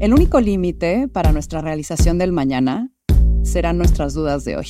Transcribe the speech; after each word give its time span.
El 0.00 0.14
único 0.14 0.40
límite 0.40 1.08
para 1.08 1.30
nuestra 1.30 1.60
realización 1.60 2.16
del 2.16 2.32
mañana 2.32 2.90
serán 3.42 3.76
nuestras 3.76 4.14
dudas 4.14 4.46
de 4.46 4.56
hoy. 4.56 4.66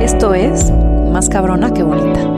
Esto 0.00 0.34
es 0.34 0.72
Más 1.12 1.28
cabrona 1.28 1.72
que 1.72 1.84
bonita. 1.84 2.28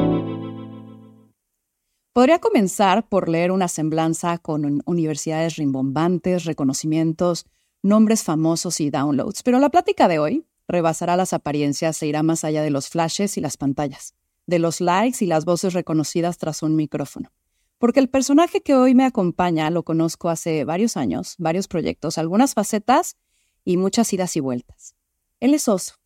Podría 2.12 2.38
comenzar 2.38 3.08
por 3.08 3.30
leer 3.30 3.50
una 3.50 3.68
semblanza 3.68 4.36
con 4.36 4.82
universidades 4.84 5.56
rimbombantes, 5.56 6.44
reconocimientos, 6.44 7.46
nombres 7.84 8.22
famosos 8.22 8.80
y 8.80 8.88
downloads, 8.88 9.42
pero 9.42 9.58
la 9.58 9.68
plática 9.68 10.08
de 10.08 10.18
hoy 10.18 10.46
rebasará 10.66 11.16
las 11.16 11.34
apariencias 11.34 12.02
e 12.02 12.06
irá 12.06 12.22
más 12.22 12.42
allá 12.42 12.62
de 12.62 12.70
los 12.70 12.88
flashes 12.88 13.36
y 13.36 13.42
las 13.42 13.58
pantallas, 13.58 14.14
de 14.46 14.58
los 14.58 14.80
likes 14.80 15.22
y 15.22 15.28
las 15.28 15.44
voces 15.44 15.74
reconocidas 15.74 16.38
tras 16.38 16.62
un 16.62 16.76
micrófono. 16.76 17.30
Porque 17.78 18.00
el 18.00 18.08
personaje 18.08 18.62
que 18.62 18.74
hoy 18.74 18.94
me 18.94 19.04
acompaña 19.04 19.68
lo 19.68 19.82
conozco 19.82 20.30
hace 20.30 20.64
varios 20.64 20.96
años, 20.96 21.34
varios 21.36 21.68
proyectos, 21.68 22.16
algunas 22.16 22.54
facetas 22.54 23.18
y 23.66 23.76
muchas 23.76 24.10
idas 24.14 24.34
y 24.36 24.40
vueltas. 24.40 24.94
Él 25.40 25.52
es 25.52 25.68
oso. 25.68 25.96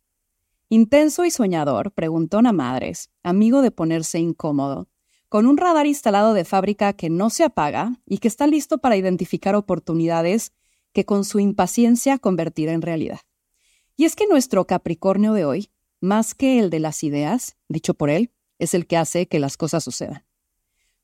Intenso 0.67 1.23
y 1.23 1.31
soñador, 1.31 1.93
preguntón 1.93 2.45
a 2.45 2.51
madres, 2.51 3.09
amigo 3.23 3.61
de 3.61 3.71
ponerse 3.71 4.19
incómodo, 4.19 4.89
con 5.29 5.47
un 5.47 5.55
radar 5.55 5.87
instalado 5.87 6.33
de 6.33 6.43
fábrica 6.43 6.91
que 6.91 7.09
no 7.09 7.29
se 7.29 7.45
apaga 7.45 7.93
y 8.05 8.17
que 8.17 8.27
está 8.27 8.47
listo 8.47 8.79
para 8.79 8.97
identificar 8.97 9.55
oportunidades 9.55 10.51
que 10.93 11.05
con 11.05 11.25
su 11.25 11.39
impaciencia 11.39 12.17
convertirá 12.17 12.73
en 12.73 12.81
realidad. 12.81 13.19
Y 13.95 14.05
es 14.05 14.15
que 14.15 14.27
nuestro 14.27 14.65
Capricornio 14.65 15.33
de 15.33 15.45
hoy, 15.45 15.71
más 16.01 16.33
que 16.33 16.59
el 16.59 16.69
de 16.69 16.79
las 16.79 17.03
ideas, 17.03 17.57
dicho 17.67 17.93
por 17.93 18.09
él, 18.09 18.31
es 18.57 18.73
el 18.73 18.87
que 18.87 18.97
hace 18.97 19.27
que 19.27 19.39
las 19.39 19.57
cosas 19.57 19.83
sucedan. 19.83 20.25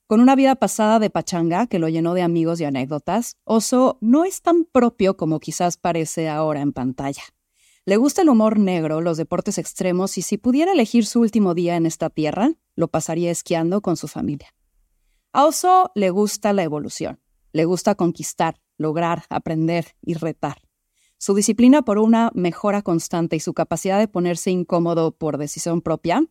Con 0.08 0.22
una 0.22 0.36
vida 0.36 0.56
pasada 0.56 1.00
de 1.00 1.10
pachanga 1.10 1.66
que 1.66 1.80
lo 1.80 1.90
llenó 1.90 2.14
de 2.14 2.22
amigos 2.22 2.62
y 2.62 2.64
anécdotas, 2.64 3.38
Oso 3.44 3.98
no 4.02 4.24
es 4.24 4.44
tan 4.44 4.66
propio 4.66 5.18
como 5.18 5.40
quizás 5.40 5.78
parece 5.78 6.30
ahora 6.30 6.62
en 6.62 6.74
pantalla. 6.74 7.24
Le 7.86 7.98
gusta 7.98 8.22
el 8.22 8.30
humor 8.30 8.60
negro, 8.60 9.02
los 9.02 9.18
deportes 9.18 9.58
extremos 9.58 10.18
y 10.18 10.22
si 10.22 10.38
pudiera 10.38 10.72
elegir 10.72 11.06
su 11.08 11.22
último 11.22 11.56
día 11.56 11.76
en 11.76 11.86
esta 11.86 12.10
tierra, 12.10 12.52
lo 12.76 12.88
pasaría 12.88 13.32
esquiando 13.32 13.82
con 13.82 13.98
su 13.98 14.08
familia. 14.08 14.54
A 15.34 15.46
Oso 15.46 15.92
le 15.96 16.12
gusta 16.12 16.54
la 16.54 16.64
evolución, 16.64 17.20
le 17.52 17.66
gusta 17.66 17.96
conquistar, 17.96 18.62
lograr, 18.78 19.24
aprender 19.30 19.96
y 20.02 20.16
retar. 20.16 20.62
Su 21.18 21.34
disciplina 21.34 21.82
por 21.84 21.98
una 21.98 22.32
mejora 22.34 22.82
constante 22.82 23.36
y 23.36 23.40
su 23.40 23.54
capacidad 23.54 24.00
de 24.00 24.08
ponerse 24.08 24.52
incómodo 24.52 25.12
por 25.12 25.38
decisión 25.38 25.82
propia 25.82 26.24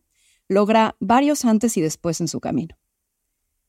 logra 0.47 0.95
varios 0.99 1.43
antes 1.45 1.75
y 1.77 1.81
después 1.81 2.21
en 2.21 2.27
su 2.27 2.39
camino. 2.39 2.77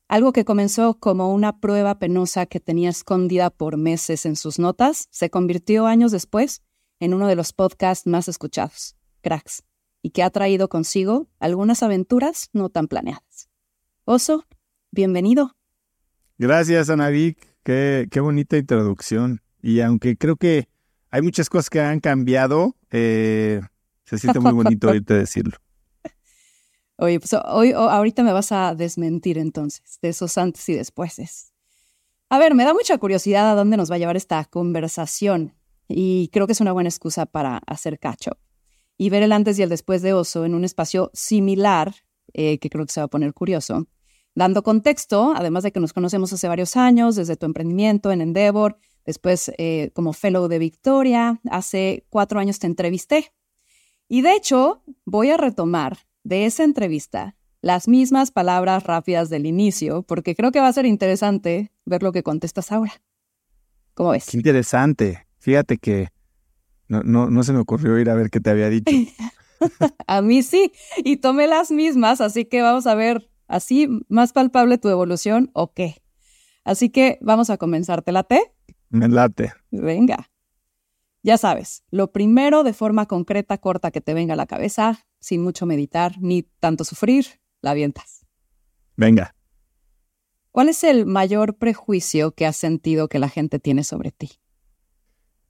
Algo 0.08 0.32
que 0.32 0.44
comenzó 0.44 1.00
como 1.00 1.32
una 1.34 1.58
prueba 1.58 1.98
penosa 1.98 2.47
que 2.47 2.60
tenía 2.60 2.91
escondida 2.91 3.50
por 3.50 3.77
meses 3.77 4.24
en 4.24 4.36
sus 4.36 4.58
notas, 4.58 5.08
se 5.10 5.30
convirtió 5.30 5.86
años 5.86 6.12
después 6.12 6.62
en 7.00 7.12
uno 7.12 7.27
de 7.27 7.34
los 7.34 7.52
podcasts 7.52 8.06
más 8.06 8.28
escuchados, 8.28 8.97
Cracks, 9.20 9.64
y 10.02 10.10
que 10.10 10.22
ha 10.22 10.30
traído 10.30 10.69
consigo 10.69 11.28
algunas 11.41 11.82
aventuras 11.82 12.50
no 12.52 12.69
tan 12.69 12.86
planeadas. 12.86 13.48
Oso, 14.04 14.44
bienvenido. 14.92 15.56
Gracias, 16.38 16.88
Anavic. 16.88 17.45
Qué, 17.67 18.06
qué 18.12 18.20
bonita 18.20 18.56
introducción. 18.56 19.42
Y 19.61 19.81
aunque 19.81 20.17
creo 20.17 20.36
que 20.36 20.69
hay 21.11 21.22
muchas 21.22 21.48
cosas 21.48 21.70
que 21.70 21.81
han 21.81 21.98
cambiado. 21.98 22.77
Eh, 22.91 23.61
se 24.05 24.19
siente 24.19 24.39
muy 24.39 24.53
bonito 24.53 24.89
oírte 24.89 25.14
decirlo. 25.14 25.56
Oye, 26.98 27.19
pues 27.19 27.34
hoy, 27.47 27.72
ahorita 27.72 28.22
me 28.22 28.33
vas 28.33 28.53
a 28.53 28.75
desmentir 28.75 29.39
entonces 29.39 29.99
de 30.00 30.10
esos 30.10 30.38
antes 30.38 30.69
y 30.69 30.75
despuéses. 30.75 31.53
A 32.28 32.38
ver, 32.38 32.55
me 32.55 32.65
da 32.65 32.72
mucha 32.72 32.99
curiosidad 32.99 33.50
a 33.50 33.55
dónde 33.55 33.76
nos 33.76 33.91
va 33.91 33.97
a 33.97 33.99
llevar 33.99 34.16
esta 34.16 34.44
conversación 34.44 35.55
y 35.88 36.28
creo 36.34 36.47
que 36.47 36.53
es 36.53 36.60
una 36.60 36.72
buena 36.72 36.88
excusa 36.88 37.26
para 37.26 37.62
hacer 37.66 37.99
cacho 37.99 38.32
y 38.97 39.10
ver 39.10 39.22
el 39.22 39.32
antes 39.32 39.59
y 39.59 39.62
el 39.62 39.69
después 39.69 40.03
de 40.03 40.12
Oso 40.12 40.44
en 40.44 40.55
un 40.55 40.65
espacio 40.65 41.10
similar, 41.12 41.94
eh, 42.32 42.59
que 42.59 42.71
creo 42.71 42.87
que 42.87 42.93
se 42.93 43.00
va 43.00 43.06
a 43.06 43.09
poner 43.09 43.34
curioso, 43.34 43.87
dando 44.36 44.62
contexto, 44.62 45.32
además 45.34 45.64
de 45.64 45.72
que 45.72 45.80
nos 45.80 45.92
conocemos 45.92 46.32
hace 46.32 46.47
varios 46.47 46.76
años, 46.76 47.16
desde 47.16 47.36
tu 47.36 47.47
emprendimiento 47.47 48.12
en 48.12 48.20
Endeavor, 48.20 48.78
Después, 49.06 49.52
eh, 49.56 49.91
como 49.94 50.12
fellow 50.12 50.48
de 50.48 50.58
Victoria, 50.58 51.41
hace 51.48 52.04
cuatro 52.10 52.41
años 52.41 52.58
te 52.58 52.66
entrevisté. 52.66 53.32
Y 54.08 54.22
de 54.22 54.34
hecho, 54.34 54.82
voy 55.04 55.30
a 55.30 55.36
retomar 55.36 55.98
de 56.25 56.44
esa 56.44 56.64
entrevista 56.64 57.36
las 57.62 57.86
mismas 57.86 58.32
palabras 58.32 58.82
rápidas 58.82 59.30
del 59.30 59.46
inicio, 59.46 60.02
porque 60.02 60.34
creo 60.34 60.50
que 60.50 60.60
va 60.60 60.69
a 60.69 60.72
ser 60.72 60.86
interesante 60.86 61.72
ver 61.84 62.02
lo 62.02 62.12
que 62.12 62.25
contestas 62.25 62.72
ahora. 62.72 62.92
¿Cómo 63.94 64.10
ves? 64.10 64.26
Qué 64.26 64.36
interesante. 64.36 65.26
Fíjate 65.38 65.78
que 65.78 66.08
no, 66.88 67.02
no, 67.02 67.30
no 67.30 67.42
se 67.44 67.52
me 67.52 67.60
ocurrió 67.60 67.98
ir 67.98 68.10
a 68.10 68.14
ver 68.14 68.30
qué 68.30 68.41
te 68.41 68.50
había 68.50 68.69
dicho. 68.69 68.92
a 70.06 70.20
mí 70.20 70.42
sí, 70.42 70.72
y 70.98 71.19
tomé 71.19 71.46
las 71.46 71.70
mismas, 71.70 72.20
así 72.20 72.44
que 72.44 72.60
vamos 72.60 72.88
a 72.88 72.96
ver, 72.96 73.30
así 73.46 73.88
más 74.08 74.32
palpable 74.32 74.78
tu 74.78 74.88
evolución 74.88 75.50
o 75.52 75.72
qué. 75.72 76.02
Así 76.64 76.90
que 76.90 77.18
vamos 77.20 77.50
a 77.50 77.58
comenzar. 77.58 78.02
¿Te 78.02 78.12
late? 78.12 78.52
Me 78.88 79.08
late. 79.08 79.52
Venga. 79.70 80.30
Ya 81.22 81.38
sabes, 81.38 81.82
lo 81.90 82.12
primero 82.12 82.62
de 82.62 82.72
forma 82.72 83.06
concreta, 83.06 83.58
corta, 83.58 83.90
que 83.90 84.00
te 84.00 84.14
venga 84.14 84.34
a 84.34 84.36
la 84.36 84.46
cabeza, 84.46 85.06
sin 85.18 85.42
mucho 85.42 85.66
meditar 85.66 86.14
ni 86.20 86.42
tanto 86.60 86.84
sufrir, 86.84 87.40
la 87.62 87.72
avientas. 87.72 88.24
Venga. 88.96 89.34
¿Cuál 90.52 90.68
es 90.68 90.84
el 90.84 91.04
mayor 91.04 91.56
prejuicio 91.56 92.32
que 92.32 92.46
has 92.46 92.56
sentido 92.56 93.08
que 93.08 93.18
la 93.18 93.28
gente 93.28 93.58
tiene 93.58 93.82
sobre 93.82 94.12
ti? 94.12 94.30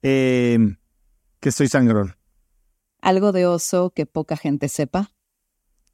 Eh, 0.02 0.58
que 1.40 1.52
soy 1.52 1.68
sangrón. 1.68 2.16
¿Algo 3.00 3.32
de 3.32 3.46
oso 3.46 3.90
que 3.90 4.06
poca 4.06 4.36
gente 4.36 4.68
sepa? 4.68 5.12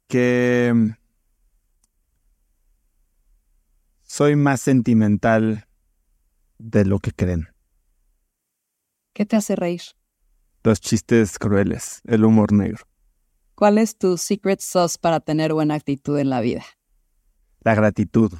Que 0.07 0.71
mm, 0.73 0.89
soy 4.13 4.35
más 4.35 4.61
sentimental 4.61 5.67
de 6.59 6.85
lo 6.85 6.99
que 6.99 7.11
creen. 7.11 7.47
¿Qué 9.11 9.25
te 9.25 9.35
hace 9.35 9.55
reír? 9.55 9.81
Los 10.63 10.79
chistes 10.79 11.39
crueles, 11.39 11.99
el 12.05 12.23
humor 12.23 12.51
negro. 12.53 12.85
¿Cuál 13.55 13.79
es 13.79 13.97
tu 13.97 14.19
secret 14.19 14.59
sauce 14.59 14.99
para 15.01 15.19
tener 15.19 15.51
buena 15.51 15.73
actitud 15.73 16.19
en 16.19 16.29
la 16.29 16.41
vida? 16.41 16.63
La 17.61 17.73
gratitud. 17.73 18.31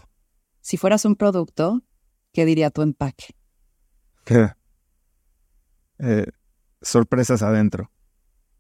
Si 0.61 0.77
fueras 0.77 1.05
un 1.05 1.15
producto, 1.15 1.81
¿qué 2.33 2.45
diría 2.45 2.69
tu 2.69 2.83
empaque? 2.83 3.33
eh, 5.97 6.27
sorpresas 6.83 7.41
adentro. 7.41 7.89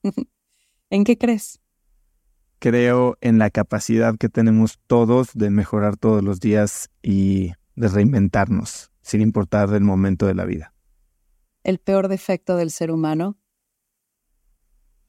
¿En 0.89 1.03
qué 1.03 1.19
crees? 1.19 1.61
Creo 2.63 3.17
en 3.19 3.39
la 3.39 3.49
capacidad 3.49 4.15
que 4.17 4.29
tenemos 4.29 4.79
todos 4.87 5.31
de 5.33 5.49
mejorar 5.49 5.97
todos 5.97 6.23
los 6.23 6.39
días 6.39 6.89
y 7.01 7.51
de 7.75 7.89
reinventarnos 7.89 8.89
sin 9.01 9.19
importar 9.19 9.73
el 9.73 9.81
momento 9.81 10.27
de 10.27 10.33
la 10.33 10.45
vida. 10.45 10.73
¿El 11.65 11.79
peor 11.79 12.07
defecto 12.07 12.55
del 12.55 12.71
ser 12.71 12.89
humano? 12.89 13.37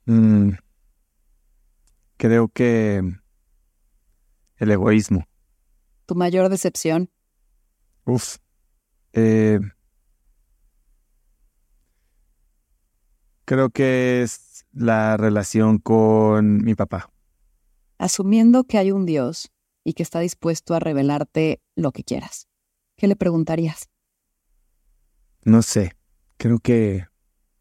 Mm, 0.07 0.55
creo 2.17 2.49
que 2.49 3.21
el 4.57 4.71
egoísmo. 4.73 5.25
¿Tu 6.07 6.17
mayor 6.17 6.49
decepción? 6.49 7.09
Uf. 8.05 8.39
Eh, 9.13 9.61
creo 13.45 13.71
que 13.71 14.23
es 14.23 14.67
la 14.73 15.17
relación 15.17 15.79
con 15.79 16.65
mi 16.65 16.75
papá. 16.75 17.13
Asumiendo 17.99 18.64
que 18.64 18.79
hay 18.79 18.93
un 18.93 19.06
Dios 19.06 19.50
y 19.85 19.93
que 19.94 20.02
está 20.02 20.20
dispuesto 20.20 20.75
a 20.75 20.81
revelarte 20.81 21.61
lo 21.76 21.93
que 21.93 22.05
quieras. 22.05 22.49
¿qué 22.96 23.08
le 23.08 23.17
preguntarías? 23.17 23.88
No 25.44 25.62
sé, 25.62 25.96
creo 26.37 26.58
que 26.58 27.06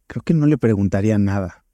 creo 0.08 0.24
que 0.24 0.34
no 0.34 0.46
le 0.46 0.58
preguntaría 0.58 1.18
nada. 1.18 1.66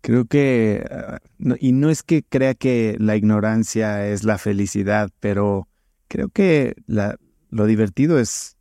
Creo 0.00 0.24
que 0.24 0.84
ah, 0.90 1.20
y 1.60 1.72
no 1.72 1.90
es 1.90 2.02
que 2.02 2.22
crea 2.24 2.54
que 2.54 2.96
la 2.98 3.16
ignorancia 3.16 4.06
es 4.08 4.24
la 4.24 4.38
felicidad, 4.38 5.10
pero 5.20 5.68
creo 6.08 6.28
que 6.28 6.74
la, 6.86 7.16
lo 7.50 7.66
divertido 7.66 8.18
es 8.18 8.56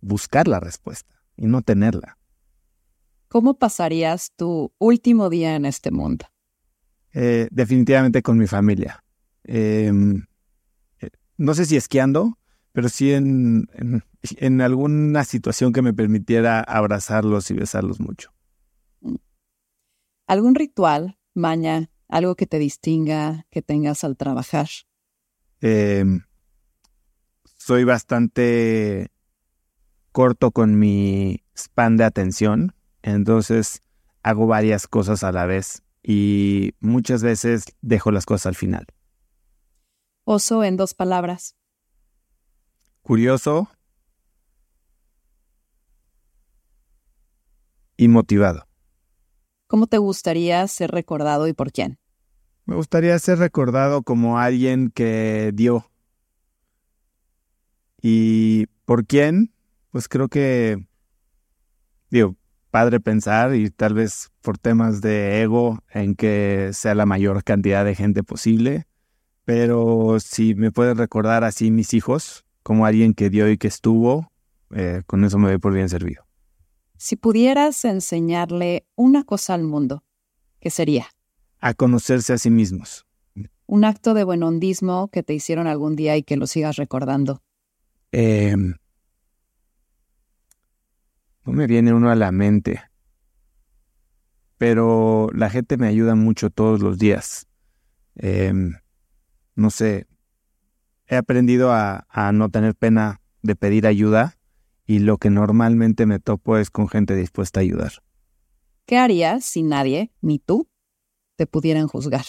buscar 0.00 0.46
la 0.46 0.60
respuesta 0.60 1.14
y 1.36 1.46
no 1.46 1.62
tenerla. 1.62 2.18
¿Cómo 3.28 3.54
pasarías 3.54 4.32
tu 4.36 4.72
último 4.78 5.30
día 5.30 5.56
en 5.56 5.64
este 5.64 5.90
mundo? 5.90 6.26
Eh, 7.14 7.46
definitivamente 7.52 8.22
con 8.22 8.36
mi 8.36 8.48
familia. 8.48 9.04
Em, 9.44 10.26
eh, 11.00 11.10
no 11.36 11.54
sé 11.54 11.64
si 11.64 11.76
esquiando, 11.76 12.38
pero 12.72 12.88
sí 12.88 13.12
en, 13.12 13.68
en, 14.20 14.60
alguna 14.60 15.22
situación 15.22 15.72
que 15.72 15.80
me 15.80 15.94
permitiera 15.94 16.60
abrazarlos 16.60 17.48
y 17.52 17.54
besarlos 17.54 18.00
mucho. 18.00 18.32
¿Algún 20.26 20.56
ritual, 20.56 21.16
maña, 21.34 21.88
algo 22.08 22.34
que 22.34 22.46
te 22.46 22.58
distinga, 22.58 23.46
que 23.50 23.62
tengas 23.62 24.02
al 24.02 24.16
trabajar? 24.16 24.68
Em, 25.60 26.22
soy 27.56 27.84
bastante 27.84 29.12
corto 30.10 30.50
con 30.50 30.80
mi 30.80 31.44
span 31.56 31.96
de 31.96 32.04
atención, 32.04 32.74
entonces 33.02 33.82
hago 34.24 34.48
varias 34.48 34.88
cosas 34.88 35.22
a 35.22 35.30
la 35.30 35.46
vez 35.46 35.84
y 36.06 36.74
muchas 36.80 37.22
veces 37.22 37.64
dejo 37.80 38.12
las 38.12 38.26
cosas 38.26 38.46
al 38.46 38.54
final. 38.54 38.86
Oso 40.24 40.62
en 40.62 40.76
dos 40.76 40.92
palabras. 40.92 41.56
Curioso 43.02 43.68
y 47.96 48.08
motivado. 48.08 48.68
¿Cómo 49.66 49.86
te 49.86 49.96
gustaría 49.98 50.66
ser 50.68 50.90
recordado 50.90 51.48
y 51.48 51.54
por 51.54 51.72
quién? 51.72 51.98
Me 52.66 52.74
gustaría 52.74 53.18
ser 53.18 53.38
recordado 53.38 54.02
como 54.02 54.38
alguien 54.38 54.90
que 54.90 55.52
dio. 55.54 55.90
¿Y 58.02 58.66
por 58.84 59.06
quién? 59.06 59.54
Pues 59.90 60.08
creo 60.08 60.28
que, 60.28 60.86
digo, 62.10 62.36
padre 62.70 63.00
pensar 63.00 63.54
y 63.54 63.70
tal 63.70 63.94
vez 63.94 64.33
por 64.44 64.58
temas 64.58 65.00
de 65.00 65.42
ego 65.42 65.80
en 65.90 66.14
que 66.14 66.70
sea 66.72 66.94
la 66.94 67.06
mayor 67.06 67.42
cantidad 67.42 67.84
de 67.84 67.96
gente 67.96 68.22
posible, 68.22 68.86
pero 69.44 70.20
si 70.20 70.54
me 70.54 70.70
pueden 70.70 70.96
recordar 70.96 71.42
así 71.42 71.72
mis 71.72 71.94
hijos 71.94 72.44
como 72.62 72.86
alguien 72.86 73.14
que 73.14 73.30
dio 73.30 73.50
y 73.50 73.58
que 73.58 73.66
estuvo, 73.66 74.30
eh, 74.74 75.02
con 75.06 75.24
eso 75.24 75.38
me 75.38 75.48
doy 75.48 75.58
por 75.58 75.72
bien 75.72 75.88
servido. 75.88 76.24
Si 76.96 77.16
pudieras 77.16 77.84
enseñarle 77.84 78.86
una 78.94 79.24
cosa 79.24 79.54
al 79.54 79.64
mundo, 79.64 80.04
¿qué 80.60 80.70
sería? 80.70 81.08
a 81.64 81.72
conocerse 81.72 82.34
a 82.34 82.36
sí 82.36 82.50
mismos. 82.50 83.06
Un 83.64 83.86
acto 83.86 84.12
de 84.12 84.24
buenondismo 84.24 85.08
que 85.08 85.22
te 85.22 85.32
hicieron 85.32 85.66
algún 85.66 85.96
día 85.96 86.14
y 86.14 86.22
que 86.22 86.36
lo 86.36 86.46
sigas 86.46 86.76
recordando. 86.76 87.42
Em, 88.12 88.74
no 91.46 91.52
me 91.54 91.66
viene 91.66 91.94
uno 91.94 92.10
a 92.10 92.16
la 92.16 92.32
mente, 92.32 92.82
pero 94.58 95.28
la 95.34 95.50
gente 95.50 95.76
me 95.76 95.88
ayuda 95.88 96.14
mucho 96.14 96.50
todos 96.50 96.80
los 96.80 96.98
días. 96.98 97.46
Em, 98.16 98.74
no 99.54 99.70
sé, 99.70 100.06
he 101.06 101.16
aprendido 101.16 101.72
a, 101.72 102.06
a 102.08 102.32
no 102.32 102.48
tener 102.50 102.74
pena 102.74 103.20
de 103.42 103.56
pedir 103.56 103.86
ayuda 103.86 104.36
y 104.86 104.98
lo 105.00 105.18
que 105.18 105.30
normalmente 105.30 106.06
me 106.06 106.18
topo 106.18 106.56
es 106.58 106.70
con 106.70 106.88
gente 106.88 107.16
dispuesta 107.16 107.60
a 107.60 107.62
ayudar. 107.62 107.92
¿Qué 108.86 108.98
harías 108.98 109.44
si 109.44 109.62
nadie, 109.62 110.12
ni 110.20 110.38
tú, 110.38 110.68
te 111.36 111.46
pudieran 111.46 111.88
juzgar? 111.88 112.24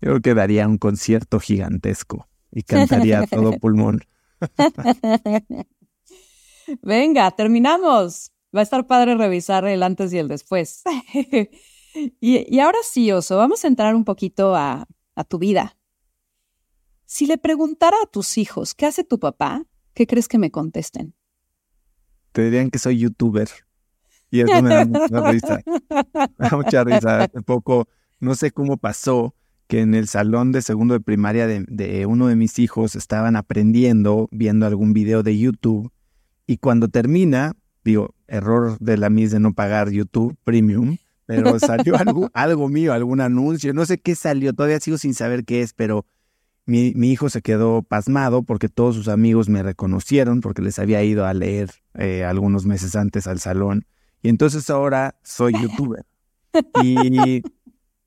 yo 0.00 0.10
creo 0.10 0.20
que 0.20 0.34
daría 0.34 0.68
un 0.68 0.76
concierto 0.76 1.40
gigantesco 1.40 2.28
y 2.50 2.62
cantaría 2.62 3.20
a 3.20 3.26
todo 3.26 3.52
pulmón. 3.58 4.00
Venga, 6.82 7.30
terminamos. 7.30 8.33
Va 8.54 8.60
a 8.60 8.62
estar 8.62 8.86
padre 8.86 9.16
revisar 9.16 9.66
el 9.66 9.82
antes 9.82 10.12
y 10.12 10.18
el 10.18 10.28
después. 10.28 10.82
y, 12.20 12.58
ahora 12.60 12.78
sí, 12.84 13.10
Oso, 13.10 13.36
vamos 13.36 13.64
a 13.64 13.68
entrar 13.68 13.94
un 13.94 14.04
poquito 14.04 14.54
a, 14.54 14.86
a 15.14 15.24
tu 15.24 15.38
vida. 15.38 15.76
Si 17.06 17.26
le 17.26 17.38
preguntara 17.38 17.96
a 18.02 18.06
tus 18.06 18.38
hijos 18.38 18.74
qué 18.74 18.86
hace 18.86 19.04
tu 19.04 19.18
papá, 19.18 19.64
¿qué 19.92 20.06
crees 20.06 20.28
que 20.28 20.38
me 20.38 20.50
contesten? 20.50 21.14
Te 22.32 22.42
dirían 22.42 22.70
que 22.70 22.78
soy 22.78 22.98
youtuber. 22.98 23.48
Y 24.30 24.40
eso 24.40 24.62
me 24.62 24.74
da 24.74 24.84
mucha 24.84 25.30
risa. 25.30 25.60
Me 26.38 26.48
da 26.48 26.56
mucha 26.56 26.84
risa. 26.84 27.22
Hace 27.24 27.42
poco, 27.42 27.88
no 28.20 28.34
sé 28.34 28.50
cómo 28.50 28.76
pasó, 28.76 29.34
que 29.66 29.80
en 29.80 29.94
el 29.94 30.08
salón 30.08 30.52
de 30.52 30.62
segundo 30.62 30.94
de 30.94 31.00
primaria 31.00 31.46
de, 31.46 32.06
uno 32.06 32.26
de 32.26 32.36
mis 32.36 32.58
hijos 32.58 32.96
estaban 32.96 33.36
aprendiendo, 33.36 34.28
viendo 34.30 34.66
algún 34.66 34.92
video 34.92 35.22
de 35.22 35.38
YouTube. 35.38 35.92
Y 36.46 36.58
cuando 36.58 36.88
termina, 36.88 37.56
digo, 37.84 38.13
error 38.34 38.78
de 38.80 38.96
la 38.96 39.10
mis 39.10 39.30
de 39.30 39.40
no 39.40 39.52
pagar 39.52 39.90
YouTube 39.90 40.36
Premium, 40.44 40.96
pero 41.26 41.58
salió 41.58 41.96
algo, 41.96 42.30
algo 42.34 42.68
mío, 42.68 42.92
algún 42.92 43.20
anuncio, 43.20 43.72
no 43.72 43.86
sé 43.86 43.98
qué 43.98 44.14
salió, 44.14 44.52
todavía 44.52 44.80
sigo 44.80 44.98
sin 44.98 45.14
saber 45.14 45.44
qué 45.44 45.62
es, 45.62 45.72
pero 45.72 46.04
mi, 46.66 46.92
mi, 46.94 47.12
hijo 47.12 47.28
se 47.28 47.42
quedó 47.42 47.82
pasmado 47.82 48.42
porque 48.42 48.68
todos 48.68 48.94
sus 48.94 49.08
amigos 49.08 49.48
me 49.48 49.62
reconocieron 49.62 50.40
porque 50.40 50.62
les 50.62 50.78
había 50.78 51.02
ido 51.02 51.26
a 51.26 51.34
leer 51.34 51.70
eh, 51.94 52.24
algunos 52.24 52.64
meses 52.64 52.96
antes 52.96 53.26
al 53.26 53.38
salón 53.38 53.86
y 54.22 54.30
entonces 54.30 54.68
ahora 54.70 55.16
soy 55.22 55.52
youtuber. 55.62 56.04
Y, 56.82 57.42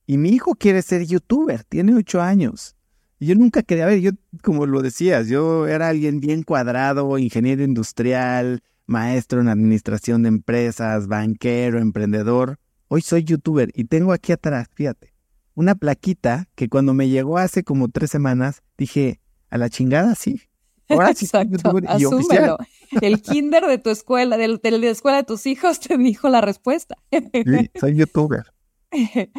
y 0.07 0.17
mi 0.17 0.29
hijo 0.29 0.55
quiere 0.55 0.81
ser 0.81 1.05
youtuber, 1.05 1.63
tiene 1.65 1.93
ocho 1.93 2.21
años. 2.21 2.75
Y 3.19 3.27
yo 3.27 3.35
nunca 3.35 3.61
quería 3.61 3.85
ver, 3.85 3.99
yo, 3.99 4.11
como 4.41 4.65
lo 4.65 4.81
decías, 4.81 5.27
yo 5.27 5.67
era 5.67 5.89
alguien 5.89 6.19
bien 6.19 6.43
cuadrado, 6.43 7.17
ingeniero 7.17 7.63
industrial, 7.63 8.63
maestro 8.87 9.41
en 9.41 9.49
administración 9.49 10.23
de 10.23 10.29
empresas, 10.29 11.07
banquero, 11.07 11.79
emprendedor. 11.79 12.57
Hoy 12.87 13.01
soy 13.01 13.23
youtuber 13.23 13.71
y 13.75 13.83
tengo 13.83 14.13
aquí 14.13 14.31
atrás, 14.31 14.67
fíjate, 14.73 15.13
una 15.53 15.75
plaquita 15.75 16.47
que 16.55 16.69
cuando 16.69 16.93
me 16.93 17.09
llegó 17.09 17.37
hace 17.37 17.63
como 17.63 17.89
tres 17.89 18.09
semanas, 18.09 18.63
dije, 18.77 19.19
a 19.49 19.57
la 19.57 19.69
chingada, 19.69 20.15
sí. 20.15 20.41
Ahora 20.89 21.13
sí 21.13 21.25
Exacto, 21.25 21.73
asúmelo. 21.87 22.57
El 23.01 23.21
kinder 23.21 23.65
de 23.65 23.77
tu 23.77 23.89
escuela, 23.89 24.37
de, 24.37 24.57
de, 24.61 24.71
la 24.71 24.87
escuela 24.87 25.17
de 25.17 25.23
tus 25.23 25.45
hijos 25.45 25.79
te 25.81 25.97
dijo 25.97 26.29
la 26.29 26.41
respuesta. 26.41 26.95
Sí, 27.11 27.69
soy 27.79 27.95
youtuber. 27.95 28.45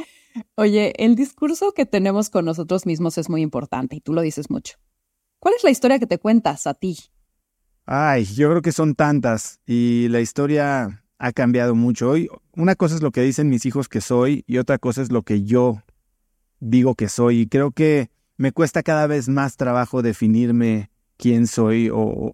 Oye, 0.56 0.92
el 0.98 1.14
discurso 1.14 1.72
que 1.72 1.86
tenemos 1.86 2.28
con 2.30 2.44
nosotros 2.44 2.84
mismos 2.84 3.16
es 3.16 3.30
muy 3.30 3.40
importante 3.40 3.96
y 3.96 4.00
tú 4.00 4.12
lo 4.12 4.20
dices 4.20 4.50
mucho. 4.50 4.76
¿Cuál 5.38 5.54
es 5.56 5.64
la 5.64 5.70
historia 5.70 5.98
que 5.98 6.06
te 6.06 6.18
cuentas 6.18 6.66
a 6.66 6.74
ti? 6.74 6.98
Ay, 7.90 8.26
yo 8.26 8.50
creo 8.50 8.60
que 8.60 8.72
son 8.72 8.94
tantas 8.94 9.60
y 9.66 10.08
la 10.10 10.20
historia 10.20 11.02
ha 11.18 11.32
cambiado 11.32 11.74
mucho. 11.74 12.10
Hoy, 12.10 12.28
una 12.54 12.74
cosa 12.74 12.94
es 12.94 13.00
lo 13.00 13.12
que 13.12 13.22
dicen 13.22 13.48
mis 13.48 13.64
hijos 13.64 13.88
que 13.88 14.02
soy 14.02 14.44
y 14.46 14.58
otra 14.58 14.76
cosa 14.76 15.00
es 15.00 15.10
lo 15.10 15.22
que 15.22 15.44
yo 15.44 15.82
digo 16.60 16.94
que 16.96 17.08
soy. 17.08 17.40
Y 17.40 17.46
creo 17.46 17.70
que 17.70 18.10
me 18.36 18.52
cuesta 18.52 18.82
cada 18.82 19.06
vez 19.06 19.30
más 19.30 19.56
trabajo 19.56 20.02
definirme 20.02 20.90
quién 21.16 21.46
soy 21.46 21.88
o, 21.90 22.30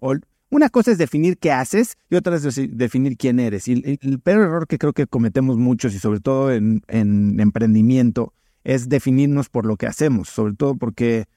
una 0.49 0.67
cosa 0.69 0.91
es 0.91 0.97
definir 0.97 1.37
qué 1.37 1.53
haces 1.53 1.95
y 2.09 2.15
otra 2.15 2.35
es 2.35 2.43
definir 2.71 3.15
quién 3.15 3.39
eres. 3.39 3.69
Y 3.69 3.97
el, 4.01 4.19
peor 4.19 4.41
error 4.41 4.67
que 4.67 4.77
creo 4.77 4.91
que 4.91 5.07
cometemos 5.07 5.55
muchos 5.55 5.95
y 5.95 5.99
sobre 5.99 6.19
todo 6.19 6.51
en, 6.51 6.83
emprendimiento 6.89 8.33
es 8.65 8.89
definirnos 8.89 9.47
por 9.47 9.65
lo 9.65 9.77
que 9.77 9.87
hacemos, 9.87 10.27
sobre 10.27 10.53
todo 10.55 10.75
porque 10.75 11.27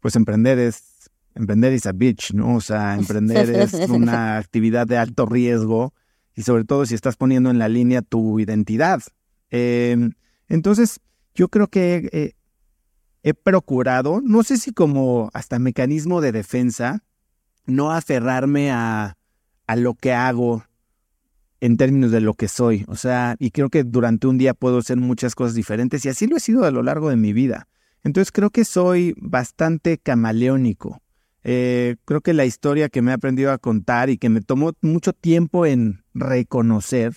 pues 0.00 0.16
emprender 0.16 0.58
es 0.58 0.87
emprender 1.38 1.72
es 1.72 1.86
a 1.86 1.92
bitch, 1.92 2.32
¿no? 2.34 2.56
O 2.56 2.60
sea, 2.60 2.94
emprender 2.98 3.50
es 3.50 3.72
una 3.88 4.36
actividad 4.36 4.86
de 4.86 4.98
alto 4.98 5.26
riesgo 5.26 5.94
y 6.34 6.42
sobre 6.42 6.64
todo 6.64 6.84
si 6.86 6.94
estás 6.94 7.16
poniendo 7.16 7.50
en 7.50 7.58
la 7.58 7.68
línea 7.68 8.02
tu 8.02 8.38
identidad. 8.38 9.00
Em, 9.50 10.12
entonces, 10.48 11.00
yo 11.34 11.48
creo 11.48 11.68
que 11.68 12.08
eh, 12.12 12.32
he 13.22 13.34
procurado, 13.34 14.20
no 14.22 14.42
sé 14.42 14.58
si 14.58 14.72
como 14.72 15.30
hasta 15.32 15.58
mecanismo 15.58 16.20
de 16.20 16.32
defensa, 16.32 17.02
no 17.66 17.92
aferrarme 17.92 18.70
a, 18.70 19.16
a 19.66 19.76
lo 19.76 19.94
que 19.94 20.12
hago 20.12 20.64
en 21.60 21.76
términos 21.76 22.10
de 22.10 22.20
lo 22.20 22.34
que 22.34 22.48
soy. 22.48 22.84
O 22.88 22.96
sea, 22.96 23.36
y 23.38 23.50
creo 23.50 23.68
que 23.68 23.84
durante 23.84 24.26
un 24.26 24.38
día 24.38 24.54
puedo 24.54 24.78
hacer 24.78 24.96
muchas 24.96 25.34
cosas 25.34 25.54
diferentes 25.54 26.04
y 26.04 26.08
así 26.08 26.26
lo 26.26 26.36
he 26.36 26.40
sido 26.40 26.64
a 26.64 26.70
lo 26.70 26.82
largo 26.82 27.10
de 27.10 27.16
mi 27.16 27.32
vida. 27.32 27.68
Entonces 28.04 28.32
creo 28.32 28.50
que 28.50 28.64
soy 28.64 29.14
bastante 29.18 29.98
camaleónico. 29.98 31.02
Eh, 31.50 31.96
creo 32.04 32.20
que 32.20 32.34
la 32.34 32.44
historia 32.44 32.90
que 32.90 33.00
me 33.00 33.10
he 33.10 33.14
aprendido 33.14 33.50
a 33.52 33.56
contar 33.56 34.10
y 34.10 34.18
que 34.18 34.28
me 34.28 34.42
tomó 34.42 34.74
mucho 34.82 35.14
tiempo 35.14 35.64
en 35.64 36.02
reconocer 36.12 37.14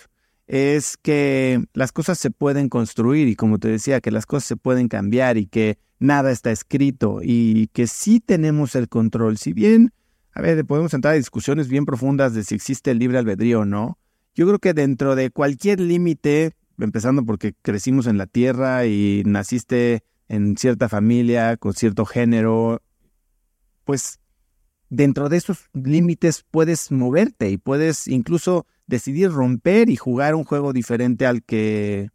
es 0.47 0.95
que 0.95 1.65
las 1.73 1.91
cosas 1.91 2.17
se 2.17 2.31
pueden 2.31 2.69
construir 2.69 3.27
y 3.27 3.35
como 3.35 3.59
te 3.59 3.67
decía, 3.67 3.99
que 3.99 4.09
las 4.09 4.25
cosas 4.25 4.45
se 4.45 4.55
pueden 4.55 4.87
cambiar 4.87 5.37
y 5.37 5.47
que 5.47 5.79
nada 5.99 6.31
está 6.31 6.49
escrito 6.49 7.19
y 7.21 7.67
que 7.73 7.87
sí 7.87 8.21
tenemos 8.21 8.73
el 8.75 8.87
control. 8.87 9.37
Si 9.37 9.51
bien, 9.51 9.91
a 10.33 10.41
ver, 10.41 10.65
podemos 10.65 10.93
entrar 10.93 11.13
a 11.13 11.17
discusiones 11.17 11.67
bien 11.67 11.85
profundas 11.85 12.33
de 12.33 12.45
si 12.45 12.55
existe 12.55 12.91
el 12.91 12.99
libre 12.99 13.17
albedrío 13.17 13.59
o 13.59 13.65
no, 13.65 13.97
yo 14.33 14.47
creo 14.47 14.59
que 14.59 14.73
dentro 14.73 15.15
de 15.15 15.29
cualquier 15.29 15.81
límite, 15.81 16.53
empezando 16.79 17.25
porque 17.25 17.53
crecimos 17.61 18.07
en 18.07 18.17
la 18.17 18.27
tierra 18.27 18.85
y 18.85 19.23
naciste 19.25 20.03
en 20.29 20.55
cierta 20.55 20.87
familia, 20.87 21.57
con 21.57 21.73
cierto 21.73 22.05
género, 22.05 22.81
pues 23.83 24.20
dentro 24.91 25.29
de 25.29 25.37
esos 25.37 25.69
límites 25.73 26.45
puedes 26.51 26.91
moverte 26.91 27.49
y 27.49 27.57
puedes 27.57 28.09
incluso 28.09 28.67
decidir 28.87 29.31
romper 29.31 29.89
y 29.89 29.95
jugar 29.95 30.35
un 30.35 30.43
juego 30.43 30.73
diferente 30.73 31.25
al 31.25 31.43
que 31.43 32.09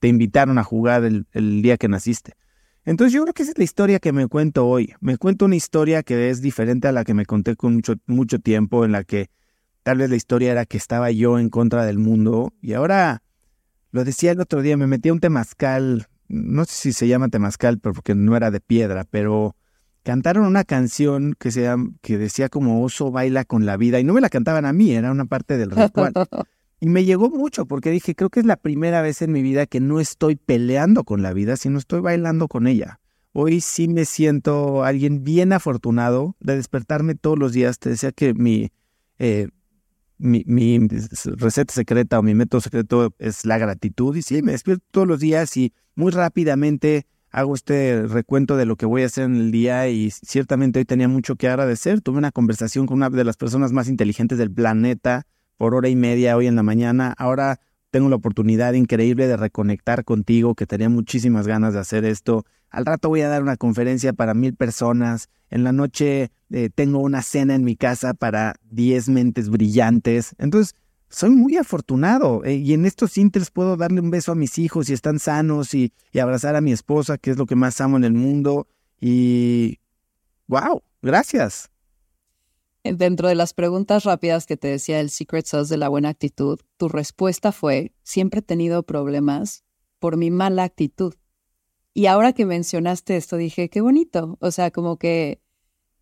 te 0.00 0.08
invitaron 0.08 0.58
a 0.58 0.64
jugar 0.64 1.04
el, 1.04 1.62
día 1.62 1.76
que 1.76 1.88
naciste. 1.88 2.32
Entonces 2.86 3.12
yo 3.12 3.22
creo 3.22 3.34
que 3.34 3.42
esa 3.42 3.52
es 3.52 3.58
la 3.58 3.64
historia 3.64 4.00
que 4.00 4.12
me 4.12 4.26
cuento 4.28 4.66
hoy. 4.66 4.94
Me 5.00 5.18
cuento 5.18 5.44
una 5.44 5.56
historia 5.56 6.02
que 6.02 6.30
es 6.30 6.40
diferente 6.40 6.88
a 6.88 6.92
la 6.92 7.04
que 7.04 7.12
me 7.12 7.26
conté 7.26 7.54
con 7.54 7.74
mucho, 7.74 7.96
mucho 8.06 8.38
tiempo, 8.40 8.86
en 8.86 8.92
la 8.92 9.04
que 9.04 9.28
tal 9.82 9.98
vez 9.98 10.08
la 10.08 10.16
historia 10.16 10.52
era 10.52 10.64
que 10.64 10.78
estaba 10.78 11.10
yo 11.10 11.38
en 11.38 11.50
contra 11.50 11.84
del 11.84 11.98
mundo 11.98 12.54
y 12.62 12.72
ahora 12.72 13.22
lo 13.90 14.04
decía 14.04 14.32
el 14.32 14.40
otro 14.40 14.62
día, 14.62 14.78
me 14.78 14.86
metí 14.86 15.10
a 15.10 15.12
un 15.12 15.20
temazcal, 15.20 16.06
no 16.28 16.64
sé 16.64 16.72
si 16.72 16.92
se 16.94 17.08
llama 17.08 17.28
temazcal, 17.28 17.78
pero 17.78 17.92
porque 17.92 18.14
no 18.14 18.34
era 18.34 18.50
de 18.50 18.60
piedra, 18.60 19.04
pero 19.04 19.54
cantaron 20.02 20.46
una 20.46 20.64
canción 20.64 21.34
que, 21.38 21.50
se, 21.50 21.68
que 22.00 22.18
decía 22.18 22.48
como 22.48 22.82
oso 22.82 23.10
baila 23.10 23.44
con 23.44 23.66
la 23.66 23.76
vida 23.76 24.00
y 24.00 24.04
no 24.04 24.12
me 24.12 24.20
la 24.20 24.28
cantaban 24.28 24.64
a 24.64 24.72
mí, 24.72 24.92
era 24.92 25.10
una 25.10 25.26
parte 25.26 25.56
del 25.56 25.70
ritual. 25.70 26.12
Y 26.82 26.88
me 26.88 27.04
llegó 27.04 27.30
mucho 27.30 27.64
porque 27.64 27.92
dije, 27.92 28.16
creo 28.16 28.28
que 28.28 28.40
es 28.40 28.46
la 28.46 28.56
primera 28.56 29.02
vez 29.02 29.22
en 29.22 29.30
mi 29.30 29.40
vida 29.40 29.66
que 29.66 29.78
no 29.78 30.00
estoy 30.00 30.34
peleando 30.34 31.04
con 31.04 31.22
la 31.22 31.32
vida, 31.32 31.56
sino 31.56 31.78
estoy 31.78 32.00
bailando 32.00 32.48
con 32.48 32.66
ella. 32.66 32.98
Hoy 33.32 33.60
sí 33.60 33.86
me 33.86 34.04
siento 34.04 34.82
alguien 34.82 35.22
bien 35.22 35.52
afortunado 35.52 36.34
de 36.40 36.56
despertarme 36.56 37.14
todos 37.14 37.38
los 37.38 37.52
días. 37.52 37.78
Te 37.78 37.90
decía 37.90 38.10
que 38.10 38.34
mi, 38.34 38.72
eh, 39.20 39.46
mi, 40.18 40.42
mi, 40.44 40.88
receta 41.36 41.72
secreta 41.72 42.18
o 42.18 42.22
mi 42.24 42.34
método 42.34 42.60
secreto 42.60 43.14
es 43.20 43.44
la 43.44 43.58
gratitud. 43.58 44.16
Y 44.16 44.22
sí, 44.22 44.42
me 44.42 44.50
despierto 44.50 44.84
todos 44.90 45.06
los 45.06 45.20
días 45.20 45.56
y 45.56 45.72
muy 45.94 46.10
rápidamente 46.10 47.06
hago 47.32 47.54
este 47.54 48.06
recuento 48.06 48.56
de 48.56 48.66
lo 48.66 48.76
que 48.76 48.86
voy 48.86 49.02
a 49.02 49.06
hacer 49.06 49.24
en 49.24 49.36
el 49.36 49.50
día 49.50 49.88
y 49.88 50.10
ciertamente 50.10 50.78
hoy 50.78 50.84
tenía 50.84 51.08
mucho 51.08 51.34
que 51.36 51.48
agradecer. 51.48 52.02
Tuve 52.02 52.18
una 52.18 52.30
conversación 52.30 52.86
con 52.86 52.98
una 52.98 53.10
de 53.10 53.24
las 53.24 53.36
personas 53.36 53.72
más 53.72 53.88
inteligentes 53.88 54.38
del 54.38 54.52
planeta 54.52 55.26
por 55.56 55.74
hora 55.74 55.88
y 55.88 55.96
media 55.96 56.36
hoy 56.36 56.46
en 56.46 56.56
la 56.56 56.62
mañana. 56.62 57.14
Ahora 57.16 57.58
tengo 57.90 58.08
la 58.08 58.16
oportunidad 58.16 58.74
increíble 58.74 59.26
de 59.26 59.36
reconectar 59.36 60.04
contigo, 60.04 60.54
que 60.54 60.66
tenía 60.66 60.88
muchísimas 60.88 61.46
ganas 61.46 61.74
de 61.74 61.80
hacer 61.80 62.04
esto. 62.04 62.44
Al 62.70 62.86
rato 62.86 63.08
voy 63.08 63.22
a 63.22 63.28
dar 63.28 63.42
una 63.42 63.56
conferencia 63.56 64.12
para 64.12 64.34
mil 64.34 64.54
personas. 64.54 65.28
En 65.50 65.64
la 65.64 65.72
noche 65.72 66.30
eh, 66.50 66.70
tengo 66.74 66.98
una 66.98 67.22
cena 67.22 67.54
en 67.54 67.64
mi 67.64 67.76
casa 67.76 68.12
para 68.12 68.54
diez 68.70 69.08
mentes 69.08 69.48
brillantes. 69.48 70.34
Entonces, 70.38 70.74
soy 71.12 71.30
muy 71.30 71.56
afortunado 71.56 72.42
eh, 72.44 72.54
y 72.54 72.72
en 72.72 72.86
estos 72.86 73.18
inters 73.18 73.50
puedo 73.50 73.76
darle 73.76 74.00
un 74.00 74.10
beso 74.10 74.32
a 74.32 74.34
mis 74.34 74.58
hijos 74.58 74.88
y 74.88 74.94
están 74.94 75.18
sanos 75.18 75.74
y, 75.74 75.92
abrazar 76.18 76.56
a 76.56 76.60
mi 76.60 76.72
esposa, 76.72 77.18
que 77.18 77.30
es 77.30 77.36
lo 77.36 77.46
que 77.46 77.54
más 77.54 77.80
amo 77.80 77.98
en 77.98 78.04
el 78.04 78.14
mundo. 78.14 78.66
Y, 79.00 79.78
wow, 80.46 80.82
gracias. 81.02 81.70
Dentro 82.82 83.28
de 83.28 83.34
las 83.34 83.52
preguntas 83.52 84.04
rápidas 84.04 84.46
que 84.46 84.56
te 84.56 84.68
decía 84.68 85.00
el 85.00 85.10
Secret 85.10 85.46
Sauce 85.46 85.72
de 85.72 85.78
la 85.78 85.88
buena 85.88 86.08
actitud, 86.08 86.58
tu 86.78 86.88
respuesta 86.88 87.52
fue, 87.52 87.92
siempre 88.02 88.40
he 88.40 88.42
tenido 88.42 88.82
problemas 88.82 89.64
por 89.98 90.16
mi 90.16 90.30
mala 90.30 90.64
actitud. 90.64 91.14
Y 91.94 92.06
ahora 92.06 92.32
que 92.32 92.46
mencionaste 92.46 93.16
esto, 93.16 93.36
dije, 93.36 93.68
qué 93.68 93.82
bonito, 93.82 94.38
o 94.40 94.50
sea, 94.50 94.70
como 94.70 94.96
que, 94.96 95.40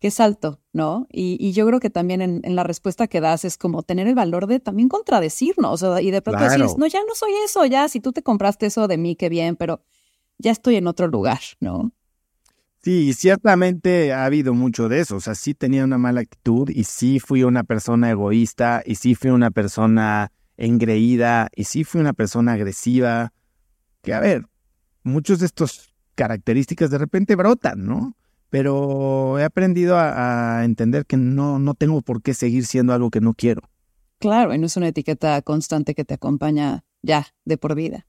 qué 0.01 0.09
salto, 0.09 0.59
¿no? 0.73 1.07
Y, 1.11 1.51
yo 1.51 1.65
creo 1.67 1.79
que 1.79 1.91
también 1.91 2.21
en, 2.21 2.55
la 2.55 2.63
respuesta 2.63 3.07
que 3.07 3.21
das 3.21 3.45
es 3.45 3.55
como 3.55 3.83
tener 3.83 4.07
el 4.07 4.15
valor 4.15 4.47
de 4.47 4.59
también 4.59 4.89
contradecirnos, 4.89 5.83
o 5.83 5.93
sea, 5.93 6.01
y 6.01 6.09
de 6.09 6.23
pronto 6.23 6.43
decir, 6.43 6.65
no, 6.75 6.87
ya 6.87 6.99
no 7.07 7.13
soy 7.13 7.31
eso, 7.45 7.65
ya, 7.67 7.87
si 7.87 7.99
tú 7.99 8.11
te 8.11 8.23
compraste 8.23 8.65
eso 8.65 8.87
de 8.87 8.97
mí, 8.97 9.15
qué 9.15 9.29
bien, 9.29 9.55
pero 9.55 9.83
ya 10.39 10.51
estoy 10.51 10.77
en 10.77 10.87
otro 10.87 11.07
lugar, 11.07 11.39
¿no? 11.59 11.91
Sí, 12.83 13.13
ciertamente 13.13 14.11
ha 14.11 14.25
habido 14.25 14.55
mucho 14.55 14.89
de 14.89 15.01
eso. 15.01 15.17
O 15.17 15.19
sea, 15.19 15.35
sí 15.35 15.53
tenía 15.53 15.83
una 15.83 15.99
mala 15.99 16.21
actitud 16.21 16.67
y 16.67 16.85
sí 16.85 17.19
fui 17.19 17.43
una 17.43 17.63
persona 17.63 18.09
egoísta 18.09 18.81
y 18.83 18.95
sí 18.95 19.13
fui 19.13 19.29
una 19.29 19.51
persona 19.51 20.31
engreída 20.57 21.49
y 21.55 21.65
sí 21.65 21.83
fui 21.83 22.01
una 22.01 22.13
persona 22.13 22.53
agresiva. 22.53 23.33
Que 24.01 24.15
a 24.15 24.19
ver, 24.19 24.47
muchos 25.03 25.41
de 25.41 25.45
estos 25.45 25.93
características 26.15 26.89
de 26.89 26.97
repente 26.97 27.35
brotan, 27.35 27.85
¿no? 27.85 28.15
Pero 28.51 29.39
he 29.39 29.43
aprendido 29.43 29.97
a, 29.97 30.63
entender 30.63 31.07
que 31.07 31.17
no, 31.17 31.57
no 31.57 31.73
tengo 31.73 32.01
por 32.01 32.21
qué 32.21 32.35
seguir 32.35 32.67
siendo 32.67 32.93
algo 32.93 33.09
que 33.09 33.21
no 33.21 33.33
quiero. 33.33 33.63
Claro, 34.19 34.53
y 34.53 34.59
no 34.59 34.67
es 34.67 34.77
una 34.77 34.89
etiqueta 34.89 35.41
constante 35.41 35.95
que 35.95 36.05
te 36.05 36.13
acompaña 36.13 36.83
ya 37.01 37.25
de 37.45 37.57
por 37.57 37.73
vida. 37.73 38.05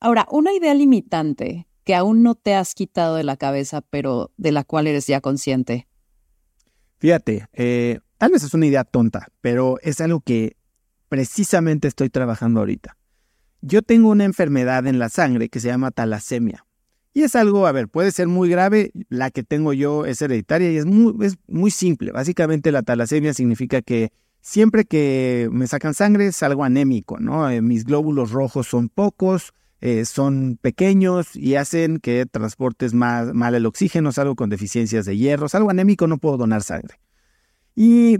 Ahora, 0.00 0.26
una 0.30 0.52
idea 0.52 0.74
limitante 0.74 1.68
que 1.84 1.94
aún 1.94 2.22
no 2.22 2.34
te 2.34 2.54
has 2.54 2.74
quitado 2.74 3.16
de 3.16 3.24
la 3.24 3.36
cabeza, 3.36 3.80
pero 3.80 4.32
de 4.36 4.52
la 4.52 4.64
cual 4.64 4.86
eres 4.86 5.06
ya 5.06 5.20
consciente? 5.20 5.88
Fíjate, 6.98 7.48
eh, 7.52 8.00
tal 8.18 8.32
vez 8.32 8.42
es 8.42 8.54
una 8.54 8.66
idea 8.66 8.84
tonta, 8.84 9.28
pero 9.40 9.78
es 9.82 10.00
algo 10.00 10.20
que 10.20 10.56
precisamente 11.08 11.88
estoy 11.88 12.10
trabajando 12.10 12.60
ahorita. 12.60 12.96
Yo 13.62 13.82
tengo 13.82 14.08
una 14.08 14.24
enfermedad 14.24 14.86
en 14.86 14.98
la 14.98 15.08
sangre 15.08 15.48
que 15.48 15.60
se 15.60 15.68
llama 15.68 15.90
talasemia. 15.90 16.64
Y 17.12 17.22
es 17.22 17.34
algo, 17.34 17.66
a 17.66 17.72
ver, 17.72 17.88
puede 17.88 18.12
ser 18.12 18.28
muy 18.28 18.48
grave, 18.48 18.92
la 19.08 19.30
que 19.30 19.42
tengo 19.42 19.72
yo 19.72 20.06
es 20.06 20.22
hereditaria 20.22 20.70
y 20.70 20.76
es 20.76 20.86
muy, 20.86 21.14
es 21.26 21.38
muy 21.48 21.70
simple. 21.70 22.12
Básicamente 22.12 22.70
la 22.70 22.82
talasemia 22.82 23.34
significa 23.34 23.82
que 23.82 24.12
siempre 24.40 24.84
que 24.84 25.48
me 25.50 25.66
sacan 25.66 25.94
sangre 25.94 26.30
salgo 26.32 26.64
anémico, 26.64 27.18
¿no? 27.18 27.50
Eh, 27.50 27.62
mis 27.62 27.84
glóbulos 27.84 28.30
rojos 28.30 28.68
son 28.68 28.88
pocos, 28.88 29.52
eh, 29.80 30.04
son 30.04 30.58
pequeños 30.60 31.34
y 31.34 31.56
hacen 31.56 31.98
que 31.98 32.26
transportes 32.26 32.94
más, 32.94 33.32
mal 33.34 33.54
el 33.54 33.66
oxígeno, 33.66 34.12
salgo 34.12 34.36
con 34.36 34.50
deficiencias 34.50 35.04
de 35.04 35.16
hierro, 35.16 35.46
algo 35.52 35.70
anémico, 35.70 36.06
no 36.06 36.18
puedo 36.18 36.36
donar 36.36 36.62
sangre. 36.62 37.00
Y 37.74 38.18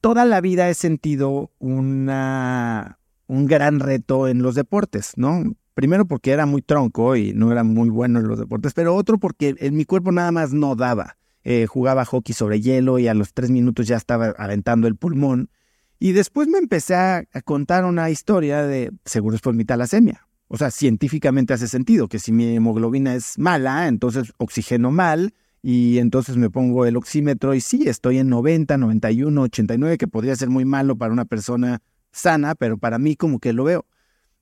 toda 0.00 0.24
la 0.24 0.40
vida 0.40 0.68
he 0.68 0.74
sentido 0.74 1.50
una, 1.58 2.98
un 3.26 3.46
gran 3.46 3.80
reto 3.80 4.28
en 4.28 4.42
los 4.42 4.54
deportes, 4.54 5.12
¿no? 5.16 5.56
Primero 5.74 6.06
porque 6.06 6.32
era 6.32 6.46
muy 6.46 6.62
tronco 6.62 7.16
y 7.16 7.32
no 7.32 7.50
era 7.50 7.64
muy 7.64 7.88
bueno 7.88 8.20
en 8.20 8.28
los 8.28 8.38
deportes, 8.38 8.74
pero 8.74 8.94
otro 8.94 9.18
porque 9.18 9.54
en 9.58 9.76
mi 9.76 9.84
cuerpo 9.84 10.12
nada 10.12 10.30
más 10.30 10.52
no 10.52 10.76
daba. 10.76 11.16
Eh, 11.44 11.66
jugaba 11.66 12.04
hockey 12.04 12.34
sobre 12.34 12.60
hielo 12.60 12.98
y 12.98 13.08
a 13.08 13.14
los 13.14 13.32
tres 13.32 13.50
minutos 13.50 13.86
ya 13.86 13.96
estaba 13.96 14.34
aventando 14.38 14.86
el 14.86 14.96
pulmón. 14.96 15.50
Y 15.98 16.12
después 16.12 16.48
me 16.48 16.58
empecé 16.58 16.94
a, 16.94 17.24
contar 17.44 17.84
una 17.84 18.10
historia 18.10 18.62
de, 18.64 18.92
seguro 19.04 19.36
es 19.36 19.42
por 19.42 19.54
mi 19.54 19.64
talasemia, 19.64 20.26
o 20.48 20.58
sea, 20.58 20.70
científicamente 20.70 21.54
hace 21.54 21.68
sentido 21.68 22.08
que 22.08 22.18
si 22.18 22.32
mi 22.32 22.56
hemoglobina 22.56 23.14
es 23.14 23.38
mala, 23.38 23.86
entonces 23.86 24.32
oxigeno 24.36 24.90
mal 24.90 25.32
y 25.62 25.98
entonces 25.98 26.36
me 26.36 26.50
pongo 26.50 26.86
el 26.86 26.96
oxímetro 26.96 27.54
y 27.54 27.60
sí, 27.60 27.84
estoy 27.88 28.18
en 28.18 28.28
90, 28.28 28.76
91, 28.76 29.42
89, 29.42 29.96
que 29.96 30.08
podría 30.08 30.34
ser 30.34 30.50
muy 30.50 30.64
malo 30.64 30.96
para 30.96 31.12
una 31.12 31.24
persona 31.24 31.80
sana, 32.10 32.56
pero 32.56 32.78
para 32.78 32.98
mí 32.98 33.14
como 33.14 33.38
que 33.38 33.52
lo 33.52 33.64
veo. 33.64 33.86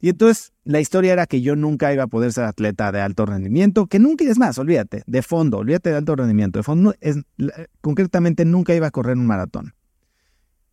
Y 0.00 0.08
entonces 0.08 0.52
la 0.64 0.80
historia 0.80 1.12
era 1.12 1.26
que 1.26 1.42
yo 1.42 1.56
nunca 1.56 1.92
iba 1.92 2.04
a 2.04 2.06
poder 2.06 2.32
ser 2.32 2.44
atleta 2.44 2.90
de 2.90 3.00
alto 3.00 3.26
rendimiento, 3.26 3.86
que 3.86 3.98
nunca, 3.98 4.24
es 4.24 4.38
más, 4.38 4.58
olvídate, 4.58 5.02
de 5.06 5.22
fondo, 5.22 5.58
olvídate 5.58 5.90
de 5.90 5.96
alto 5.96 6.16
rendimiento, 6.16 6.58
de 6.58 6.62
fondo, 6.62 6.94
es, 7.00 7.18
concretamente 7.80 8.44
nunca 8.44 8.74
iba 8.74 8.86
a 8.86 8.90
correr 8.90 9.16
un 9.16 9.26
maratón. 9.26 9.74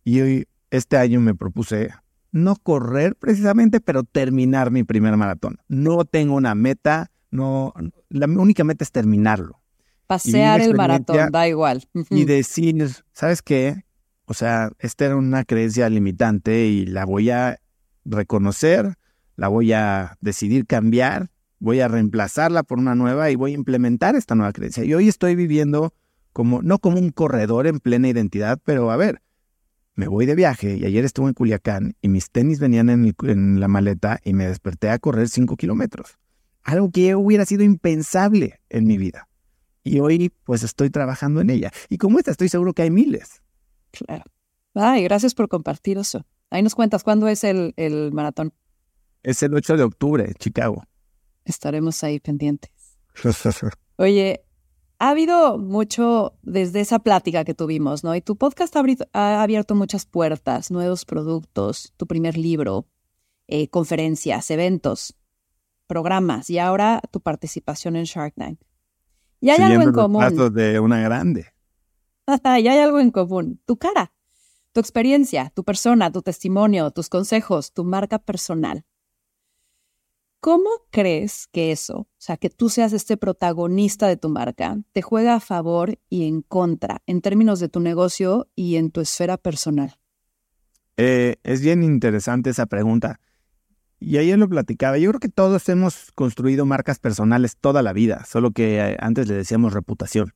Y 0.04 0.20
hoy, 0.20 0.48
este 0.70 0.96
año 0.96 1.20
me 1.20 1.34
propuse 1.34 1.90
no 2.32 2.56
correr 2.56 3.16
precisamente, 3.16 3.80
pero 3.80 4.04
terminar 4.04 4.70
mi 4.70 4.84
primer 4.84 5.16
maratón. 5.16 5.58
No 5.68 6.04
tengo 6.04 6.34
una 6.34 6.54
meta, 6.54 7.10
no, 7.30 7.74
la 8.08 8.26
única 8.26 8.64
meta 8.64 8.84
es 8.84 8.92
terminarlo. 8.92 9.60
Pasear 10.06 10.62
el 10.62 10.74
maratón, 10.74 11.30
da 11.30 11.48
igual. 11.48 11.86
Y 12.10 12.24
decir, 12.24 12.88
¿sabes 13.12 13.42
qué? 13.42 13.84
O 14.24 14.34
sea, 14.34 14.72
esta 14.78 15.06
era 15.06 15.16
una 15.16 15.44
creencia 15.44 15.88
limitante 15.88 16.66
y 16.66 16.86
la 16.86 17.04
voy 17.04 17.30
a 17.30 17.58
reconocer, 18.04 18.97
la 19.38 19.46
voy 19.46 19.72
a 19.72 20.18
decidir 20.20 20.66
cambiar, 20.66 21.30
voy 21.60 21.78
a 21.78 21.86
reemplazarla 21.86 22.64
por 22.64 22.78
una 22.78 22.96
nueva 22.96 23.30
y 23.30 23.36
voy 23.36 23.52
a 23.52 23.54
implementar 23.54 24.16
esta 24.16 24.34
nueva 24.34 24.52
creencia. 24.52 24.84
Y 24.84 24.92
hoy 24.94 25.06
estoy 25.06 25.36
viviendo 25.36 25.94
como, 26.32 26.60
no 26.60 26.80
como 26.80 26.98
un 26.98 27.10
corredor 27.10 27.68
en 27.68 27.78
plena 27.78 28.08
identidad, 28.08 28.58
pero 28.64 28.90
a 28.90 28.96
ver, 28.96 29.22
me 29.94 30.08
voy 30.08 30.26
de 30.26 30.34
viaje 30.34 30.76
y 30.76 30.84
ayer 30.84 31.04
estuve 31.04 31.28
en 31.28 31.34
Culiacán 31.34 31.94
y 32.02 32.08
mis 32.08 32.32
tenis 32.32 32.58
venían 32.58 32.90
en, 32.90 33.60
la 33.60 33.68
maleta 33.68 34.18
y 34.24 34.34
me 34.34 34.48
desperté 34.48 34.90
a 34.90 34.98
correr 34.98 35.28
cinco 35.28 35.56
kilómetros. 35.56 36.18
Algo 36.64 36.90
que 36.90 37.14
hubiera 37.14 37.46
sido 37.46 37.62
impensable 37.62 38.60
en 38.68 38.88
mi 38.88 38.98
vida. 38.98 39.28
Y 39.84 40.00
hoy 40.00 40.32
pues 40.42 40.64
estoy 40.64 40.90
trabajando 40.90 41.40
en 41.40 41.50
ella. 41.50 41.70
Y 41.88 41.98
como 41.98 42.18
esta 42.18 42.32
estoy 42.32 42.48
seguro 42.48 42.72
que 42.74 42.82
hay 42.82 42.90
miles. 42.90 43.40
Claro. 43.92 44.24
Ay, 44.74 45.04
gracias 45.04 45.32
por 45.32 45.48
compartir 45.48 45.96
eso. 45.96 46.26
Ahí 46.50 46.62
nos 46.62 46.74
cuentas, 46.74 47.04
¿cuándo 47.04 47.28
es 47.28 47.44
el, 47.44 47.72
el 47.76 48.12
maratón? 48.12 48.52
Es 49.22 49.42
el 49.42 49.54
8 49.54 49.76
de 49.76 49.82
octubre, 49.82 50.24
en 50.24 50.34
Chicago. 50.34 50.84
Estaremos 51.44 52.02
ahí 52.04 52.20
pendientes. 52.20 52.70
Oye, 53.96 54.44
ha 54.98 55.10
habido 55.10 55.58
mucho 55.58 56.38
desde 56.42 56.80
esa 56.80 56.98
plática 56.98 57.44
que 57.44 57.54
tuvimos, 57.54 58.04
¿no? 58.04 58.14
Y 58.14 58.20
tu 58.20 58.36
podcast 58.36 58.74
ha, 59.12 59.42
abierto 59.42 59.74
muchas 59.74 60.06
puertas, 60.06 60.70
nuevos 60.70 61.04
productos, 61.04 61.92
tu 61.96 62.06
primer 62.06 62.36
libro, 62.36 62.86
eh, 63.46 63.68
conferencias, 63.68 64.50
eventos, 64.50 65.16
programas 65.86 66.50
y 66.50 66.58
ahora 66.58 67.00
tu 67.10 67.20
participación 67.20 67.96
en 67.96 68.04
Shark 68.04 68.34
Tank. 68.34 68.60
Y 69.40 69.50
hay 69.50 69.62
algo 69.62 69.82
en 69.82 69.92
común. 69.92 70.52
de 70.52 70.80
una 70.80 71.00
grande. 71.00 71.46
y 72.44 72.68
hay 72.68 72.78
algo 72.78 72.98
en 73.00 73.10
común. 73.10 73.60
Tu 73.64 73.76
cara, 73.76 74.12
tu 74.72 74.80
experiencia, 74.80 75.52
tu 75.54 75.64
persona, 75.64 76.10
tu 76.10 76.22
testimonio, 76.22 76.90
tus 76.90 77.08
consejos, 77.08 77.72
tu 77.72 77.84
marca 77.84 78.18
personal. 78.18 78.84
¿Cómo 80.40 80.70
crees 80.90 81.48
que 81.50 81.72
eso, 81.72 81.98
o 81.98 82.08
sea, 82.16 82.36
que 82.36 82.48
tú 82.48 82.68
seas 82.68 82.92
este 82.92 83.16
protagonista 83.16 84.06
de 84.06 84.16
tu 84.16 84.28
marca, 84.28 84.78
te 84.92 85.02
juega 85.02 85.34
a 85.34 85.40
favor 85.40 85.98
y 86.08 86.28
en 86.28 86.42
contra 86.42 87.02
en 87.06 87.22
términos 87.22 87.58
de 87.58 87.68
tu 87.68 87.80
negocio 87.80 88.48
y 88.54 88.76
en 88.76 88.92
tu 88.92 89.00
esfera 89.00 89.36
personal? 89.36 89.98
Eh, 90.96 91.36
es 91.42 91.60
bien 91.60 91.82
interesante 91.82 92.50
esa 92.50 92.66
pregunta. 92.66 93.20
y 94.00 94.18
ayer 94.18 94.38
lo 94.38 94.48
platicaba, 94.48 94.96
yo 94.96 95.10
creo 95.10 95.18
que 95.18 95.28
todos 95.28 95.68
hemos 95.68 96.12
construido 96.14 96.64
marcas 96.64 97.00
personales 97.00 97.56
toda 97.56 97.82
la 97.82 97.92
vida, 97.92 98.24
solo 98.24 98.52
que 98.52 98.78
eh, 98.78 98.96
antes 99.00 99.26
le 99.26 99.34
decíamos 99.34 99.72
reputación. 99.72 100.34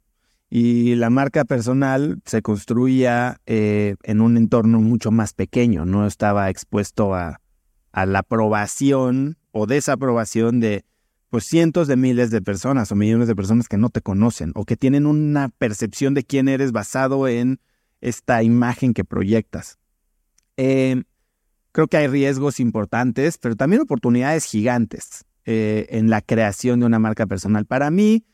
Y 0.51 0.97
la 0.97 1.11
marca 1.11 1.45
personal 1.45 2.21
se 2.27 2.43
construía 2.43 3.41
eh, 3.47 3.95
en 4.03 4.21
un 4.21 4.37
entorno 4.37 4.81
mucho 4.81 5.13
más 5.13 5.33
pequeño, 5.33 5.85
no 5.85 6.09
estaba 6.09 6.51
expuesto 6.51 7.15
a, 7.15 7.41
a 7.93 8.07
la 8.07 8.19
aprobación 8.19 9.39
o 9.53 9.67
desaprobación 9.67 10.61
de 10.61 10.85
pues 11.33 11.45
cientos 11.45 11.89
de 11.89 11.97
miles 11.97 12.31
de 12.31 12.43
personas 12.43 12.93
o 12.93 12.95
millones 12.95 13.27
de 13.27 13.35
personas 13.35 13.67
que 13.67 13.79
no 13.79 13.89
te 13.89 14.03
conocen 14.03 14.53
o 14.55 14.67
que 14.67 14.77
tienen 14.77 15.07
una 15.07 15.49
percepción 15.49 16.13
de 16.13 16.25
quién 16.25 16.47
eres 16.47 16.73
basado 16.73 17.27
en 17.27 17.59
esta 18.03 18.43
imagen 18.43 18.93
que 18.93 19.03
proyectas. 19.03 19.79
Eh, 20.59 21.05
creo 21.73 21.87
que 21.87 21.97
hay 21.97 22.07
riesgos 22.07 22.61
importantes, 22.61 23.39
pero 23.39 23.57
también 23.57 23.81
oportunidades 23.81 24.45
gigantes 24.45 25.25
eh, 25.47 25.87
en 25.89 26.11
la 26.11 26.21
creación 26.21 26.81
de 26.81 26.87
una 26.87 26.99
marca 26.99 27.27
personal. 27.27 27.65
Para 27.65 27.91
mí, 27.91 28.27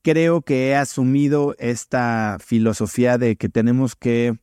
creo 0.00 0.40
que 0.40 0.68
he 0.68 0.74
asumido 0.74 1.54
esta 1.58 2.38
filosofía 2.40 3.18
de 3.18 3.36
que 3.36 3.50
tenemos 3.50 3.94
que, 3.94 4.38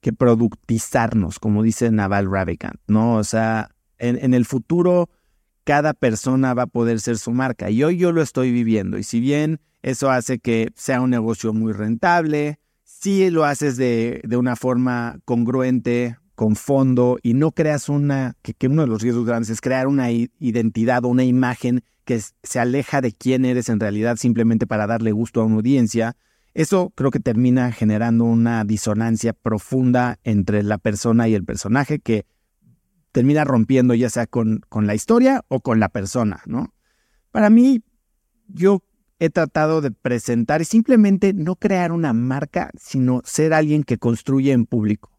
que 0.00 0.12
productizarnos, 0.12 1.40
como 1.40 1.64
dice 1.64 1.90
Naval 1.90 2.30
Ravikant, 2.30 2.80
¿no? 2.86 3.16
O 3.16 3.24
sea, 3.24 3.70
en, 3.98 4.22
en 4.22 4.34
el 4.34 4.44
futuro 4.44 5.10
cada 5.68 5.92
persona 5.92 6.54
va 6.54 6.62
a 6.62 6.66
poder 6.66 6.98
ser 6.98 7.18
su 7.18 7.30
marca. 7.30 7.68
Y 7.68 7.84
hoy 7.84 7.98
yo 7.98 8.10
lo 8.10 8.22
estoy 8.22 8.50
viviendo. 8.52 8.96
Y 8.96 9.02
si 9.02 9.20
bien 9.20 9.60
eso 9.82 10.10
hace 10.10 10.38
que 10.38 10.70
sea 10.74 11.02
un 11.02 11.10
negocio 11.10 11.52
muy 11.52 11.74
rentable, 11.74 12.58
si 12.84 13.28
lo 13.28 13.44
haces 13.44 13.76
de, 13.76 14.22
de 14.24 14.38
una 14.38 14.56
forma 14.56 15.18
congruente, 15.26 16.16
con 16.34 16.56
fondo, 16.56 17.18
y 17.22 17.34
no 17.34 17.52
creas 17.52 17.90
una, 17.90 18.34
que, 18.40 18.54
uno 18.66 18.80
de 18.80 18.88
los 18.88 19.02
riesgos 19.02 19.26
grandes 19.26 19.50
es 19.50 19.60
crear 19.60 19.88
una 19.88 20.10
identidad 20.10 21.04
o 21.04 21.08
una 21.08 21.24
imagen 21.24 21.82
que 22.06 22.18
se 22.42 22.58
aleja 22.58 23.02
de 23.02 23.12
quién 23.12 23.44
eres 23.44 23.68
en 23.68 23.78
realidad 23.78 24.16
simplemente 24.16 24.66
para 24.66 24.86
darle 24.86 25.12
gusto 25.12 25.42
a 25.42 25.44
una 25.44 25.56
audiencia, 25.56 26.16
eso 26.54 26.94
creo 26.94 27.10
que 27.10 27.20
termina 27.20 27.72
generando 27.72 28.24
una 28.24 28.64
disonancia 28.64 29.34
profunda 29.34 30.18
entre 30.24 30.62
la 30.62 30.78
persona 30.78 31.28
y 31.28 31.34
el 31.34 31.44
personaje 31.44 31.98
que 31.98 32.24
termina 33.18 33.42
rompiendo 33.42 33.94
ya 33.94 34.10
sea 34.10 34.28
con, 34.28 34.60
con 34.68 34.86
la 34.86 34.94
historia 34.94 35.44
o 35.48 35.58
con 35.58 35.80
la 35.80 35.88
persona, 35.88 36.40
¿no? 36.46 36.72
Para 37.32 37.50
mí, 37.50 37.82
yo 38.46 38.80
he 39.18 39.28
tratado 39.28 39.80
de 39.80 39.90
presentar 39.90 40.60
y 40.62 40.64
simplemente 40.64 41.34
no 41.34 41.56
crear 41.56 41.90
una 41.90 42.12
marca, 42.12 42.70
sino 42.78 43.20
ser 43.24 43.54
alguien 43.54 43.82
que 43.82 43.98
construye 43.98 44.52
en 44.52 44.66
público. 44.66 45.10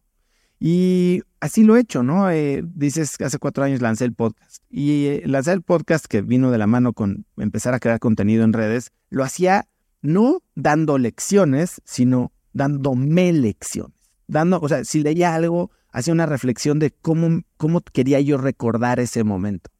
Y 0.58 1.20
así 1.40 1.62
lo 1.62 1.76
he 1.76 1.80
hecho, 1.80 2.02
¿no? 2.02 2.30
Eh, 2.30 2.64
dices 2.74 3.20
hace 3.20 3.36
cuatro 3.36 3.64
años 3.64 3.82
lancé 3.82 4.06
el 4.06 4.14
podcast. 4.14 4.62
Y 4.70 5.04
eh, 5.04 5.22
el 5.26 5.62
podcast 5.62 6.06
que 6.06 6.22
vino 6.22 6.50
de 6.50 6.56
la 6.56 6.66
mano 6.66 6.94
con 6.94 7.26
empezar 7.36 7.74
a 7.74 7.80
crear 7.80 7.98
contenido 7.98 8.44
en 8.44 8.54
redes, 8.54 8.92
lo 9.10 9.24
hacía 9.24 9.68
no 10.00 10.42
dando 10.54 10.96
lecciones, 10.96 11.82
sino 11.84 12.32
dándome 12.54 13.34
lecciones. 13.34 13.92
Dando, 14.26 14.58
o 14.58 14.68
sea, 14.70 14.84
si 14.84 15.02
leía 15.02 15.34
algo, 15.34 15.70
hacía 15.92 16.14
una 16.14 16.26
reflexión 16.26 16.78
de 16.78 16.90
cómo, 16.90 17.42
cómo 17.56 17.80
quería 17.80 18.20
yo 18.20 18.38
recordar 18.38 19.00
ese 19.00 19.24
momento. 19.24 19.70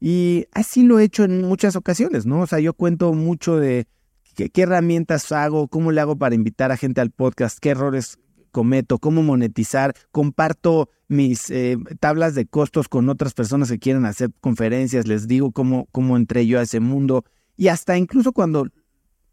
Y 0.00 0.46
así 0.52 0.82
lo 0.82 0.98
he 0.98 1.04
hecho 1.04 1.24
en 1.24 1.42
muchas 1.42 1.76
ocasiones, 1.76 2.26
¿no? 2.26 2.40
O 2.40 2.46
sea, 2.46 2.60
yo 2.60 2.74
cuento 2.74 3.12
mucho 3.14 3.56
de 3.56 3.86
qué, 4.34 4.50
herramientas 4.62 5.32
hago, 5.32 5.68
cómo 5.68 5.92
le 5.92 6.00
hago 6.00 6.16
para 6.16 6.34
invitar 6.34 6.72
a 6.72 6.76
gente 6.76 7.00
al 7.00 7.10
podcast, 7.10 7.58
qué 7.58 7.70
errores 7.70 8.18
cometo, 8.50 8.98
cómo 8.98 9.22
monetizar, 9.22 9.94
comparto 10.12 10.88
mis 11.08 11.50
eh, 11.50 11.76
tablas 12.00 12.34
de 12.34 12.46
costos 12.46 12.88
con 12.88 13.08
otras 13.08 13.34
personas 13.34 13.70
que 13.70 13.78
quieren 13.78 14.04
hacer 14.04 14.30
conferencias, 14.40 15.06
les 15.06 15.26
digo 15.26 15.52
cómo, 15.52 15.88
cómo 15.90 16.16
entré 16.16 16.46
yo 16.46 16.58
a 16.58 16.62
ese 16.62 16.80
mundo 16.80 17.24
y 17.56 17.68
hasta 17.68 17.96
incluso 17.96 18.32
cuando 18.32 18.68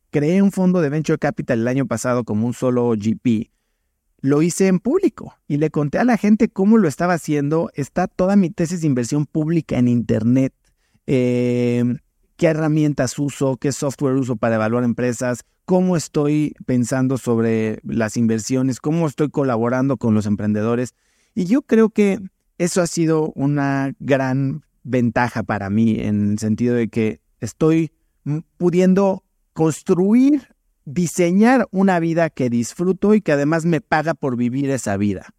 creé 0.10 0.42
un 0.42 0.52
fondo 0.52 0.82
de 0.82 0.90
Venture 0.90 1.18
Capital 1.18 1.60
el 1.60 1.68
año 1.68 1.86
pasado 1.86 2.24
como 2.24 2.48
un 2.48 2.54
solo 2.54 2.92
GP, 2.92 3.52
lo 4.22 4.42
hice 4.42 4.68
en 4.68 4.80
público 4.80 5.36
y 5.48 5.58
le 5.58 5.72
conté 5.72 5.98
a 5.98 6.04
la 6.04 6.18
gente 6.18 6.48
cómo 6.48 6.78
lo 6.78 6.88
estaba 6.88 7.14
haciendo. 7.14 7.72
Está 7.74 8.08
toda 8.08 8.36
mi 8.36 8.50
tesis 8.50 8.82
de 8.82 8.88
inversión 8.88 9.26
pública 9.26 9.78
en 9.78 9.88
Internet. 9.88 10.54
Eh, 11.08 11.84
qué 12.38 12.48
herramientas 12.48 13.18
uso, 13.20 13.58
qué 13.58 13.72
software 13.72 14.16
uso 14.16 14.36
para 14.36 14.56
evaluar 14.56 14.84
empresas, 14.84 15.44
cómo 15.66 15.98
estoy 15.98 16.56
pensando 16.66 17.18
sobre 17.18 17.80
las 17.84 18.16
inversiones, 18.16 18.80
cómo 18.80 19.08
estoy 19.08 19.30
colaborando 19.30 19.98
con 19.98 20.14
los 20.14 20.26
emprendedores. 20.26 20.94
Y 21.34 21.46
yo 21.46 21.64
creo 21.64 21.90
que 21.90 22.20
eso 22.58 22.82
ha 22.82 22.88
sido 22.88 23.32
una 23.36 23.94
gran 24.00 24.64
ventaja 24.84 25.44
para 25.44 25.70
mí 25.70 26.00
en 26.00 26.32
el 26.32 26.40
sentido 26.40 26.76
de 26.76 26.90
que 26.90 27.22
estoy 27.40 27.92
pudiendo 28.58 29.24
construir 29.54 30.56
diseñar 30.94 31.68
una 31.72 32.00
vida 32.00 32.30
que 32.30 32.50
disfruto 32.50 33.14
y 33.14 33.22
que 33.22 33.32
además 33.32 33.66
me 33.66 33.82
paga 33.82 34.14
por 34.14 34.36
vivir 34.36 34.70
esa 34.70 34.98
vida. 34.98 35.34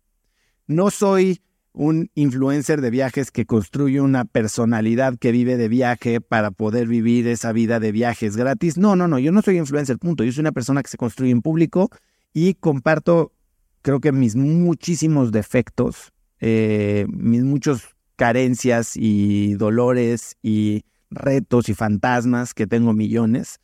No 0.66 0.90
soy 0.90 1.40
un 1.72 2.10
influencer 2.14 2.80
de 2.80 2.90
viajes 2.90 3.30
que 3.30 3.46
construye 3.46 4.00
una 4.00 4.24
personalidad 4.24 5.18
que 5.18 5.32
vive 5.32 5.56
de 5.56 5.68
viaje 5.68 6.20
para 6.20 6.50
poder 6.50 6.86
vivir 6.86 7.26
esa 7.26 7.52
vida 7.52 7.80
de 7.80 7.92
viajes 7.92 8.36
gratis. 8.36 8.76
No, 8.76 8.94
no, 8.94 9.08
no, 9.08 9.18
yo 9.18 9.32
no 9.32 9.42
soy 9.42 9.58
influencer, 9.58 9.98
punto. 9.98 10.24
Yo 10.24 10.32
soy 10.32 10.42
una 10.42 10.52
persona 10.52 10.82
que 10.82 10.90
se 10.90 10.98
construye 10.98 11.32
en 11.32 11.42
público 11.42 11.90
y 12.34 12.54
comparto, 12.54 13.32
creo 13.80 14.00
que 14.00 14.12
mis 14.12 14.36
muchísimos 14.36 15.32
defectos, 15.32 16.12
eh, 16.40 17.06
mis 17.08 17.42
muchas 17.42 17.82
carencias 18.16 18.92
y 18.96 19.54
dolores 19.54 20.36
y 20.42 20.84
retos 21.10 21.68
y 21.68 21.74
fantasmas 21.74 22.54
que 22.54 22.66
tengo 22.66 22.92
millones 22.92 23.60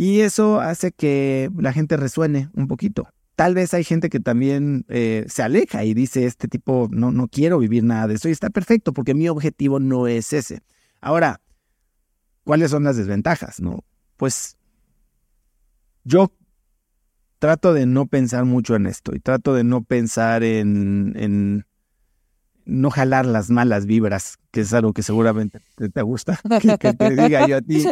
y 0.00 0.20
eso 0.20 0.60
hace 0.60 0.92
que 0.92 1.50
la 1.58 1.72
gente 1.72 1.96
resuene 1.96 2.50
un 2.54 2.68
poquito. 2.68 3.08
Tal 3.34 3.56
vez 3.56 3.74
hay 3.74 3.82
gente 3.82 4.08
que 4.08 4.20
también 4.20 4.84
eh, 4.88 5.24
se 5.26 5.42
aleja 5.42 5.82
y 5.82 5.92
dice, 5.92 6.24
este 6.24 6.46
tipo, 6.46 6.88
no, 6.92 7.10
no 7.10 7.26
quiero 7.26 7.58
vivir 7.58 7.82
nada 7.82 8.06
de 8.06 8.14
eso. 8.14 8.28
Y 8.28 8.30
está 8.30 8.48
perfecto 8.48 8.92
porque 8.92 9.14
mi 9.14 9.28
objetivo 9.28 9.80
no 9.80 10.06
es 10.06 10.32
ese. 10.32 10.60
Ahora, 11.00 11.40
¿cuáles 12.44 12.70
son 12.70 12.84
las 12.84 12.96
desventajas? 12.96 13.60
No, 13.60 13.82
pues 14.16 14.56
yo 16.04 16.32
trato 17.40 17.74
de 17.74 17.86
no 17.86 18.06
pensar 18.06 18.44
mucho 18.44 18.76
en 18.76 18.86
esto 18.86 19.16
y 19.16 19.18
trato 19.18 19.52
de 19.52 19.64
no 19.64 19.82
pensar 19.82 20.44
en, 20.44 21.12
en 21.16 21.66
no 22.68 22.90
jalar 22.90 23.24
las 23.24 23.48
malas 23.48 23.86
vibras, 23.86 24.38
que 24.50 24.60
es 24.60 24.74
algo 24.74 24.92
que 24.92 25.02
seguramente 25.02 25.60
te, 25.76 26.02
gusta, 26.02 26.38
que, 26.78 26.92
te 26.92 27.10
diga 27.16 27.48
yo 27.48 27.56
a 27.56 27.60
ti. 27.62 27.86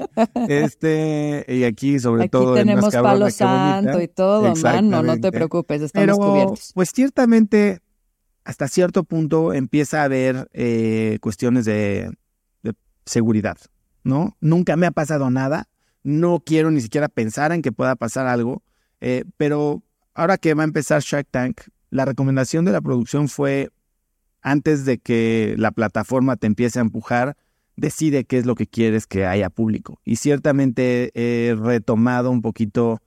Este, 0.49 1.47
y 1.49 1.65
aquí 1.65 1.99
sobre 1.99 2.25
aquí 2.25 2.31
todo 2.31 2.55
tenemos 2.55 2.95
palo 2.95 3.31
santo 3.31 4.03
y 4.03 4.07
todo, 4.07 4.55
mano, 4.57 5.03
no 5.03 5.19
te 5.19 5.33
preocupes, 5.33 5.81
estamos 5.81 6.05
Pero, 6.05 6.17
cubiertos. 6.19 6.73
Pues 6.75 6.91
ciertamente, 6.91 7.81
hasta 8.45 8.69
cierto 8.69 9.03
punto 9.03 9.55
empieza 9.55 10.03
a 10.03 10.05
haber 10.05 10.47
eh, 10.53 11.19
cuestiones 11.23 11.65
de, 11.65 12.11
de 12.63 12.75
seguridad, 13.07 13.57
¿no? 14.05 14.37
Nunca 14.43 14.77
me 14.77 14.87
ha 14.87 14.91
pasado 14.91 15.31
nada, 15.31 15.69
no 16.03 16.41
quiero 16.45 16.71
ni 16.71 16.83
siquiera 16.83 17.09
pensar 17.09 17.51
en 17.53 17.63
que 17.63 17.73
pueda 17.73 17.97
pasar 17.97 18.27
algo, 18.27 18.63
eh, 19.01 19.25
pero 19.39 19.83
ahora 20.13 20.37
que 20.37 20.53
va 20.53 20.65
a 20.65 20.67
empezar 20.67 21.01
Shark 21.01 21.29
Tank, 21.31 21.63
la 21.89 22.05
recomendación 22.05 22.67
de 22.67 22.73
la 22.73 22.83
producción 22.83 23.29
fue 23.29 23.71
antes 24.43 24.85
de 24.85 24.99
que 24.99 25.55
la 25.59 25.71
plataforma 25.71 26.37
te 26.37 26.47
empiece 26.47 26.79
a 26.79 26.83
empujar, 26.83 27.37
decide 27.77 28.25
qué 28.25 28.39
es 28.39 28.47
lo 28.47 28.55
que 28.55 28.67
quieres 28.67 29.07
que 29.07 29.27
haya 29.27 29.51
público. 29.51 30.01
Y 30.05 30.17
ciertamente 30.17 31.11
he 31.15 31.55
retomado 31.55 32.31
un 32.31 32.43
poquito 32.43 33.01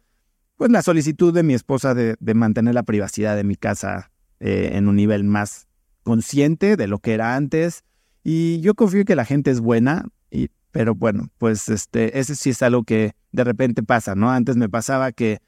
pues 0.59 0.71
la 0.71 0.81
solicitud 0.81 1.33
de 1.33 1.41
mi 1.41 1.53
esposa 1.53 1.93
de, 1.93 2.17
mantener 2.33 2.73
la 2.75 2.83
privacidad 2.83 3.37
de 3.37 3.45
mi 3.45 3.55
casa 3.55 4.11
eh, 4.41 4.71
en 4.73 4.89
un 4.89 4.97
nivel 4.97 5.23
más 5.23 5.67
consciente 6.03 6.75
de 6.75 6.87
lo 6.87 6.99
que 6.99 7.13
era 7.13 7.37
antes. 7.37 7.83
Y 8.25 8.59
yo 8.59 8.75
confío 8.75 9.05
que 9.05 9.15
la 9.15 9.23
gente 9.23 9.51
es 9.51 9.61
buena, 9.61 10.05
y, 10.29 10.49
pero 10.71 10.95
bueno, 10.95 11.29
pues 11.37 11.69
este, 11.69 12.19
ese 12.19 12.35
sí 12.35 12.49
es 12.49 12.61
algo 12.61 12.83
que 12.83 13.13
de 13.31 13.45
repente 13.45 13.83
pasa, 13.83 14.15
¿no? 14.15 14.31
Antes 14.31 14.57
me 14.57 14.67
pasaba 14.67 15.13
que 15.13 15.39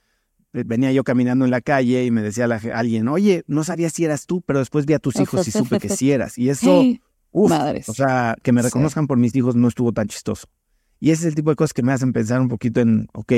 venía 0.54 0.92
yo 0.92 1.04
caminando 1.04 1.46
en 1.46 1.52
la 1.52 1.62
calle 1.62 2.06
y 2.06 2.12
me 2.12 2.22
decía 2.22 2.48
la, 2.48 2.62
alguien, 2.74 3.08
oye, 3.08 3.44
no 3.48 3.64
sabía 3.64 3.90
si 3.90 4.04
eras 4.06 4.26
tú, 4.26 4.42
pero 4.42 4.60
después 4.60 4.86
vi 4.86 4.94
a 4.94 5.00
tus 5.00 5.20
hijos 5.20 5.48
y 5.48 5.52
supe 5.52 5.80
que 5.80 5.90
sí 5.90 6.12
eras. 6.12 6.38
Y 6.38 6.50
eso, 6.50 6.84
Madres. 7.34 7.88
o 7.90 7.94
sea, 7.94 8.36
que 8.44 8.52
me 8.52 8.62
reconozcan 8.62 9.06
Sí. 9.06 9.08
por 9.08 9.18
mis 9.18 9.36
hijos 9.36 9.56
no 9.56 9.68
estuvo 9.68 9.94
tan 9.94 10.08
chistoso. 10.08 10.48
Y 11.00 11.12
ese 11.12 11.24
es 11.24 11.28
el 11.30 11.36
tipo 11.36 11.50
de 11.50 11.56
cosas 11.56 11.74
que 11.74 11.84
me 11.84 11.94
hacen 11.94 12.14
pensar 12.14 12.42
un 12.42 12.50
poquito 12.50 12.82
en, 12.82 13.08
ok, 13.14 13.34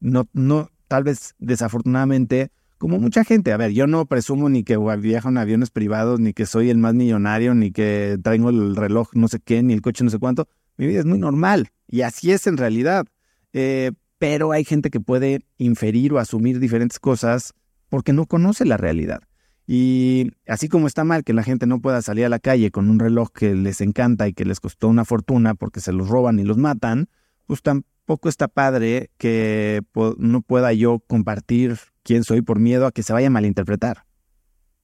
no, 0.00 0.28
no, 0.32 0.70
tal 0.86 1.04
vez 1.04 1.34
desafortunadamente, 1.38 2.50
como 2.78 2.98
mucha 3.00 3.24
gente, 3.24 3.52
a 3.52 3.56
ver, 3.56 3.72
yo 3.72 3.86
no 3.86 4.06
presumo 4.06 4.48
ni 4.48 4.62
que 4.62 4.76
viajo 4.76 5.28
en 5.28 5.38
aviones 5.38 5.70
privados, 5.70 6.20
ni 6.20 6.32
que 6.32 6.46
soy 6.46 6.70
el 6.70 6.78
más 6.78 6.94
millonario, 6.94 7.54
ni 7.54 7.72
que 7.72 8.18
traigo 8.22 8.50
el 8.50 8.76
reloj 8.76 9.08
no 9.14 9.26
sé 9.26 9.40
qué, 9.40 9.62
ni 9.62 9.72
el 9.72 9.82
coche 9.82 10.04
no 10.04 10.10
sé 10.10 10.18
cuánto. 10.18 10.46
Mi 10.76 10.86
vida 10.86 11.00
es 11.00 11.06
muy 11.06 11.18
normal 11.18 11.70
y 11.88 12.02
así 12.02 12.30
es 12.30 12.46
en 12.46 12.56
realidad. 12.56 13.06
Eh, 13.52 13.90
pero 14.18 14.52
hay 14.52 14.64
gente 14.64 14.90
que 14.90 15.00
puede 15.00 15.40
inferir 15.56 16.12
o 16.12 16.18
asumir 16.18 16.58
diferentes 16.58 16.98
cosas 16.98 17.54
porque 17.88 18.12
no 18.12 18.26
conoce 18.26 18.64
la 18.64 18.76
realidad. 18.76 19.20
Y 19.66 20.32
así 20.46 20.68
como 20.68 20.86
está 20.86 21.04
mal 21.04 21.24
que 21.24 21.34
la 21.34 21.42
gente 21.42 21.66
no 21.66 21.80
pueda 21.80 22.00
salir 22.00 22.24
a 22.24 22.30
la 22.30 22.38
calle 22.38 22.70
con 22.70 22.88
un 22.88 22.98
reloj 22.98 23.30
que 23.32 23.54
les 23.54 23.80
encanta 23.80 24.26
y 24.26 24.32
que 24.32 24.44
les 24.44 24.60
costó 24.60 24.88
una 24.88 25.04
fortuna 25.04 25.54
porque 25.54 25.80
se 25.80 25.92
los 25.92 26.08
roban 26.08 26.38
y 26.38 26.44
los 26.44 26.56
matan, 26.56 27.08
pues 27.46 27.62
tampoco 27.62 28.30
está 28.30 28.48
padre 28.48 29.10
que 29.18 29.82
no 30.16 30.40
pueda 30.40 30.72
yo 30.72 31.00
compartir 31.06 31.78
quién 32.02 32.24
soy 32.24 32.40
por 32.40 32.58
miedo 32.58 32.86
a 32.86 32.92
que 32.92 33.02
se 33.02 33.12
vaya 33.12 33.26
a 33.26 33.30
malinterpretar. 33.30 34.04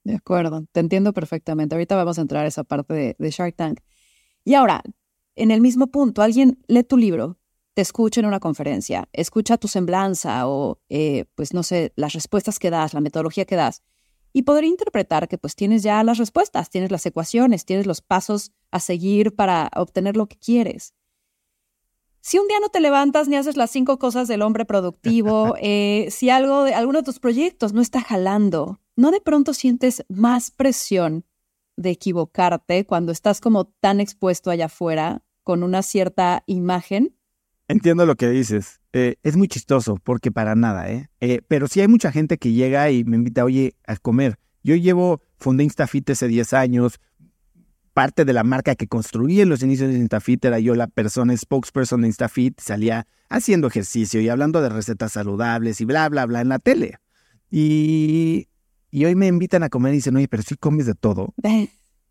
De 0.05 0.17
acuerdo, 0.17 0.67
te 0.71 0.81
entiendo 0.81 1.15
perfectamente. 1.15 1.75
Ahorita 1.75 1.97
vamos 1.97 2.19
a 2.19 2.23
entrar 2.23 2.45
a 2.45 2.49
esa 2.49 2.63
parte 2.63 2.93
de, 2.93 3.17
de 3.19 3.31
Shark 3.31 3.57
Tank. 3.57 3.81
Y 4.45 4.53
ahora, 4.53 4.83
en 5.35 5.51
el 5.51 5.63
mismo 5.63 5.87
punto, 5.87 6.21
alguien 6.21 6.59
lee 6.69 6.85
tu 6.85 6.99
libro, 6.99 7.39
te 7.75 7.83
escucha 7.83 8.21
en 8.21 8.27
una 8.27 8.41
conferencia, 8.41 9.09
escucha 9.13 9.59
tu 9.59 9.69
semblanza 9.69 10.49
o, 10.49 10.79
eh, 10.89 11.27
pues 11.35 11.53
no 11.53 11.63
sé, 11.63 11.93
las 11.97 12.13
respuestas 12.13 12.59
que 12.59 12.71
das, 12.71 12.95
la 12.95 13.01
metodología 13.01 13.45
que 13.45 13.57
das, 13.57 13.83
y 14.33 14.43
podría 14.43 14.69
interpretar 14.69 15.29
que 15.29 15.39
pues 15.39 15.55
tienes 15.55 15.83
ya 15.83 16.03
las 16.03 16.19
respuestas, 16.19 16.71
tienes 16.71 16.91
las 16.91 17.05
ecuaciones, 17.07 17.65
tienes 17.65 17.87
los 17.87 18.01
pasos 18.01 18.53
a 18.71 18.81
seguir 18.81 19.35
para 19.35 19.71
obtener 19.77 20.17
lo 20.17 20.27
que 20.27 20.37
quieres. 20.37 20.95
Si 22.21 22.39
un 22.39 22.49
día 22.49 22.59
no 22.61 22.69
te 22.69 22.81
levantas 22.81 23.29
ni 23.29 23.37
haces 23.37 23.57
las 23.57 23.71
cinco 23.71 23.99
cosas 23.99 24.29
del 24.29 24.43
hombre 24.43 24.65
productivo, 24.65 25.55
eh, 25.61 26.09
si 26.11 26.31
algo 26.31 26.65
de 26.65 26.75
alguno 26.75 27.01
de 27.01 27.05
tus 27.05 27.21
proyectos 27.21 27.73
no 27.73 27.83
está 27.83 28.01
jalando, 28.01 28.81
¿no 28.97 29.11
de 29.11 29.21
pronto 29.21 29.53
sientes 29.53 30.05
más 30.09 30.51
presión 30.51 31.27
de 31.77 31.91
equivocarte 31.91 32.87
cuando 32.87 33.13
estás 33.13 33.41
como 33.41 33.67
tan 33.67 34.01
expuesto 34.01 34.51
allá 34.51 34.67
afuera 34.67 35.23
con 35.43 35.63
una 35.63 35.83
cierta 35.83 36.45
imagen? 36.47 37.14
Entiendo 37.67 38.05
lo 38.05 38.17
que 38.17 38.29
dices. 38.29 38.81
Eh, 38.93 39.17
es 39.23 39.37
muy 39.37 39.49
chistoso, 39.49 39.99
porque 40.03 40.31
para 40.31 40.55
nada, 40.55 40.91
¿eh? 40.91 41.09
¿eh? 41.21 41.41
Pero 41.49 41.67
sí 41.67 41.81
hay 41.81 41.89
mucha 41.89 42.13
gente 42.13 42.37
que 42.39 42.53
llega 42.53 42.91
y 42.91 43.05
me 43.05 43.17
invita, 43.17 43.45
oye, 43.45 43.75
a 43.87 43.97
comer. 43.97 44.39
Yo 44.63 44.77
llevo, 44.77 45.23
fundé 45.39 45.65
Instafit 45.65 46.11
hace 46.11 46.29
10 46.29 46.53
años. 46.53 47.01
Parte 47.95 48.25
de 48.25 48.33
la 48.33 48.45
marca 48.45 48.75
que 48.75 48.89
construí 48.89 49.41
en 49.41 49.49
los 49.49 49.63
inicios 49.63 49.91
de 49.91 49.99
Instafit 49.99 50.45
era 50.45 50.59
yo 50.59 50.75
la 50.75 50.89
persona 50.89 51.37
spokesperson 51.37 52.03
de 52.03 52.09
Instafit. 52.09 52.61
Salía 52.61 53.07
haciendo 53.29 53.69
ejercicio 53.69 54.21
y 54.21 54.29
hablando 54.29 54.61
de 54.61 54.69
recetas 54.69 55.13
saludables 55.13 55.81
y 55.81 55.85
bla, 55.85 56.09
bla, 56.09 56.27
bla 56.27 56.41
en 56.41 56.49
la 56.49 56.59
tele. 56.59 56.99
Y, 57.51 58.49
y 58.91 59.05
hoy 59.07 59.15
me 59.15 59.27
invitan 59.27 59.63
a 59.63 59.71
comer 59.71 59.93
y 59.93 59.97
dicen, 59.97 60.17
oye, 60.17 60.29
pero 60.29 60.43
sí 60.43 60.55
comes 60.57 60.87
de 60.87 60.95
todo. 60.95 61.35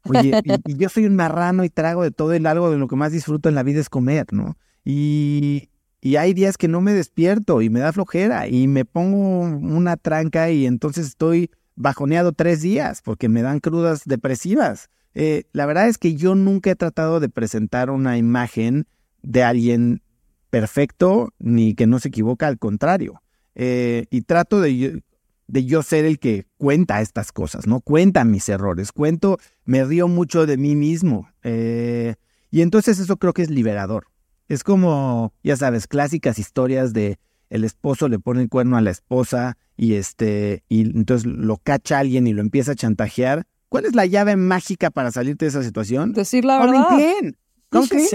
Oye, 0.05 0.41
y, 0.65 0.75
yo 0.75 0.89
soy 0.89 1.05
un 1.05 1.15
marrano 1.15 1.63
y 1.63 1.69
trago 1.69 2.03
de 2.03 2.11
todo 2.11 2.35
y 2.35 2.45
algo 2.45 2.69
de 2.69 2.77
lo 2.77 2.89
que 2.89 2.97
más 2.97 3.13
disfruto 3.13 3.47
en 3.47 3.55
la 3.55 3.63
vida 3.63 3.79
es 3.79 3.87
comer, 3.87 4.25
¿no? 4.31 4.57
Y, 4.85 5.69
hay 6.17 6.33
días 6.33 6.57
que 6.57 6.67
no 6.67 6.81
me 6.81 6.91
despierto 6.91 7.61
y 7.61 7.69
me 7.69 7.79
da 7.79 7.93
flojera 7.93 8.47
y 8.49 8.67
me 8.67 8.83
pongo 8.83 9.39
una 9.39 9.95
tranca 9.95 10.51
y 10.51 10.65
entonces 10.65 11.07
estoy 11.07 11.49
bajoneado 11.75 12.33
tres 12.33 12.61
días 12.61 13.01
porque 13.01 13.29
me 13.29 13.41
dan 13.41 13.61
crudas 13.61 14.03
depresivas. 14.03 14.89
Eh, 15.13 15.43
la 15.53 15.65
verdad 15.65 15.87
es 15.87 15.97
que 15.97 16.15
yo 16.15 16.35
nunca 16.35 16.71
he 16.71 16.75
tratado 16.75 17.21
de 17.21 17.29
presentar 17.29 17.89
una 17.89 18.17
imagen 18.17 18.85
de 19.21 19.43
alguien 19.43 20.01
perfecto 20.49 21.33
ni 21.39 21.73
que 21.73 21.87
no 21.87 21.99
se 21.99 22.09
equivoca, 22.09 22.47
al 22.47 22.59
contrario. 22.59 23.21
Eh, 23.55 24.05
y 24.09 24.23
trato 24.23 24.59
de, 24.59 25.03
de 25.47 25.65
yo 25.65 25.83
ser 25.83 26.05
el 26.05 26.19
que 26.19 26.47
cuenta 26.57 27.01
estas 27.01 27.31
cosas, 27.31 27.67
¿no? 27.67 27.79
Cuenta 27.79 28.23
mis 28.23 28.49
errores, 28.49 28.91
cuento, 28.91 29.37
me 29.65 29.83
río 29.85 30.07
mucho 30.07 30.45
de 30.45 30.57
mí 30.57 30.75
mismo. 30.75 31.29
Eh, 31.43 32.15
y 32.51 32.61
entonces 32.61 32.99
eso 32.99 33.17
creo 33.17 33.33
que 33.33 33.41
es 33.41 33.49
liberador. 33.49 34.07
Es 34.47 34.63
como, 34.63 35.33
ya 35.43 35.55
sabes, 35.55 35.87
clásicas 35.87 36.39
historias 36.39 36.93
de 36.93 37.17
el 37.49 37.63
esposo 37.63 38.09
le 38.09 38.19
pone 38.19 38.41
el 38.41 38.49
cuerno 38.49 38.77
a 38.77 38.81
la 38.81 38.89
esposa 38.89 39.57
y 39.77 39.93
este, 39.93 40.63
y 40.69 40.81
entonces 40.81 41.27
lo 41.27 41.57
cacha 41.57 41.99
alguien 41.99 42.25
y 42.25 42.33
lo 42.33 42.41
empieza 42.41 42.71
a 42.71 42.75
chantajear. 42.75 43.45
¿Cuál 43.69 43.85
es 43.85 43.93
la 43.93 44.05
llave 44.05 44.35
mágica 44.35 44.89
para 44.89 45.11
salirte 45.11 45.45
de 45.45 45.49
esa 45.49 45.63
situación? 45.63 46.13
Decir 46.13 46.45
la 46.45 46.59
verdad. 46.59 46.97
Bien. 46.97 47.37
¿Cómo 47.69 47.85
sí. 47.85 48.07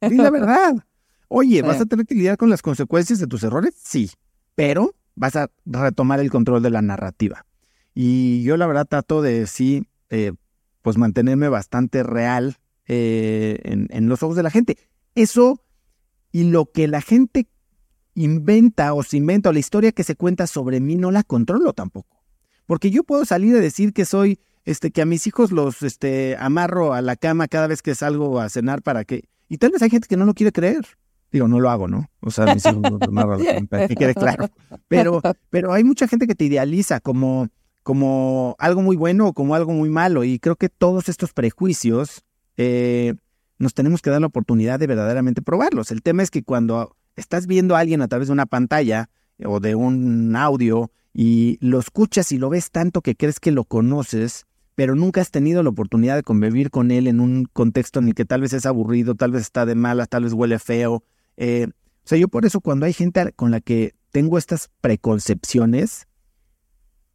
la 0.00 0.30
verdad. 0.30 0.74
Oye, 1.28 1.62
¿vas 1.62 1.80
a 1.80 1.86
tener 1.86 2.06
que 2.06 2.14
lidiar 2.14 2.36
con 2.36 2.50
las 2.50 2.62
consecuencias 2.62 3.18
de 3.18 3.26
tus 3.26 3.42
errores? 3.42 3.74
Sí. 3.76 4.10
Pero 4.54 4.94
vas 5.16 5.36
a 5.36 5.50
retomar 5.66 6.20
el 6.20 6.30
control 6.30 6.62
de 6.62 6.70
la 6.70 6.82
narrativa. 6.82 7.46
Y 7.94 8.42
yo 8.42 8.56
la 8.56 8.66
verdad 8.66 8.86
trato 8.86 9.22
de 9.22 9.46
sí, 9.46 9.88
eh, 10.10 10.32
pues 10.82 10.98
mantenerme 10.98 11.48
bastante 11.48 12.02
real 12.02 12.56
eh, 12.86 13.60
en, 13.64 13.88
en, 13.90 14.08
los 14.08 14.22
ojos 14.22 14.36
de 14.36 14.42
la 14.42 14.50
gente. 14.50 14.78
Eso 15.14 15.60
y 16.34 16.42
lo 16.42 16.66
que 16.66 16.88
la 16.88 17.00
gente 17.00 17.46
inventa 18.16 18.92
o 18.92 19.04
se 19.04 19.18
inventa 19.18 19.50
o 19.50 19.52
la 19.52 19.60
historia 19.60 19.92
que 19.92 20.02
se 20.02 20.16
cuenta 20.16 20.48
sobre 20.48 20.80
mí 20.80 20.96
no 20.96 21.12
la 21.12 21.22
controlo 21.22 21.72
tampoco. 21.74 22.24
Porque 22.66 22.90
yo 22.90 23.04
puedo 23.04 23.24
salir 23.24 23.54
a 23.54 23.60
decir 23.60 23.92
que 23.92 24.04
soy, 24.04 24.40
este, 24.64 24.90
que 24.90 25.00
a 25.00 25.06
mis 25.06 25.28
hijos 25.28 25.52
los 25.52 25.84
este, 25.84 26.36
amarro 26.40 26.92
a 26.92 27.02
la 27.02 27.14
cama 27.14 27.46
cada 27.46 27.68
vez 27.68 27.82
que 27.82 27.94
salgo 27.94 28.40
a 28.40 28.48
cenar 28.48 28.82
para 28.82 29.04
que... 29.04 29.28
Y 29.48 29.58
tal 29.58 29.70
vez 29.70 29.82
hay 29.82 29.90
gente 29.90 30.08
que 30.08 30.16
no 30.16 30.24
lo 30.24 30.34
quiere 30.34 30.50
creer. 30.50 30.84
Digo, 31.30 31.46
no 31.46 31.60
lo 31.60 31.70
hago, 31.70 31.86
¿no? 31.86 32.10
O 32.18 32.32
sea, 32.32 32.52
mis 32.52 32.66
hijos 32.66 32.82
los 32.82 33.02
amarro 33.02 33.34
a 33.34 33.38
la 33.38 33.54
cama, 33.54 33.86
que 33.86 33.94
quede 33.94 34.14
claro. 34.14 34.48
Pero, 34.88 35.22
pero 35.50 35.72
hay 35.72 35.84
mucha 35.84 36.08
gente 36.08 36.26
que 36.26 36.34
te 36.34 36.46
idealiza 36.46 36.98
como, 36.98 37.46
como 37.84 38.56
algo 38.58 38.82
muy 38.82 38.96
bueno 38.96 39.28
o 39.28 39.34
como 39.34 39.54
algo 39.54 39.72
muy 39.72 39.88
malo. 39.88 40.24
Y 40.24 40.40
creo 40.40 40.56
que 40.56 40.68
todos 40.68 41.08
estos 41.08 41.32
prejuicios 41.32 42.24
eh, 42.56 43.14
nos 43.58 43.74
tenemos 43.74 44.02
que 44.02 44.10
dar 44.10 44.20
la 44.20 44.26
oportunidad 44.26 44.78
de 44.78 44.86
verdaderamente 44.86 45.42
probarlos. 45.42 45.90
El 45.90 46.02
tema 46.02 46.22
es 46.22 46.30
que 46.30 46.42
cuando 46.42 46.96
estás 47.16 47.46
viendo 47.46 47.76
a 47.76 47.80
alguien 47.80 48.02
a 48.02 48.08
través 48.08 48.28
de 48.28 48.32
una 48.32 48.46
pantalla 48.46 49.08
o 49.44 49.60
de 49.60 49.74
un 49.74 50.34
audio 50.36 50.90
y 51.12 51.58
lo 51.60 51.78
escuchas 51.78 52.32
y 52.32 52.38
lo 52.38 52.50
ves 52.50 52.70
tanto 52.70 53.00
que 53.00 53.14
crees 53.14 53.40
que 53.40 53.52
lo 53.52 53.64
conoces, 53.64 54.46
pero 54.74 54.96
nunca 54.96 55.20
has 55.20 55.30
tenido 55.30 55.62
la 55.62 55.70
oportunidad 55.70 56.16
de 56.16 56.22
convivir 56.22 56.70
con 56.70 56.90
él 56.90 57.06
en 57.06 57.20
un 57.20 57.46
contexto 57.52 58.00
en 58.00 58.08
el 58.08 58.14
que 58.14 58.24
tal 58.24 58.40
vez 58.40 58.52
es 58.52 58.66
aburrido, 58.66 59.14
tal 59.14 59.30
vez 59.30 59.42
está 59.42 59.66
de 59.66 59.76
malas, 59.76 60.08
tal 60.08 60.24
vez 60.24 60.32
huele 60.32 60.58
feo. 60.58 61.04
Eh, 61.36 61.68
o 61.68 62.06
sea, 62.08 62.18
yo 62.18 62.28
por 62.28 62.44
eso 62.44 62.60
cuando 62.60 62.86
hay 62.86 62.92
gente 62.92 63.32
con 63.32 63.50
la 63.50 63.60
que 63.60 63.94
tengo 64.10 64.38
estas 64.38 64.70
preconcepciones, 64.80 66.08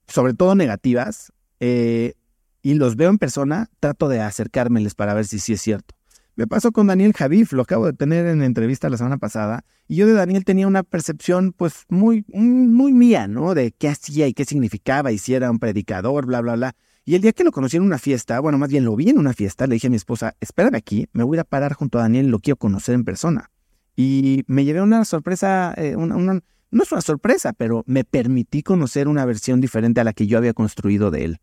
sobre 0.08 0.34
todo 0.34 0.56
negativas, 0.56 1.34
eh, 1.60 2.14
y 2.62 2.74
los 2.74 2.96
veo 2.96 3.10
en 3.10 3.18
persona, 3.18 3.70
trato 3.80 4.08
de 4.08 4.22
acercármeles 4.22 4.96
para 4.96 5.14
ver 5.14 5.26
si 5.26 5.40
sí 5.40 5.54
es 5.54 5.62
cierto. 5.62 5.96
Me 6.40 6.48
pasó 6.48 6.72
con 6.72 6.88
Daniel 6.88 7.12
Javif, 7.12 7.52
lo 7.52 7.64
acabo 7.64 7.88
de 7.88 7.92
tener 7.92 8.26
en 8.26 8.42
entrevista 8.42 8.90
la 8.90 8.96
semana 8.96 9.18
pasada, 9.18 9.66
y 9.90 9.98
yo 9.98 10.08
de 10.08 10.14
Daniel 10.14 10.46
tenía 10.46 10.68
una 10.68 10.84
percepción 10.84 11.52
pues 11.52 11.84
muy, 11.90 12.24
muy 12.30 12.94
mía, 12.94 13.28
¿no? 13.28 13.54
De 13.54 13.74
qué 13.74 13.90
hacía 13.90 14.26
y 14.26 14.34
qué 14.34 14.46
significaba, 14.46 15.12
y 15.12 15.18
si 15.18 15.34
era 15.34 15.52
un 15.52 15.60
predicador, 15.60 16.26
bla, 16.26 16.40
bla, 16.40 16.56
bla. 16.56 16.76
Y 17.04 17.16
el 17.16 17.22
día 17.22 17.34
que 17.34 17.44
lo 17.44 17.52
conocí 17.52 17.76
en 17.76 17.84
una 17.84 17.98
fiesta, 17.98 18.40
bueno, 18.40 18.58
más 18.58 18.70
bien 18.70 18.86
lo 18.86 18.96
vi 18.96 19.10
en 19.10 19.18
una 19.18 19.34
fiesta, 19.34 19.68
le 19.68 19.74
dije 19.74 19.88
a 19.88 19.90
mi 19.90 19.98
esposa, 19.98 20.34
espérame 20.40 20.76
aquí, 20.76 21.10
me 21.12 21.26
voy 21.26 21.40
a 21.40 21.44
parar 21.44 21.74
junto 21.74 22.00
a 22.00 22.04
Daniel, 22.04 22.28
lo 22.28 22.40
quiero 22.40 22.56
conocer 22.56 22.96
en 22.96 23.04
persona. 23.04 23.52
Y 23.98 24.46
me 24.48 24.64
llevé 24.64 24.82
una 24.82 25.04
sorpresa, 25.04 25.74
eh, 25.76 25.98
una, 25.98 26.16
no 26.16 26.84
es 26.84 26.92
una 26.94 27.02
sorpresa, 27.02 27.52
pero 27.52 27.84
me 27.86 28.06
permití 28.06 28.64
conocer 28.64 29.10
una 29.10 29.26
versión 29.26 29.60
diferente 29.60 30.00
a 30.00 30.06
la 30.06 30.14
que 30.14 30.26
yo 30.26 30.38
había 30.38 30.54
construido 30.54 31.12
de 31.12 31.26
él. 31.26 31.42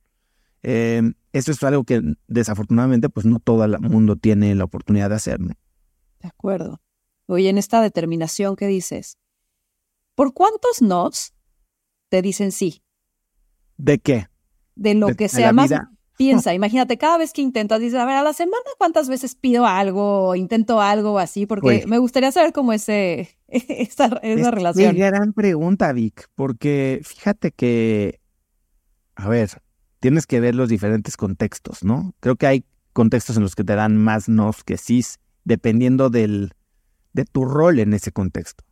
Eh, 0.63 1.03
eso 1.37 1.53
es 1.53 1.63
algo 1.63 1.85
que 1.85 2.03
desafortunadamente 2.29 3.09
pues 3.09 3.27
no 3.27 3.41
todo 3.41 3.65
el 3.65 3.79
mundo 3.81 4.17
tiene 4.17 4.55
la 4.55 4.65
oportunidad 4.65 5.11
de 5.11 5.17
hacer. 5.17 5.39
De 5.39 6.29
acuerdo. 6.29 6.81
Oye, 7.27 7.51
en 7.51 7.59
esta 7.59 7.81
determinación 7.83 8.57
que 8.57 8.67
dices, 8.67 9.19
¿por 10.15 10.33
cuántos 10.33 10.81
nos 10.81 11.35
te 12.09 12.23
dicen 12.23 12.53
sí? 12.53 12.83
¿De 13.77 13.99
qué? 13.99 14.29
De 14.75 14.95
lo 14.95 15.15
que 15.15 15.29
sea 15.29 15.53
más. 15.53 15.71
Piensa, 16.17 16.55
imagínate, 16.55 16.97
cada 16.97 17.19
vez 17.19 17.35
que 17.35 17.43
intentas, 17.43 17.81
dices, 17.81 17.99
a 17.99 18.07
ver, 18.07 18.17
a 18.17 18.23
la 18.23 18.33
semana 18.33 18.65
cuántas 18.79 19.09
veces 19.09 19.35
pido 19.35 19.67
algo, 19.67 20.35
intento 20.35 20.81
algo 20.81 21.19
así, 21.19 21.45
porque 21.45 21.85
me 21.87 21.99
gustaría 21.99 22.33
saber 22.33 22.55
cómo 22.55 22.73
ese, 22.73 23.37
esa, 23.49 24.07
esa 24.23 24.51
relación. 24.51 24.97
Es 24.97 24.97
gran 24.97 25.35
pregunta, 25.35 25.93
Vic, 25.93 26.31
porque 26.35 27.03
fíjate 27.05 27.53
que, 27.53 28.21
a 29.17 29.29
ver, 29.29 29.51
tienes 30.07 30.29
que 30.29 30.39
ver 30.39 30.55
los 30.55 30.69
diferentes 30.69 31.17
contextos, 31.17 31.83
¿no? 31.83 32.15
Creo 32.21 32.37
que 32.37 32.47
hay 32.47 32.65
contextos 32.93 33.37
en 33.39 33.43
los 33.43 33.57
que 33.57 33.65
te 33.65 33.75
dan 33.75 33.97
más 33.97 34.29
nos 34.29 34.63
que 34.63 34.77
sí, 34.77 35.05
dependiendo 35.43 36.11
del, 36.11 36.53
de 37.13 37.25
tu 37.25 37.45
rol 37.45 37.81
en 37.81 37.93
ese 37.93 38.13
contexto. 38.13 38.63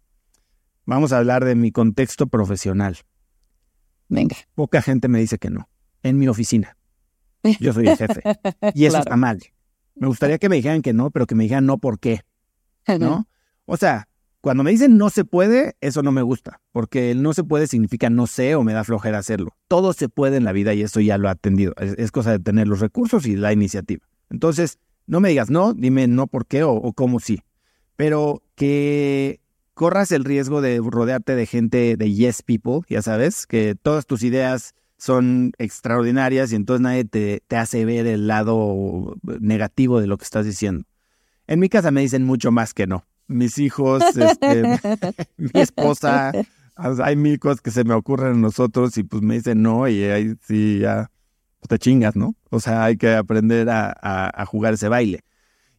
Vamos 0.85 1.13
a 1.13 1.19
hablar 1.19 1.45
de 1.45 1.57
mi 1.57 1.73
contexto 1.73 2.29
profesional. 2.29 2.99
Venga. 4.09 4.37
Poca 4.55 4.81
gente 4.81 5.09
me 5.09 5.19
dice 5.19 5.39
que 5.39 5.51
no. 5.51 5.69
En 6.05 6.21
mi 6.21 6.29
oficina. 6.29 6.77
Yo 7.59 7.73
soy 7.73 7.89
el 7.89 7.97
jefe. 7.97 8.23
Y 8.73 8.85
eso 8.85 8.99
está 8.99 9.17
mal. 9.17 9.43
Me 9.97 10.07
gustaría 10.07 10.39
que 10.39 10.49
me 10.49 10.55
dijeran 10.55 10.83
que 10.83 10.93
no, 10.93 11.11
pero 11.11 11.27
que 11.27 11.35
me 11.35 11.43
dijeran 11.43 11.67
no 11.67 11.79
por 11.79 11.99
qué. 11.99 12.21
¿No? 13.01 13.27
O 13.65 13.77
sea, 13.77 14.07
cuando 14.45 14.63
me 14.63 14.73
dicen 14.73 14.99
no 14.99 15.09
se 15.09 15.25
puede, 15.25 15.75
eso 15.81 16.03
no 16.03 16.13
me 16.13 16.21
gusta, 16.21 16.61
porque 16.71 17.11
el 17.11 17.23
no 17.23 17.33
se 17.33 17.45
puede 17.45 17.67
significa 17.67 18.11
no 18.11 18.27
sé 18.27 18.57
o 18.57 18.63
me 18.63 18.75
da 18.75 18.85
flojera 18.85 19.17
hacerlo. 19.17 19.57
Todo 19.69 19.95
se 19.95 20.11
puede 20.11 20.37
en 20.37 20.45
la 20.45 20.53
vida 20.53 20.75
y 20.75 20.83
eso 20.83 21.01
ya 21.01 21.17
lo 21.17 21.29
ha 21.29 21.31
atendido. 21.31 21.73
Es, 21.79 22.13
cosa 22.13 22.33
de 22.33 22.41
tener 22.41 22.69
los 22.69 22.81
recursos 22.81 23.25
y 23.25 23.37
la 23.37 23.55
iniciativa. 23.55 24.07
Entonces, 24.29 24.79
no 25.07 25.21
me 25.21 25.31
digas 25.31 25.49
no, 25.49 25.73
dime 25.73 26.09
no 26.09 26.27
por 26.27 26.45
qué 26.45 26.63
o, 26.63 26.93
cómo 26.93 27.21
sí. 27.21 27.41
Pero 27.97 28.43
que 28.55 29.41
corras 29.73 30.13
el 30.13 30.25
riesgo 30.25 30.61
de 30.61 30.79
rodearte 30.79 31.37
de 31.37 31.47
gente 31.47 31.97
de 31.97 32.13
yes 32.13 32.43
people, 32.43 32.81
ya 32.87 33.01
sabes, 33.01 33.47
que 33.47 33.75
todas 33.75 34.05
tus 34.05 34.23
ideas 34.23 34.75
son 34.99 35.53
extraordinarias 35.57 36.53
y 36.53 36.57
entonces 36.57 36.83
nadie 36.83 37.07
te 37.07 37.57
hace 37.57 37.87
ver 37.87 38.07
el 38.07 38.27
lado 38.27 39.17
negativo 39.41 40.03
de 40.03 40.07
lo 40.07 40.19
que 40.19 40.25
estás 40.25 40.45
diciendo. 40.45 40.85
En 41.47 41.61
mi 41.61 41.71
casa 41.71 41.91
me 41.91 42.03
dicen 42.03 42.27
mucho 42.27 42.53
más 42.53 42.75
que 42.75 42.87
no. 42.87 43.07
Mis 43.27 43.59
hijos, 43.59 44.03
este, 44.17 44.63
mi 45.37 45.51
esposa, 45.55 46.33
hay 46.77 47.17
mil 47.17 47.39
cosas 47.39 47.61
que 47.61 47.71
se 47.71 47.85
me 47.85 47.95
ocurren 47.95 48.33
a 48.33 48.39
nosotros 48.39 48.97
y 48.99 49.03
pues 49.03 49.23
me 49.23 49.35
dicen 49.35 49.63
no 49.63 49.89
y 49.89 50.03
ahí 50.05 50.35
sí 50.47 50.81
ya 50.81 51.11
pues, 51.61 51.69
te 51.69 51.79
chingas, 51.79 52.17
¿no? 52.17 52.35
O 52.51 52.61
sea, 52.61 52.85
hay 52.85 52.97
que 52.97 53.15
aprender 53.15 53.71
a, 53.71 53.95
a, 54.03 54.45
jugar 54.47 54.75
ese 54.75 54.89
baile. 54.89 55.21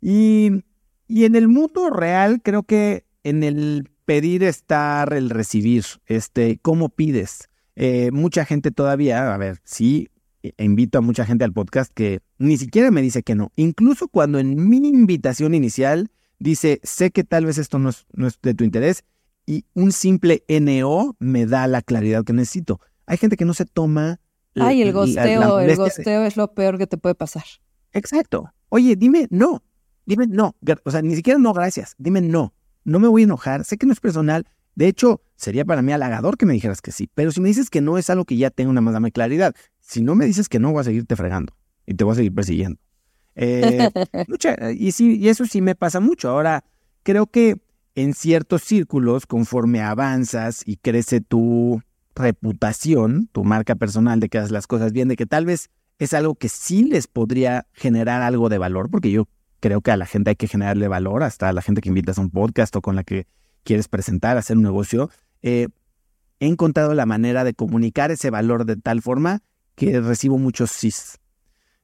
Y, 0.01 0.63
y 1.07 1.25
en 1.25 1.35
el 1.35 1.47
mundo 1.47 1.89
real 1.89 2.41
creo 2.41 2.63
que 2.63 3.05
en 3.23 3.43
el 3.43 3.89
pedir 4.05 4.43
estar 4.43 5.13
el 5.13 5.29
recibir, 5.29 5.83
este, 6.05 6.59
cómo 6.61 6.89
pides. 6.89 7.49
Eh, 7.75 8.11
mucha 8.11 8.45
gente 8.45 8.71
todavía, 8.71 9.33
a 9.33 9.37
ver, 9.37 9.59
sí, 9.63 10.09
e, 10.43 10.53
invito 10.63 10.99
a 10.99 11.01
mucha 11.01 11.25
gente 11.25 11.43
al 11.43 11.53
podcast 11.53 11.91
que 11.93 12.21
ni 12.37 12.57
siquiera 12.57 12.91
me 12.91 13.01
dice 13.01 13.23
que 13.23 13.35
no. 13.35 13.51
Incluso 13.55 14.07
cuando 14.07 14.39
en 14.39 14.69
mi 14.69 14.77
invitación 14.77 15.53
inicial 15.53 16.11
dice, 16.39 16.79
sé 16.83 17.11
que 17.11 17.23
tal 17.23 17.45
vez 17.45 17.57
esto 17.57 17.79
no 17.79 17.89
es, 17.89 18.05
no 18.13 18.27
es 18.27 18.39
de 18.41 18.53
tu 18.53 18.63
interés 18.63 19.03
y 19.45 19.65
un 19.73 19.91
simple 19.91 20.43
NO 20.47 21.15
me 21.19 21.45
da 21.45 21.67
la 21.67 21.81
claridad 21.81 22.23
que 22.23 22.33
necesito. 22.33 22.79
Hay 23.05 23.17
gente 23.17 23.37
que 23.37 23.45
no 23.45 23.53
se 23.53 23.65
toma... 23.65 24.19
Ay, 24.55 24.81
el 24.81 24.93
gosteo, 24.93 25.59
el 25.59 25.75
gosteo 25.75 26.23
es 26.23 26.37
lo 26.37 26.53
peor 26.53 26.77
que 26.77 26.87
te 26.87 26.97
puede 26.97 27.13
pasar. 27.13 27.43
Exacto. 27.91 28.53
Oye, 28.69 28.95
dime 28.95 29.27
no, 29.29 29.63
dime 30.05 30.27
no. 30.27 30.55
O 30.85 30.91
sea, 30.91 31.01
ni 31.01 31.15
siquiera 31.15 31.37
no, 31.37 31.53
gracias. 31.53 31.93
Dime 31.97 32.21
no. 32.21 32.53
No 32.85 32.99
me 32.99 33.07
voy 33.07 33.23
a 33.23 33.25
enojar. 33.25 33.65
Sé 33.65 33.77
que 33.77 33.85
no 33.85 33.93
es 33.93 33.99
personal. 33.99 34.47
De 34.75 34.87
hecho, 34.87 35.21
sería 35.35 35.65
para 35.65 35.81
mí 35.81 35.91
halagador 35.91 36.37
que 36.37 36.45
me 36.45 36.53
dijeras 36.53 36.81
que 36.81 36.91
sí. 36.91 37.09
Pero 37.13 37.31
si 37.31 37.41
me 37.41 37.49
dices 37.49 37.69
que 37.69 37.81
no, 37.81 37.97
es 37.97 38.09
algo 38.09 38.25
que 38.25 38.37
ya 38.37 38.49
tengo 38.49 38.71
una 38.71 38.81
más 38.81 38.93
dame 38.93 39.11
claridad. 39.11 39.55
Si 39.81 40.01
no 40.01 40.15
me 40.15 40.25
dices 40.25 40.47
que 40.47 40.59
no, 40.59 40.71
voy 40.71 40.81
a 40.81 40.83
seguirte 40.85 41.15
fregando 41.15 41.53
y 41.85 41.93
te 41.95 42.03
voy 42.03 42.13
a 42.13 42.15
seguir 42.15 42.33
persiguiendo. 42.33 42.79
Eh, 43.35 43.89
y, 44.77 44.91
sí, 44.91 45.17
y 45.17 45.29
eso 45.29 45.45
sí 45.45 45.61
me 45.61 45.75
pasa 45.75 45.99
mucho. 45.99 46.29
Ahora, 46.29 46.63
creo 47.03 47.27
que 47.27 47.57
en 47.95 48.13
ciertos 48.13 48.63
círculos, 48.63 49.25
conforme 49.25 49.81
avanzas 49.81 50.63
y 50.65 50.77
crece 50.77 51.21
tu 51.21 51.81
reputación, 52.15 53.29
tu 53.31 53.43
marca 53.43 53.75
personal 53.75 54.19
de 54.19 54.29
que 54.29 54.37
haces 54.37 54.51
las 54.51 54.67
cosas 54.67 54.91
bien, 54.91 55.07
de 55.07 55.15
que 55.15 55.25
tal 55.25 55.45
vez 55.45 55.69
es 55.99 56.13
algo 56.13 56.35
que 56.35 56.49
sí 56.49 56.83
les 56.83 57.07
podría 57.07 57.67
generar 57.73 58.21
algo 58.21 58.49
de 58.49 58.57
valor, 58.57 58.89
porque 58.89 59.11
yo 59.11 59.27
creo 59.59 59.81
que 59.81 59.91
a 59.91 59.97
la 59.97 60.05
gente 60.05 60.31
hay 60.31 60.35
que 60.35 60.47
generarle 60.47 60.87
valor, 60.87 61.23
hasta 61.23 61.49
a 61.49 61.53
la 61.53 61.61
gente 61.61 61.81
que 61.81 61.89
invitas 61.89 62.17
a 62.17 62.21
un 62.21 62.29
podcast 62.29 62.75
o 62.75 62.81
con 62.81 62.95
la 62.95 63.03
que 63.03 63.27
quieres 63.63 63.87
presentar, 63.87 64.37
hacer 64.37 64.57
un 64.57 64.63
negocio. 64.63 65.09
Eh, 65.41 65.69
he 66.39 66.47
encontrado 66.47 66.93
la 66.93 67.05
manera 67.05 67.43
de 67.43 67.53
comunicar 67.53 68.11
ese 68.11 68.29
valor 68.29 68.65
de 68.65 68.75
tal 68.75 69.01
forma 69.01 69.41
que 69.75 69.99
recibo 70.01 70.37
muchos 70.37 70.71
sis. 70.71 71.19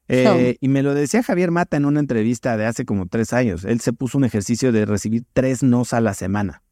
Eh, 0.07 0.57
y 0.59 0.67
me 0.67 0.83
lo 0.83 0.93
decía 0.93 1.23
Javier 1.23 1.51
Mata 1.51 1.77
en 1.77 1.85
una 1.85 1.99
entrevista 1.99 2.57
de 2.57 2.65
hace 2.65 2.85
como 2.85 3.07
tres 3.07 3.33
años. 3.33 3.63
Él 3.63 3.79
se 3.79 3.93
puso 3.93 4.17
un 4.17 4.25
ejercicio 4.25 4.71
de 4.71 4.85
recibir 4.85 5.23
tres 5.33 5.63
nos 5.63 5.93
a 5.93 6.01
la 6.01 6.13
semana. 6.13 6.63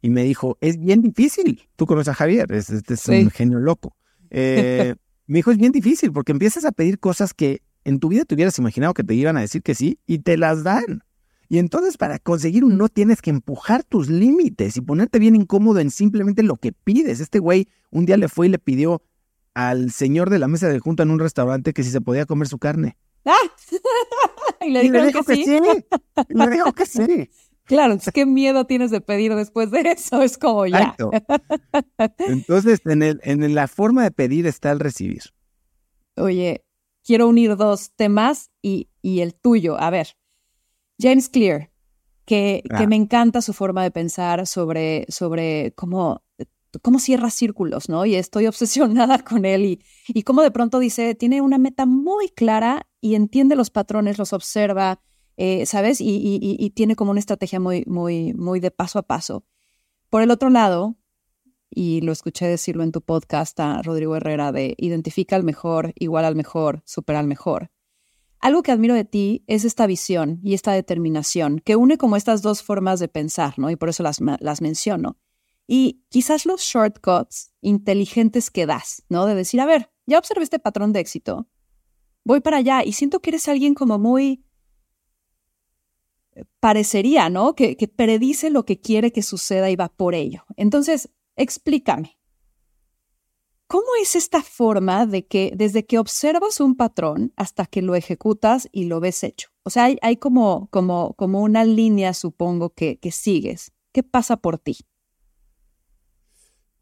Y 0.00 0.10
me 0.10 0.24
dijo, 0.24 0.58
es 0.60 0.78
bien 0.78 1.02
difícil. 1.02 1.68
Tú 1.76 1.86
conoces 1.86 2.08
a 2.08 2.14
Javier, 2.14 2.50
es, 2.52 2.70
este 2.70 2.94
es 2.94 3.08
un 3.08 3.30
genio 3.30 3.58
loco. 3.58 3.96
Eh, 4.30 4.94
me 5.26 5.38
dijo, 5.38 5.50
es 5.50 5.58
bien 5.58 5.72
difícil 5.72 6.12
porque 6.12 6.32
empiezas 6.32 6.64
a 6.64 6.72
pedir 6.72 6.98
cosas 6.98 7.34
que 7.34 7.62
en 7.84 8.00
tu 8.00 8.08
vida 8.08 8.24
te 8.24 8.34
hubieras 8.34 8.58
imaginado 8.58 8.94
que 8.94 9.04
te 9.04 9.14
iban 9.14 9.36
a 9.36 9.40
decir 9.40 9.62
que 9.62 9.74
sí 9.74 9.98
y 10.06 10.18
te 10.18 10.36
las 10.36 10.62
dan. 10.62 11.02
Y 11.48 11.58
entonces 11.58 11.96
para 11.96 12.18
conseguir 12.18 12.64
un 12.64 12.76
no 12.76 12.88
tienes 12.88 13.22
que 13.22 13.30
empujar 13.30 13.82
tus 13.82 14.08
límites 14.08 14.76
y 14.76 14.82
ponerte 14.82 15.18
bien 15.18 15.34
incómodo 15.34 15.80
en 15.80 15.90
simplemente 15.90 16.42
lo 16.42 16.56
que 16.56 16.72
pides. 16.72 17.20
Este 17.20 17.38
güey 17.38 17.68
un 17.90 18.04
día 18.04 18.18
le 18.18 18.28
fue 18.28 18.46
y 18.46 18.50
le 18.50 18.58
pidió 18.58 19.02
al 19.58 19.90
señor 19.90 20.30
de 20.30 20.38
la 20.38 20.46
mesa 20.46 20.68
de 20.68 20.78
junta 20.78 21.02
en 21.02 21.10
un 21.10 21.18
restaurante 21.18 21.72
que 21.72 21.82
si 21.82 21.90
se 21.90 22.00
podía 22.00 22.26
comer 22.26 22.46
su 22.46 22.58
carne. 22.58 22.96
¡Ah! 23.24 23.34
y 24.60 24.70
le, 24.70 24.82
dijo 24.82 25.24
que, 25.24 25.34
sí. 25.34 25.58
le 26.28 26.48
dijo 26.48 26.72
que 26.72 26.86
sí. 26.86 27.28
Claro, 27.64 27.98
qué 28.14 28.24
miedo 28.24 28.66
tienes 28.66 28.92
de 28.92 29.00
pedir 29.00 29.34
después 29.34 29.72
de 29.72 29.80
eso, 29.80 30.22
es 30.22 30.38
como 30.38 30.64
ya. 30.66 30.94
Entonces, 32.18 32.80
en, 32.84 33.02
el, 33.02 33.20
en 33.24 33.52
la 33.56 33.66
forma 33.66 34.04
de 34.04 34.12
pedir 34.12 34.46
está 34.46 34.70
el 34.70 34.78
recibir. 34.78 35.22
Oye, 36.16 36.64
quiero 37.02 37.26
unir 37.26 37.56
dos 37.56 37.90
temas 37.96 38.52
y, 38.62 38.88
y 39.02 39.22
el 39.22 39.34
tuyo. 39.34 39.76
A 39.80 39.90
ver, 39.90 40.16
James 41.00 41.28
Clear, 41.28 41.72
que, 42.26 42.62
que, 42.64 42.84
ah. 42.84 42.86
me 42.86 42.94
encanta 42.94 43.42
su 43.42 43.52
forma 43.52 43.82
de 43.82 43.90
pensar 43.90 44.46
sobre, 44.46 45.04
sobre 45.08 45.72
cómo 45.74 46.22
cómo 46.82 46.98
cierra 46.98 47.30
círculos, 47.30 47.88
¿no? 47.88 48.04
Y 48.06 48.14
estoy 48.14 48.46
obsesionada 48.48 49.18
con 49.24 49.44
él 49.44 49.64
y, 49.64 49.82
y 50.08 50.22
cómo 50.22 50.42
de 50.42 50.50
pronto 50.50 50.78
dice, 50.78 51.14
tiene 51.14 51.40
una 51.40 51.58
meta 51.58 51.86
muy 51.86 52.28
clara 52.28 52.88
y 53.00 53.14
entiende 53.14 53.56
los 53.56 53.70
patrones, 53.70 54.18
los 54.18 54.32
observa, 54.32 55.00
eh, 55.36 55.66
¿sabes? 55.66 56.00
Y, 56.00 56.38
y, 56.42 56.70
tiene 56.70 56.96
como 56.96 57.12
una 57.12 57.20
estrategia 57.20 57.60
muy, 57.60 57.84
muy, 57.86 58.34
muy 58.34 58.58
de 58.58 58.72
paso 58.72 58.98
a 58.98 59.02
paso. 59.02 59.44
Por 60.10 60.22
el 60.22 60.32
otro 60.32 60.50
lado, 60.50 60.96
y 61.70 62.00
lo 62.00 62.12
escuché 62.12 62.46
decirlo 62.46 62.82
en 62.82 62.92
tu 62.92 63.02
podcast 63.02 63.58
Rodrigo 63.84 64.16
Herrera, 64.16 64.50
de 64.50 64.74
identifica 64.78 65.36
al 65.36 65.44
mejor, 65.44 65.92
igual 65.96 66.24
al 66.24 66.34
mejor, 66.34 66.82
supera 66.84 67.20
al 67.20 67.28
mejor. 67.28 67.70
Algo 68.40 68.62
que 68.62 68.72
admiro 68.72 68.94
de 68.94 69.04
ti 69.04 69.44
es 69.46 69.64
esta 69.64 69.86
visión 69.86 70.40
y 70.42 70.54
esta 70.54 70.72
determinación 70.72 71.60
que 71.60 71.76
une 71.76 71.98
como 71.98 72.16
estas 72.16 72.42
dos 72.42 72.62
formas 72.62 72.98
de 72.98 73.08
pensar, 73.08 73.58
¿no? 73.58 73.70
Y 73.70 73.76
por 73.76 73.88
eso 73.90 74.02
las, 74.02 74.18
las 74.40 74.60
menciono 74.60 75.18
y 75.70 76.02
quizás 76.08 76.46
los 76.46 76.62
shortcuts 76.62 77.52
inteligentes 77.60 78.50
que 78.50 78.66
das, 78.66 79.04
¿no? 79.10 79.26
De 79.26 79.34
decir, 79.34 79.60
a 79.60 79.66
ver, 79.66 79.92
ya 80.06 80.18
observé 80.18 80.42
este 80.42 80.58
patrón 80.58 80.92
de 80.92 81.00
éxito, 81.00 81.46
voy 82.24 82.40
para 82.40 82.56
allá 82.56 82.82
y 82.84 82.94
siento 82.94 83.20
que 83.20 83.30
eres 83.30 83.46
alguien 83.48 83.74
como 83.74 83.98
muy... 83.98 84.42
parecería, 86.58 87.28
¿no? 87.28 87.54
Que, 87.54 87.76
que 87.76 87.86
predice 87.86 88.48
lo 88.48 88.64
que 88.64 88.80
quiere 88.80 89.12
que 89.12 89.22
suceda 89.22 89.70
y 89.70 89.76
va 89.76 89.90
por 89.90 90.14
ello. 90.14 90.44
Entonces, 90.56 91.10
explícame. 91.36 92.18
¿Cómo 93.66 93.88
es 94.00 94.16
esta 94.16 94.42
forma 94.42 95.04
de 95.04 95.26
que 95.26 95.52
desde 95.54 95.84
que 95.84 95.98
observas 95.98 96.60
un 96.60 96.76
patrón 96.76 97.34
hasta 97.36 97.66
que 97.66 97.82
lo 97.82 97.94
ejecutas 97.94 98.66
y 98.72 98.84
lo 98.84 99.00
ves 99.00 99.22
hecho? 99.22 99.50
O 99.62 99.68
sea, 99.68 99.84
hay, 99.84 99.98
hay 100.00 100.16
como, 100.16 100.68
como, 100.70 101.12
como 101.12 101.42
una 101.42 101.64
línea, 101.66 102.14
supongo, 102.14 102.70
que, 102.70 102.98
que 102.98 103.12
sigues. 103.12 103.72
¿Qué 103.92 104.02
pasa 104.02 104.38
por 104.38 104.58
ti? 104.58 104.78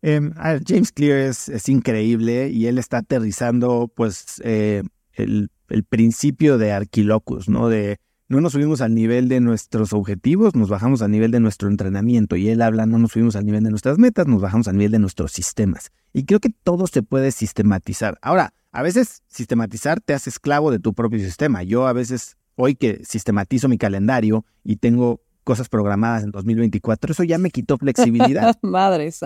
Em, 0.08 0.32
James 0.64 0.92
Clear 0.92 1.18
es, 1.18 1.68
increíble 1.68 2.48
y 2.50 2.68
él 2.68 2.78
está 2.78 2.98
aterrizando 2.98 3.90
pues 3.92 4.40
eh, 4.44 4.84
el, 5.14 5.50
principio 5.88 6.58
de 6.58 6.70
Arquilocus, 6.70 7.48
¿no? 7.48 7.68
De 7.68 7.98
no 8.28 8.40
nos 8.40 8.52
subimos 8.52 8.80
al 8.82 8.94
nivel 8.94 9.28
de 9.28 9.40
nuestros 9.40 9.92
objetivos, 9.92 10.54
nos 10.54 10.68
bajamos 10.68 11.02
al 11.02 11.10
nivel 11.10 11.32
de 11.32 11.40
nuestro 11.40 11.68
entrenamiento. 11.68 12.36
Y 12.36 12.50
él 12.50 12.62
habla, 12.62 12.86
no 12.86 13.00
nos 13.00 13.10
subimos 13.12 13.34
al 13.34 13.46
nivel 13.46 13.64
de 13.64 13.70
nuestras 13.70 13.98
metas, 13.98 14.28
nos 14.28 14.40
bajamos 14.40 14.68
al 14.68 14.76
nivel 14.76 14.92
de 14.92 15.00
nuestros 15.00 15.32
sistemas. 15.32 15.90
Y 16.12 16.24
creo 16.24 16.38
que 16.38 16.50
todo 16.50 16.86
se 16.86 17.02
puede 17.02 17.32
sistematizar. 17.32 18.16
Ahora, 18.22 18.54
a 18.70 18.82
veces 18.82 19.24
sistematizar 19.26 20.00
te 20.00 20.14
hace 20.14 20.30
esclavo 20.30 20.70
de 20.70 20.78
tu 20.78 20.94
propio 20.94 21.18
sistema. 21.18 21.64
Yo 21.64 21.88
a 21.88 21.92
veces, 21.92 22.36
hoy 22.54 22.76
que 22.76 23.04
sistematizo 23.04 23.68
mi 23.68 23.76
calendario 23.76 24.44
y 24.62 24.76
tengo 24.76 25.20
cosas 25.46 25.68
programadas 25.68 26.24
en 26.24 26.32
2024, 26.32 27.12
eso 27.12 27.22
ya 27.22 27.38
me 27.38 27.50
quitó 27.50 27.78
flexibilidad. 27.78 28.58
Madres. 28.62 29.20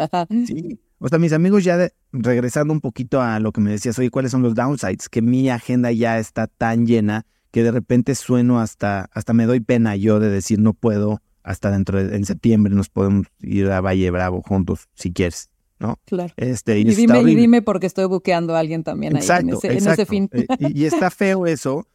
Sí. 0.47 0.79
O 0.99 1.09
sea, 1.09 1.19
mis 1.19 1.33
amigos 1.33 1.65
ya 1.65 1.89
regresando 2.13 2.75
un 2.75 2.83
poquito 2.83 3.23
a 3.23 3.41
lo 3.41 3.53
que 3.53 3.63
me 3.63 3.71
decías, 3.71 3.99
oye, 3.99 4.11
¿cuáles 4.11 4.31
son 4.31 4.43
los 4.43 4.55
downsides? 4.55 5.09
Que 5.09 5.23
mi 5.23 5.49
agenda 5.49 5.91
ya 5.93 6.19
está 6.19 6.47
tan 6.47 6.87
llena 6.87 7.25
que 7.51 7.63
de 7.63 7.73
repente 7.73 8.15
sueno 8.15 8.61
hasta, 8.61 9.09
hasta 9.15 9.33
me 9.33 9.47
doy 9.47 9.61
pena 9.61 9.97
yo 9.97 10.21
de 10.21 10.29
decir 10.29 10.59
no 10.61 10.75
puedo, 10.75 11.23
hasta 11.43 11.71
dentro 11.71 12.05
de 12.05 12.15
en 12.15 12.27
septiembre 12.27 12.75
nos 12.75 12.91
podemos 12.91 13.27
ir 13.41 13.71
a 13.71 13.81
Valle 13.81 14.11
Bravo 14.11 14.43
juntos, 14.43 14.89
si 14.95 15.13
quieres. 15.13 15.49
¿no? 15.79 15.99
Claro. 16.05 16.35
Este, 16.37 16.79
y, 16.79 16.85
dime, 16.85 17.23
y 17.23 17.35
dime 17.35 17.63
porque 17.63 17.87
estoy 17.87 18.05
buqueando 18.05 18.55
a 18.55 18.59
alguien 18.59 18.85
también 18.85 19.17
ahí 19.17 19.23
en 19.23 19.49
ese, 19.49 19.69
en 19.69 19.89
ese 19.89 20.05
fin. 20.05 20.29
Eh, 20.33 20.47
y, 20.59 20.83
y 20.83 20.85
está 20.85 21.11
feo 21.11 21.47
eso, 21.47 21.87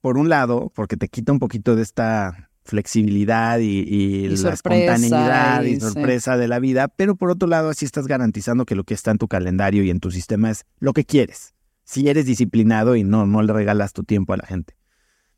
por 0.00 0.18
un 0.18 0.28
lado, 0.28 0.72
porque 0.74 0.96
te 0.96 1.06
quita 1.06 1.30
un 1.30 1.38
poquito 1.38 1.76
de 1.76 1.82
esta 1.82 2.49
flexibilidad 2.70 3.58
y, 3.58 4.28
la 4.28 4.52
espontaneidad 4.52 5.62
y, 5.62 5.78
sorpresa 5.78 6.36
de 6.36 6.48
la 6.48 6.58
vida, 6.58 6.88
pero 6.88 7.16
por 7.16 7.30
otro 7.30 7.48
lado 7.48 7.68
así 7.68 7.84
estás 7.84 8.06
garantizando 8.06 8.64
que 8.64 8.74
lo 8.74 8.84
que 8.84 8.94
está 8.94 9.10
en 9.10 9.18
tu 9.18 9.28
calendario 9.28 9.82
y 9.84 9.90
en 9.90 10.00
tu 10.00 10.10
sistema 10.10 10.50
es 10.50 10.64
lo 10.78 10.92
que 10.92 11.04
quieres. 11.04 11.54
Si 11.84 12.08
eres 12.08 12.26
disciplinado 12.26 12.96
y 12.96 13.04
no, 13.04 13.26
no 13.26 13.42
le 13.42 13.52
regalas 13.52 13.92
tu 13.92 14.04
tiempo 14.04 14.32
a 14.32 14.38
la 14.38 14.46
gente. 14.46 14.74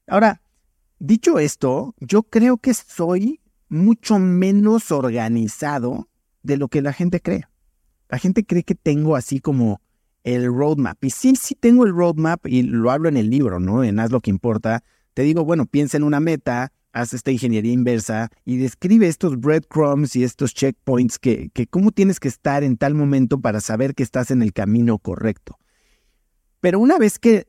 Ahora, 0.06 0.42
dicho 0.98 1.38
esto, 1.38 1.94
yo 1.98 2.22
creo 2.22 2.58
que 2.58 2.74
soy 2.74 3.40
mucho 3.68 4.18
menos 4.18 4.92
organizado 4.92 6.08
de 6.42 6.56
lo 6.56 6.68
que 6.68 6.82
la 6.82 6.92
gente 6.92 7.20
cree. 7.20 7.46
La 8.08 8.18
gente 8.18 8.44
cree 8.44 8.62
que 8.62 8.74
tengo 8.74 9.16
así 9.16 9.40
como 9.40 9.80
el 10.24 10.46
roadmap. 10.46 11.02
Y 11.04 11.10
sí, 11.10 11.34
sí 11.36 11.54
tengo 11.54 11.84
el 11.84 11.92
roadmap 11.92 12.46
y 12.46 12.62
lo 12.62 12.90
hablo 12.90 13.08
en 13.08 13.16
el 13.16 13.30
libro, 13.30 13.58
¿no? 13.58 13.82
En 13.82 13.98
Haz 13.98 14.10
lo 14.10 14.20
que 14.20 14.30
importa. 14.30 14.84
Te 15.14 15.22
digo, 15.22 15.44
bueno, 15.44 15.66
piensa 15.66 15.96
en 15.96 16.04
una 16.04 16.20
meta, 16.20 16.72
haz 16.92 17.14
esta 17.14 17.30
ingeniería 17.30 17.72
inversa 17.72 18.30
y 18.44 18.56
describe 18.56 19.08
estos 19.08 19.38
breadcrumbs 19.38 20.16
y 20.16 20.24
estos 20.24 20.54
checkpoints 20.54 21.18
que, 21.18 21.50
que 21.52 21.66
cómo 21.66 21.92
tienes 21.92 22.20
que 22.20 22.28
estar 22.28 22.62
en 22.62 22.76
tal 22.76 22.94
momento 22.94 23.40
para 23.40 23.60
saber 23.60 23.94
que 23.94 24.02
estás 24.02 24.30
en 24.30 24.42
el 24.42 24.52
camino 24.52 24.98
correcto. 24.98 25.58
Pero 26.60 26.78
una 26.78 26.98
vez 26.98 27.18
que 27.18 27.48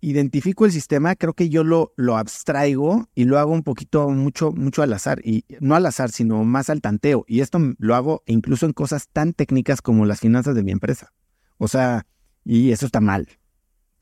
identifico 0.00 0.66
el 0.66 0.72
sistema, 0.72 1.14
creo 1.14 1.32
que 1.32 1.48
yo 1.48 1.64
lo, 1.64 1.92
lo 1.96 2.16
abstraigo 2.18 3.08
y 3.14 3.24
lo 3.24 3.38
hago 3.38 3.52
un 3.52 3.62
poquito, 3.62 4.10
mucho, 4.10 4.52
mucho 4.52 4.82
al 4.82 4.92
azar. 4.92 5.20
Y 5.24 5.44
no 5.60 5.74
al 5.74 5.86
azar, 5.86 6.10
sino 6.10 6.44
más 6.44 6.68
al 6.68 6.82
tanteo. 6.82 7.24
Y 7.26 7.40
esto 7.40 7.58
lo 7.78 7.94
hago 7.94 8.22
incluso 8.26 8.66
en 8.66 8.72
cosas 8.72 9.08
tan 9.08 9.32
técnicas 9.32 9.80
como 9.80 10.04
las 10.04 10.20
finanzas 10.20 10.54
de 10.54 10.62
mi 10.62 10.72
empresa. 10.72 11.12
O 11.56 11.68
sea, 11.68 12.06
y 12.44 12.72
eso 12.72 12.86
está 12.86 13.00
mal. 13.00 13.28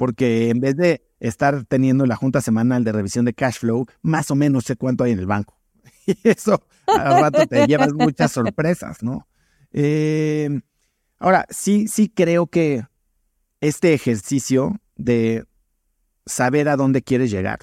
Porque 0.03 0.51
en 0.51 0.59
vez 0.59 0.75
de 0.75 1.01
estar 1.21 1.62
teniendo 1.62 2.07
la 2.07 2.17
junta 2.17 2.41
semanal 2.41 2.83
de 2.83 2.91
revisión 2.91 3.25
de 3.25 3.35
cash 3.35 3.59
flow, 3.61 3.87
más 4.03 4.33
o 4.33 4.35
menos 4.35 4.65
sé 4.65 4.75
cuánto 4.75 5.05
hay 5.05 5.12
en 5.12 5.21
el 5.21 5.27
banco. 5.27 5.57
Y 6.09 6.17
eso 6.25 6.61
al 6.88 7.21
rato 7.21 7.47
te 7.47 7.69
llevas 7.69 7.93
muchas 7.93 8.33
sorpresas, 8.33 9.05
¿no? 9.05 9.29
Eh, 9.73 10.61
ahora, 11.21 11.47
sí, 11.51 11.87
sí 11.87 12.09
creo 12.09 12.49
que 12.49 12.85
este 13.61 13.95
ejercicio 13.95 14.81
de 14.97 15.45
saber 16.27 16.69
a 16.69 16.75
dónde 16.75 17.03
quieres 17.03 17.31
llegar, 17.31 17.61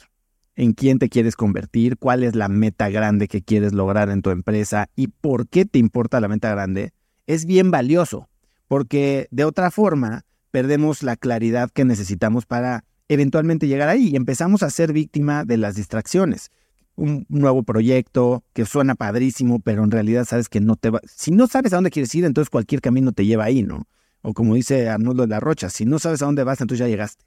en 0.55 0.71
quién 0.71 0.97
te 0.97 1.09
quieres 1.09 1.35
convertir, 1.35 1.97
cuál 1.97 2.23
es 2.23 2.35
la 2.35 2.47
meta 2.47 2.87
grande 2.87 3.27
que 3.27 3.41
quieres 3.41 3.73
lograr 3.73 4.09
en 4.09 4.21
tu 4.21 4.29
empresa 4.29 4.89
y 4.95 5.07
por 5.07 5.49
qué 5.49 5.65
te 5.65 5.77
importa 5.77 6.21
la 6.21 6.29
meta 6.29 6.49
grande, 6.51 6.93
es 7.27 7.43
bien 7.43 7.69
valioso, 7.69 8.29
porque 8.69 9.27
de 9.29 9.43
otra 9.43 9.71
forma 9.71 10.23
perdemos 10.51 11.03
la 11.03 11.15
claridad 11.15 11.69
que 11.69 11.85
necesitamos 11.85 12.45
para 12.45 12.83
eventualmente 13.07 13.67
llegar 13.67 13.89
ahí 13.89 14.09
y 14.09 14.15
empezamos 14.15 14.63
a 14.63 14.69
ser 14.69 14.93
víctima 14.93 15.45
de 15.45 15.57
las 15.57 15.75
distracciones. 15.75 16.51
Un 16.95 17.25
nuevo 17.29 17.63
proyecto 17.63 18.43
que 18.53 18.65
suena 18.65 18.95
padrísimo, 18.95 19.59
pero 19.59 19.83
en 19.83 19.91
realidad 19.91 20.25
sabes 20.25 20.49
que 20.49 20.59
no 20.59 20.75
te 20.75 20.89
va. 20.89 20.99
Si 21.07 21.31
no 21.31 21.47
sabes 21.47 21.73
a 21.73 21.77
dónde 21.77 21.91
quieres 21.91 22.13
ir, 22.13 22.25
entonces 22.25 22.49
cualquier 22.49 22.81
camino 22.81 23.13
te 23.13 23.25
lleva 23.25 23.45
ahí, 23.45 23.63
¿no? 23.63 23.87
O 24.21 24.33
como 24.33 24.55
dice 24.55 24.89
Arnoldo 24.89 25.23
de 25.23 25.29
la 25.29 25.39
Rocha, 25.39 25.69
si 25.69 25.85
no 25.85 25.97
sabes 25.97 26.21
a 26.21 26.25
dónde 26.25 26.43
vas, 26.43 26.59
entonces 26.59 26.79
ya 26.79 26.89
llegaste 26.89 27.23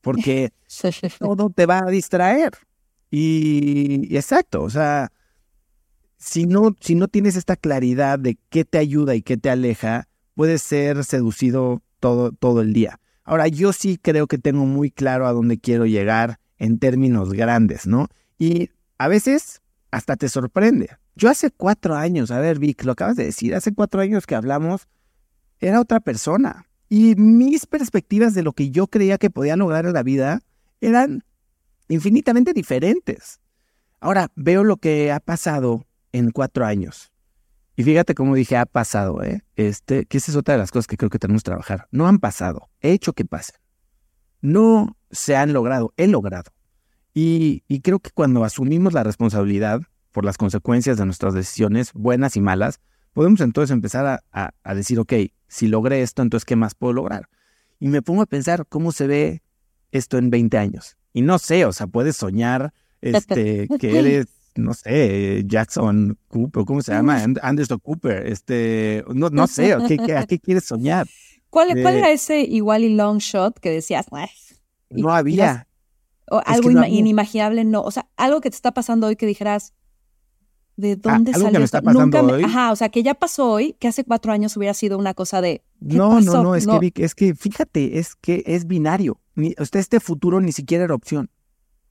porque 0.00 0.52
todo 1.18 1.50
te 1.50 1.66
va 1.66 1.78
a 1.78 1.90
distraer. 1.90 2.52
Y, 3.10 4.14
exacto, 4.16 4.62
o 4.62 4.70
sea, 4.70 5.10
si 6.16 6.46
no, 6.46 6.76
si 6.80 6.94
no 6.94 7.08
tienes 7.08 7.36
esta 7.36 7.56
claridad 7.56 8.18
de 8.18 8.38
qué 8.50 8.64
te 8.64 8.78
ayuda 8.78 9.14
y 9.14 9.22
qué 9.22 9.36
te 9.36 9.50
aleja, 9.50 10.08
puedes 10.34 10.62
ser 10.62 11.04
seducido 11.04 11.82
todo, 12.00 12.32
todo 12.32 12.60
el 12.62 12.72
día. 12.72 12.98
Ahora, 13.22 13.46
yo 13.46 13.72
sí 13.72 13.96
creo 13.96 14.26
que 14.26 14.38
tengo 14.38 14.66
muy 14.66 14.90
claro 14.90 15.26
a 15.26 15.32
dónde 15.32 15.58
quiero 15.58 15.86
llegar 15.86 16.40
en 16.58 16.78
términos 16.78 17.32
grandes, 17.32 17.86
¿no? 17.86 18.08
Y 18.38 18.70
a 18.98 19.08
veces 19.08 19.62
hasta 19.90 20.16
te 20.16 20.28
sorprende. 20.28 20.90
Yo 21.14 21.28
hace 21.28 21.50
cuatro 21.50 21.96
años, 21.96 22.30
a 22.30 22.40
ver, 22.40 22.58
Vic, 22.58 22.84
lo 22.84 22.92
acabas 22.92 23.16
de 23.16 23.24
decir, 23.24 23.54
hace 23.54 23.74
cuatro 23.74 24.00
años 24.00 24.26
que 24.26 24.34
hablamos, 24.34 24.88
era 25.58 25.80
otra 25.80 26.00
persona. 26.00 26.66
Y 26.88 27.14
mis 27.16 27.66
perspectivas 27.66 28.34
de 28.34 28.42
lo 28.42 28.52
que 28.52 28.70
yo 28.70 28.86
creía 28.86 29.18
que 29.18 29.30
podía 29.30 29.56
lograr 29.56 29.86
en 29.86 29.92
la 29.92 30.02
vida 30.02 30.42
eran 30.80 31.24
infinitamente 31.88 32.52
diferentes. 32.52 33.40
Ahora 34.00 34.30
veo 34.34 34.64
lo 34.64 34.76
que 34.78 35.12
ha 35.12 35.20
pasado 35.20 35.86
en 36.12 36.30
cuatro 36.30 36.64
años. 36.64 37.12
Y 37.80 37.82
fíjate 37.82 38.14
cómo 38.14 38.34
dije 38.34 38.58
ha 38.58 38.66
pasado, 38.66 39.22
¿eh? 39.22 39.42
Este, 39.56 40.04
que 40.04 40.18
esa 40.18 40.30
es 40.30 40.36
otra 40.36 40.52
de 40.52 40.58
las 40.58 40.70
cosas 40.70 40.86
que 40.86 40.98
creo 40.98 41.08
que 41.08 41.18
tenemos 41.18 41.42
que 41.42 41.48
trabajar. 41.48 41.88
No 41.90 42.06
han 42.08 42.18
pasado, 42.18 42.68
he 42.82 42.92
hecho 42.92 43.14
que 43.14 43.24
pasen. 43.24 43.56
No 44.42 44.98
se 45.10 45.34
han 45.34 45.54
logrado, 45.54 45.94
he 45.96 46.06
logrado. 46.06 46.52
Y, 47.14 47.64
y 47.68 47.80
creo 47.80 47.98
que 47.98 48.10
cuando 48.10 48.44
asumimos 48.44 48.92
la 48.92 49.02
responsabilidad 49.02 49.80
por 50.12 50.26
las 50.26 50.36
consecuencias 50.36 50.98
de 50.98 51.06
nuestras 51.06 51.32
decisiones, 51.32 51.94
buenas 51.94 52.36
y 52.36 52.42
malas, 52.42 52.80
podemos 53.14 53.40
entonces 53.40 53.72
empezar 53.72 54.22
a, 54.30 54.52
a, 54.62 54.74
decir, 54.74 54.98
ok, 54.98 55.14
si 55.48 55.66
logré 55.66 56.02
esto, 56.02 56.20
entonces, 56.20 56.44
¿qué 56.44 56.56
más 56.56 56.74
puedo 56.74 56.92
lograr? 56.92 57.30
Y 57.78 57.88
me 57.88 58.02
pongo 58.02 58.20
a 58.20 58.26
pensar 58.26 58.66
cómo 58.68 58.92
se 58.92 59.06
ve 59.06 59.42
esto 59.90 60.18
en 60.18 60.28
20 60.28 60.58
años. 60.58 60.98
Y 61.14 61.22
no 61.22 61.38
sé, 61.38 61.64
o 61.64 61.72
sea, 61.72 61.86
puedes 61.86 62.18
soñar 62.18 62.74
este, 63.00 63.68
que 63.80 63.98
eres, 63.98 64.26
no 64.62 64.74
sé, 64.74 65.42
Jackson 65.46 66.18
Cooper, 66.28 66.64
¿cómo 66.64 66.82
se 66.82 66.92
llama? 66.92 67.22
Anderson 67.42 67.78
Cooper, 67.78 68.26
este, 68.26 69.04
no, 69.12 69.30
no 69.30 69.46
sé, 69.46 69.72
¿a 69.72 69.78
qué, 69.86 70.16
a 70.16 70.26
qué 70.26 70.38
quieres 70.38 70.64
soñar? 70.64 71.06
¿Cuál, 71.50 71.68
¿Cuál, 71.82 71.96
era 71.96 72.10
ese 72.10 72.42
igual 72.42 72.84
y 72.84 72.94
long 72.94 73.18
shot 73.18 73.58
que 73.58 73.70
decías? 73.70 74.06
No 74.90 75.12
había. 75.12 75.66
O 76.30 76.40
algo 76.46 76.70
inimaginable, 76.70 77.64
no. 77.64 77.82
O 77.82 77.90
sea, 77.90 78.08
algo 78.16 78.40
que 78.40 78.50
te 78.50 78.56
está 78.56 78.72
pasando 78.72 79.08
hoy 79.08 79.16
que 79.16 79.26
dijeras, 79.26 79.74
¿De 80.80 80.92
ah, 80.92 81.12
dónde 81.14 81.32
salió? 81.32 81.52
Que 81.52 81.58
me 81.58 81.64
está 81.64 81.82
pasando 81.82 82.20
hoy. 82.22 82.42
Ajá, 82.42 82.72
o 82.72 82.76
sea, 82.76 82.88
que 82.88 83.02
ya 83.02 83.14
pasó 83.14 83.50
hoy, 83.50 83.76
que 83.78 83.88
hace 83.88 84.04
cuatro 84.04 84.32
años 84.32 84.56
hubiera 84.56 84.72
sido 84.72 84.96
una 84.96 85.12
cosa 85.12 85.40
de. 85.40 85.62
no, 85.80 86.20
no, 86.20 86.42
no, 86.42 86.54
es 86.54 86.66
que 86.66 87.04
es 87.04 87.14
que 87.14 87.34
fíjate, 87.34 87.98
es 87.98 88.14
que 88.14 88.42
es 88.46 88.66
binario. 88.66 89.20
usted 89.58 89.80
este 89.80 90.00
futuro 90.00 90.40
ni 90.40 90.52
siquiera 90.52 90.84
era 90.84 90.94
opción. 90.94 91.30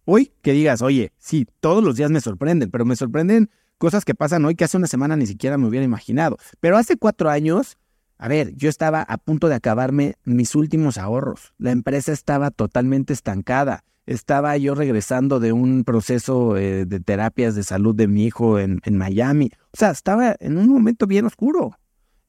Hoy 0.05 0.31
que 0.41 0.53
digas, 0.53 0.81
oye, 0.81 1.11
sí, 1.17 1.47
todos 1.59 1.83
los 1.83 1.95
días 1.95 2.11
me 2.11 2.21
sorprenden, 2.21 2.71
pero 2.71 2.85
me 2.85 2.95
sorprenden 2.95 3.49
cosas 3.77 4.05
que 4.05 4.15
pasan 4.15 4.45
hoy 4.45 4.55
que 4.55 4.63
hace 4.63 4.77
una 4.77 4.87
semana 4.87 5.15
ni 5.15 5.25
siquiera 5.25 5.57
me 5.57 5.67
hubiera 5.67 5.85
imaginado. 5.85 6.37
Pero 6.59 6.77
hace 6.77 6.97
cuatro 6.97 7.29
años, 7.29 7.77
a 8.17 8.27
ver, 8.27 8.55
yo 8.55 8.69
estaba 8.69 9.01
a 9.01 9.17
punto 9.17 9.47
de 9.47 9.55
acabarme 9.55 10.15
mis 10.23 10.55
últimos 10.55 10.97
ahorros. 10.97 11.53
La 11.57 11.71
empresa 11.71 12.11
estaba 12.11 12.51
totalmente 12.51 13.13
estancada 13.13 13.83
estaba 14.09 14.57
yo 14.57 14.73
regresando 14.73 15.39
de 15.39 15.53
un 15.53 15.83
proceso 15.83 16.57
eh, 16.57 16.85
de 16.85 16.99
terapias 16.99 17.53
de 17.53 17.61
salud 17.61 17.93
de 17.93 18.07
mi 18.07 18.25
hijo 18.25 18.57
en, 18.57 18.81
Miami. 18.91 19.51
O 19.71 19.77
sea, 19.77 19.91
estaba 19.91 20.35
en 20.39 20.57
un 20.57 20.67
momento 20.67 21.05
bien 21.05 21.25
oscuro. 21.25 21.77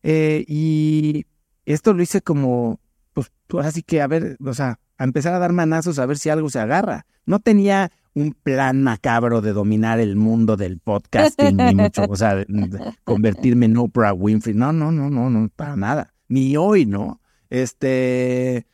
Eh, 0.02 0.44
y 0.46 1.24
esto 1.64 1.94
lo 1.94 2.02
hice 2.02 2.20
como, 2.20 2.80
pues, 3.14 3.32
así 3.62 3.82
que 3.82 4.02
a 4.02 4.06
ver, 4.08 4.36
o 4.44 4.52
sea, 4.52 4.78
a 5.00 5.04
empezar 5.04 5.32
a 5.32 5.38
dar 5.38 5.54
manazos 5.54 5.98
a 5.98 6.04
ver 6.04 6.18
si 6.18 6.28
algo 6.28 6.50
se 6.50 6.58
agarra. 6.58 7.06
No 7.24 7.40
tenía 7.40 7.90
un 8.14 8.34
plan 8.34 8.82
macabro 8.82 9.40
de 9.40 9.54
dominar 9.54 9.98
el 9.98 10.14
mundo 10.14 10.58
del 10.58 10.78
podcasting, 10.78 11.56
ni 11.56 11.74
mucho, 11.74 12.04
o 12.06 12.16
sea, 12.16 12.44
convertirme 13.04 13.64
en 13.64 13.78
Oprah 13.78 14.12
Winfrey. 14.12 14.54
No, 14.54 14.74
no, 14.74 14.92
no, 14.92 15.08
no, 15.08 15.30
no, 15.30 15.48
para 15.56 15.74
nada. 15.74 16.12
Ni 16.28 16.54
hoy, 16.58 16.84
¿no? 16.84 17.18
Este, 17.48 18.66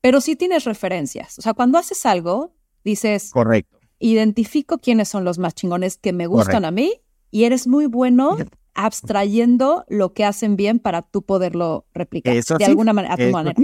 pero 0.00 0.22
sí 0.22 0.36
tienes 0.36 0.64
referencias. 0.64 1.38
O 1.38 1.42
sea, 1.42 1.52
cuando 1.52 1.76
haces 1.76 2.06
algo, 2.06 2.54
dices, 2.82 3.30
correcto. 3.30 3.78
Identifico 3.98 4.78
quiénes 4.78 5.08
son 5.08 5.24
los 5.24 5.38
más 5.38 5.54
chingones 5.54 5.98
que 5.98 6.14
me 6.14 6.26
gustan 6.26 6.64
a 6.64 6.70
mí 6.70 6.94
y 7.30 7.44
eres 7.44 7.66
muy 7.66 7.86
bueno 7.86 8.38
abstrayendo 8.72 9.84
lo 9.88 10.14
que 10.14 10.24
hacen 10.24 10.56
bien 10.56 10.78
para 10.78 11.02
tú 11.02 11.20
poderlo 11.22 11.84
replicar 11.92 12.34
de 12.34 12.64
alguna 12.64 12.94
manera, 12.94 13.14
a 13.14 13.16
tu 13.18 13.30
manera. 13.30 13.62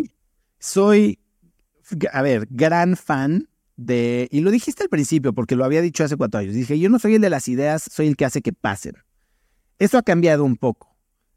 Soy, 0.59 1.19
a 2.13 2.23
ver, 2.23 2.47
gran 2.51 2.97
fan 2.97 3.49
de, 3.77 4.29
y 4.31 4.41
lo 4.41 4.51
dijiste 4.51 4.83
al 4.83 4.89
principio 4.89 5.33
porque 5.33 5.57
lo 5.57 5.65
había 5.65 5.81
dicho 5.81 6.05
hace 6.05 6.17
cuatro 6.17 6.41
años, 6.41 6.55
dije, 6.55 6.79
yo 6.79 6.91
no 6.91 6.99
soy 6.99 7.15
el 7.15 7.23
de 7.23 7.31
las 7.31 7.49
ideas, 7.49 7.83
soy 7.91 8.09
el 8.09 8.17
que 8.17 8.25
hace 8.25 8.43
que 8.43 8.53
pasen. 8.53 8.95
Eso 9.79 9.97
ha 9.97 10.03
cambiado 10.03 10.45
un 10.45 10.57
poco. 10.57 10.97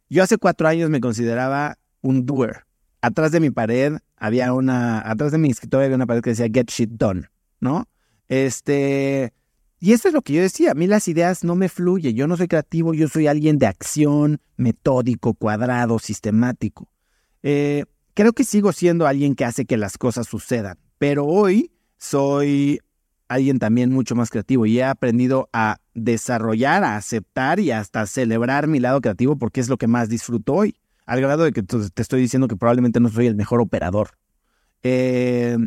Yo 0.09 0.23
hace 0.23 0.37
cuatro 0.37 0.67
años 0.67 0.89
me 0.89 0.99
consideraba 0.99 1.77
un 2.01 2.25
doer. 2.25 2.65
Atrás 3.01 3.31
de 3.31 3.39
mi 3.39 3.49
pared 3.49 3.97
había 4.17 4.53
una, 4.53 4.99
atrás 5.09 5.31
de 5.31 5.37
mi 5.37 5.49
escritorio 5.49 5.85
había 5.85 5.95
una 5.95 6.05
pared 6.05 6.21
que 6.21 6.31
decía 6.31 6.47
Get 6.53 6.69
Shit 6.69 6.91
Done, 6.91 7.29
¿no? 7.59 7.87
Este, 8.27 9.33
y 9.79 9.91
eso 9.91 10.07
es 10.07 10.13
lo 10.13 10.21
que 10.21 10.33
yo 10.33 10.41
decía, 10.41 10.71
a 10.71 10.75
mí 10.75 10.87
las 10.87 11.07
ideas 11.07 11.43
no 11.43 11.55
me 11.55 11.67
fluyen, 11.67 12.15
yo 12.15 12.25
no 12.27 12.37
soy 12.37 12.47
creativo, 12.47 12.93
yo 12.93 13.07
soy 13.09 13.27
alguien 13.27 13.57
de 13.57 13.67
acción, 13.67 14.39
metódico, 14.55 15.33
cuadrado, 15.33 15.99
sistemático. 15.99 16.89
Eh, 17.41 17.83
creo 18.13 18.33
que 18.33 18.43
sigo 18.43 18.71
siendo 18.71 19.07
alguien 19.07 19.35
que 19.35 19.45
hace 19.45 19.65
que 19.65 19.77
las 19.77 19.97
cosas 19.97 20.27
sucedan, 20.27 20.77
pero 20.97 21.25
hoy 21.25 21.71
soy 21.97 22.79
alguien 23.27 23.59
también 23.59 23.91
mucho 23.91 24.15
más 24.15 24.29
creativo 24.29 24.65
y 24.65 24.79
he 24.79 24.83
aprendido 24.83 25.49
a 25.53 25.77
desarrollar, 25.93 26.83
a 26.83 26.97
aceptar 26.97 27.59
y 27.59 27.71
hasta 27.71 28.05
celebrar 28.05 28.67
mi 28.67 28.79
lado 28.79 29.01
creativo 29.01 29.37
porque 29.37 29.61
es 29.61 29.69
lo 29.69 29.77
que 29.77 29.87
más 29.87 30.09
disfruto 30.09 30.53
hoy 30.53 30.75
al 31.05 31.21
grado 31.21 31.43
de 31.43 31.51
que 31.51 31.63
te 31.63 32.01
estoy 32.01 32.21
diciendo 32.21 32.47
que 32.47 32.55
probablemente 32.55 32.99
no 32.99 33.09
soy 33.09 33.27
el 33.27 33.35
mejor 33.35 33.61
operador. 33.61 34.11
Eh, 34.83 35.57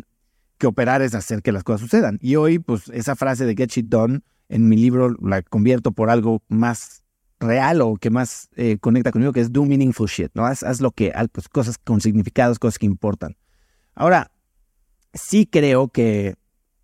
que 0.57 0.67
operar 0.67 1.01
es 1.01 1.13
hacer 1.13 1.41
que 1.41 1.51
las 1.51 1.63
cosas 1.63 1.81
sucedan. 1.81 2.17
Y 2.21 2.35
hoy, 2.35 2.59
pues, 2.59 2.89
esa 2.89 3.15
frase 3.15 3.45
de 3.45 3.55
get 3.55 3.69
shit 3.69 3.87
done 3.87 4.21
en 4.49 4.67
mi 4.67 4.77
libro 4.77 5.15
la 5.21 5.41
convierto 5.43 5.91
por 5.91 6.09
algo 6.09 6.41
más 6.47 7.03
real 7.39 7.81
o 7.81 7.95
que 7.97 8.09
más 8.09 8.49
eh, 8.55 8.77
conecta 8.79 9.11
conmigo, 9.11 9.33
que 9.33 9.41
es 9.41 9.51
do 9.51 9.65
meaningful 9.65 10.07
shit, 10.07 10.31
¿no? 10.33 10.45
Haz, 10.45 10.81
lo 10.81 10.91
que, 10.91 11.13
pues, 11.31 11.49
cosas 11.49 11.77
con 11.77 12.01
significados, 12.01 12.59
cosas 12.59 12.79
que 12.79 12.85
importan. 12.85 13.37
Ahora, 13.93 14.31
sí 15.13 15.45
creo 15.45 15.89
que 15.89 16.35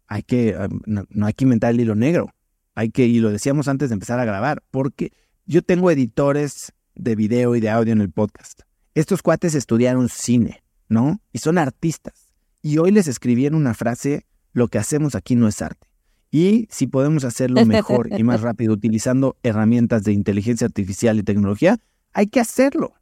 hay 0.07 0.23
que, 0.23 0.55
no, 0.85 1.05
no, 1.09 1.25
hay 1.25 1.33
que 1.33 1.45
inventar 1.45 1.71
el 1.71 1.81
hilo 1.81 1.95
negro. 1.95 2.33
Hay 2.75 2.89
que, 2.89 3.05
y 3.05 3.19
lo 3.19 3.29
decíamos 3.31 3.67
antes 3.67 3.89
de 3.89 3.93
empezar 3.93 4.19
a 4.19 4.25
grabar, 4.25 4.63
porque 4.71 5.11
yo 5.45 5.61
tengo 5.61 5.91
editores 5.91 6.73
de 6.95 7.15
video 7.15 7.55
y 7.55 7.59
de 7.59 7.69
audio 7.69 7.93
en 7.93 8.01
el 8.01 8.11
podcast. 8.11 8.61
Estos 8.95 9.21
cuates 9.21 9.55
estudiaron 9.55 10.09
cine, 10.09 10.63
¿no? 10.87 11.19
Y 11.31 11.39
son 11.39 11.57
artistas. 11.57 12.33
Y 12.61 12.77
hoy 12.77 12.91
les 12.91 13.07
escribí 13.07 13.45
en 13.45 13.55
una 13.55 13.73
frase, 13.73 14.25
lo 14.53 14.67
que 14.67 14.77
hacemos 14.77 15.15
aquí 15.15 15.35
no 15.35 15.47
es 15.47 15.61
arte. 15.61 15.87
Y 16.33 16.67
si 16.71 16.87
podemos 16.87 17.25
hacerlo 17.25 17.63
mejor 17.67 18.09
y 18.17 18.23
más 18.23 18.41
rápido 18.41 18.73
utilizando 18.73 19.37
herramientas 19.43 20.03
de 20.03 20.13
inteligencia 20.13 20.65
artificial 20.65 21.19
y 21.19 21.23
tecnología, 21.23 21.77
hay 22.11 22.25
que 22.25 22.39
hacerlo. 22.39 22.95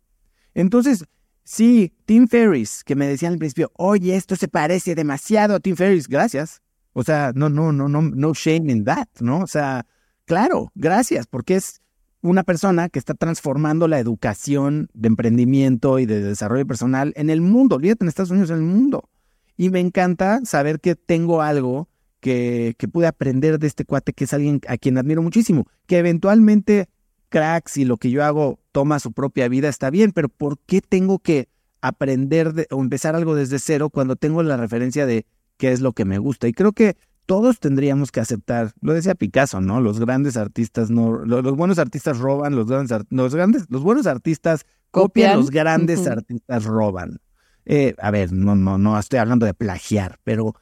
Entonces, 0.53 1.05
Sí, 1.43 1.91
Tim 2.05 2.27
Ferris, 2.27 2.83
que 2.83 2.95
me 2.95 3.07
decían 3.07 3.33
al 3.33 3.39
principio, 3.39 3.71
oye, 3.75 4.15
esto 4.15 4.35
se 4.35 4.47
parece 4.47 4.95
demasiado 4.95 5.55
a 5.55 5.59
Tim 5.59 5.75
Ferris. 5.75 6.07
Gracias. 6.07 6.61
O 6.93 7.03
sea, 7.03 7.31
no, 7.35 7.49
no, 7.49 7.71
no, 7.71 7.89
no, 7.89 8.01
no 8.01 8.33
shame 8.33 8.71
in 8.71 8.85
that, 8.85 9.07
¿no? 9.19 9.39
O 9.39 9.47
sea, 9.47 9.85
claro, 10.25 10.71
gracias, 10.75 11.27
porque 11.27 11.55
es 11.55 11.81
una 12.21 12.43
persona 12.43 12.89
que 12.89 12.99
está 12.99 13.15
transformando 13.15 13.87
la 13.87 13.99
educación 13.99 14.89
de 14.93 15.07
emprendimiento 15.07 15.99
y 15.99 16.05
de 16.05 16.21
desarrollo 16.21 16.67
personal 16.67 17.11
en 17.15 17.29
el 17.29 17.41
mundo. 17.41 17.77
Olvídate 17.77 18.03
en 18.03 18.09
Estados 18.09 18.31
Unidos, 18.31 18.51
en 18.51 18.57
el 18.57 18.63
mundo. 18.63 19.09
Y 19.57 19.71
me 19.71 19.79
encanta 19.79 20.41
saber 20.45 20.79
que 20.79 20.95
tengo 20.95 21.41
algo 21.41 21.89
que, 22.21 22.75
que 22.77 22.87
pude 22.87 23.07
aprender 23.07 23.59
de 23.59 23.67
este 23.67 23.83
cuate, 23.83 24.13
que 24.13 24.23
es 24.23 24.33
alguien 24.33 24.61
a 24.67 24.77
quien 24.77 24.97
admiro 24.97 25.21
muchísimo, 25.21 25.67
que 25.87 25.97
eventualmente 25.97 26.87
cracks 27.27 27.77
y 27.77 27.85
lo 27.85 27.97
que 27.97 28.11
yo 28.11 28.23
hago 28.23 28.59
toma 28.71 28.99
su 28.99 29.11
propia 29.11 29.47
vida, 29.47 29.67
está 29.67 29.89
bien, 29.89 30.11
pero 30.11 30.29
¿por 30.29 30.59
qué 30.59 30.81
tengo 30.81 31.19
que 31.19 31.49
aprender 31.81 32.67
o 32.69 32.81
empezar 32.81 33.15
algo 33.15 33.35
desde 33.35 33.57
cero 33.57 33.89
cuando 33.89 34.15
tengo 34.15 34.43
la 34.43 34.57
referencia 34.57 35.05
de 35.05 35.25
qué 35.57 35.71
es 35.71 35.81
lo 35.81 35.93
que 35.93 36.05
me 36.05 36.19
gusta? 36.19 36.47
Y 36.47 36.53
creo 36.53 36.73
que 36.73 36.95
todos 37.25 37.59
tendríamos 37.59 38.11
que 38.11 38.19
aceptar, 38.19 38.73
lo 38.81 38.93
decía 38.93 39.15
Picasso, 39.15 39.61
¿no? 39.61 39.79
Los 39.79 39.99
grandes 39.99 40.37
artistas 40.37 40.89
no, 40.89 41.23
los, 41.25 41.55
buenos 41.55 41.79
artistas 41.79 42.19
roban, 42.19 42.55
los 42.55 42.67
grandes, 42.67 43.05
los 43.09 43.33
grandes, 43.33 43.65
los 43.69 43.81
buenos 43.81 44.05
artistas 44.05 44.65
copian, 44.91 45.37
los 45.37 45.49
grandes 45.49 46.05
artistas 46.07 46.65
roban. 46.65 47.19
Eh, 47.65 47.95
a 47.99 48.11
ver, 48.11 48.33
no, 48.33 48.55
no, 48.55 48.77
no 48.77 48.99
estoy 48.99 49.19
hablando 49.19 49.45
de 49.45 49.53
plagiar, 49.53 50.19
pero 50.23 50.55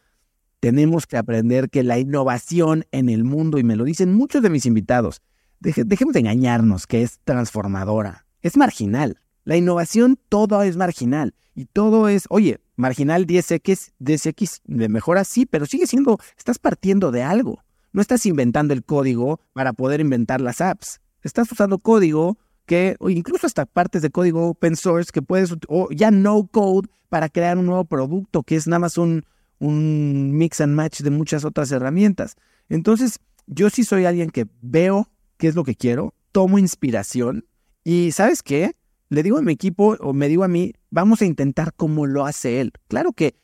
tenemos 0.60 1.08
que 1.08 1.18
aprender 1.18 1.70
que 1.70 1.84
la 1.84 2.00
innovación 2.00 2.86
en 2.92 3.10
el 3.10 3.24
mundo, 3.24 3.58
y 3.58 3.64
me 3.64 3.76
lo 3.76 3.84
dicen 3.84 4.14
muchos 4.14 4.42
de 4.42 4.50
mis 4.50 4.66
invitados, 4.66 5.22
dejemos 5.60 6.14
de 6.14 6.20
engañarnos 6.20 6.88
que 6.88 7.02
es 7.02 7.20
transformadora, 7.24 8.26
es 8.42 8.58
marginal. 8.58 9.20
La 9.46 9.58
innovación 9.58 10.20
todo 10.30 10.62
es 10.64 10.78
marginal 10.78 11.34
y 11.56 11.66
todo 11.66 12.08
es, 12.08 12.26
oye, 12.30 12.60
marginal 12.76 13.26
10x, 13.26 13.94
10x 14.00 14.62
de 14.66 14.90
mejora 14.90 15.24
sí, 15.24 15.46
pero 15.46 15.66
sigue 15.66 15.88
siendo, 15.88 16.20
estás 16.38 16.60
partiendo 16.60 17.12
de 17.12 17.24
algo. 17.24 17.64
No 17.92 18.02
estás 18.02 18.26
inventando 18.26 18.74
el 18.74 18.84
código 18.84 19.40
para 19.54 19.74
poder 19.74 20.02
inventar 20.02 20.42
las 20.42 20.62
apps. 20.62 21.02
Estás 21.24 21.52
usando 21.52 21.80
código 21.80 22.38
que, 22.66 22.96
o 23.00 23.10
incluso 23.10 23.48
hasta 23.48 23.66
partes 23.66 24.04
de 24.04 24.12
código 24.12 24.48
open 24.50 24.76
source 24.76 25.12
que 25.12 25.24
puedes, 25.24 25.56
o 25.68 25.90
ya 25.90 26.12
no 26.12 26.48
code 26.48 26.88
para 27.10 27.28
crear 27.28 27.58
un 27.58 27.66
nuevo 27.66 27.86
producto 27.86 28.44
que 28.44 28.56
es 28.56 28.68
nada 28.68 28.80
más 28.80 28.98
un, 29.00 29.26
un 29.60 30.32
mix 30.38 30.62
and 30.62 30.74
match 30.74 31.02
de 31.02 31.10
muchas 31.10 31.46
otras 31.46 31.72
herramientas. 31.72 32.36
Entonces, 32.70 33.20
yo 33.48 33.70
sí 33.70 33.84
soy 33.84 34.06
alguien 34.06 34.30
que 34.30 34.48
veo 34.62 35.10
qué 35.38 35.48
es 35.48 35.56
lo 35.56 35.64
que 35.64 35.76
quiero, 35.76 36.14
tomo 36.32 36.60
inspiración 36.60 37.46
y 37.84 38.12
¿sabes 38.12 38.44
qué? 38.44 38.76
Le 39.10 39.24
digo 39.24 39.38
a 39.38 39.42
mi 39.42 39.54
equipo 39.54 39.98
o 40.00 40.14
me 40.14 40.28
digo 40.28 40.44
a 40.44 40.48
mí, 40.48 40.74
vamos 40.92 41.22
a 41.22 41.26
intentar 41.26 41.74
como 41.74 42.06
lo 42.06 42.26
hace 42.26 42.62
él. 42.62 42.72
Claro 42.88 43.14
que 43.14 43.36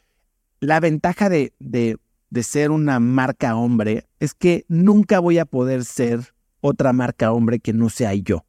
la 0.59 0.80
ventaja 0.80 1.30
de, 1.30 1.53
de, 1.59 1.97
de 2.30 2.43
ser 2.43 2.72
una 2.72 2.99
marca 2.99 3.55
hombre 3.55 4.05
es 4.20 4.34
que 4.34 4.66
nunca 4.68 5.20
voy 5.20 5.39
a 5.39 5.45
poder 5.45 5.84
ser 5.86 6.34
otra 6.61 6.93
marca 6.93 7.32
hombre 7.32 7.59
que 7.59 7.74
no 7.74 7.89
sea 7.89 8.13
yo. 8.13 8.45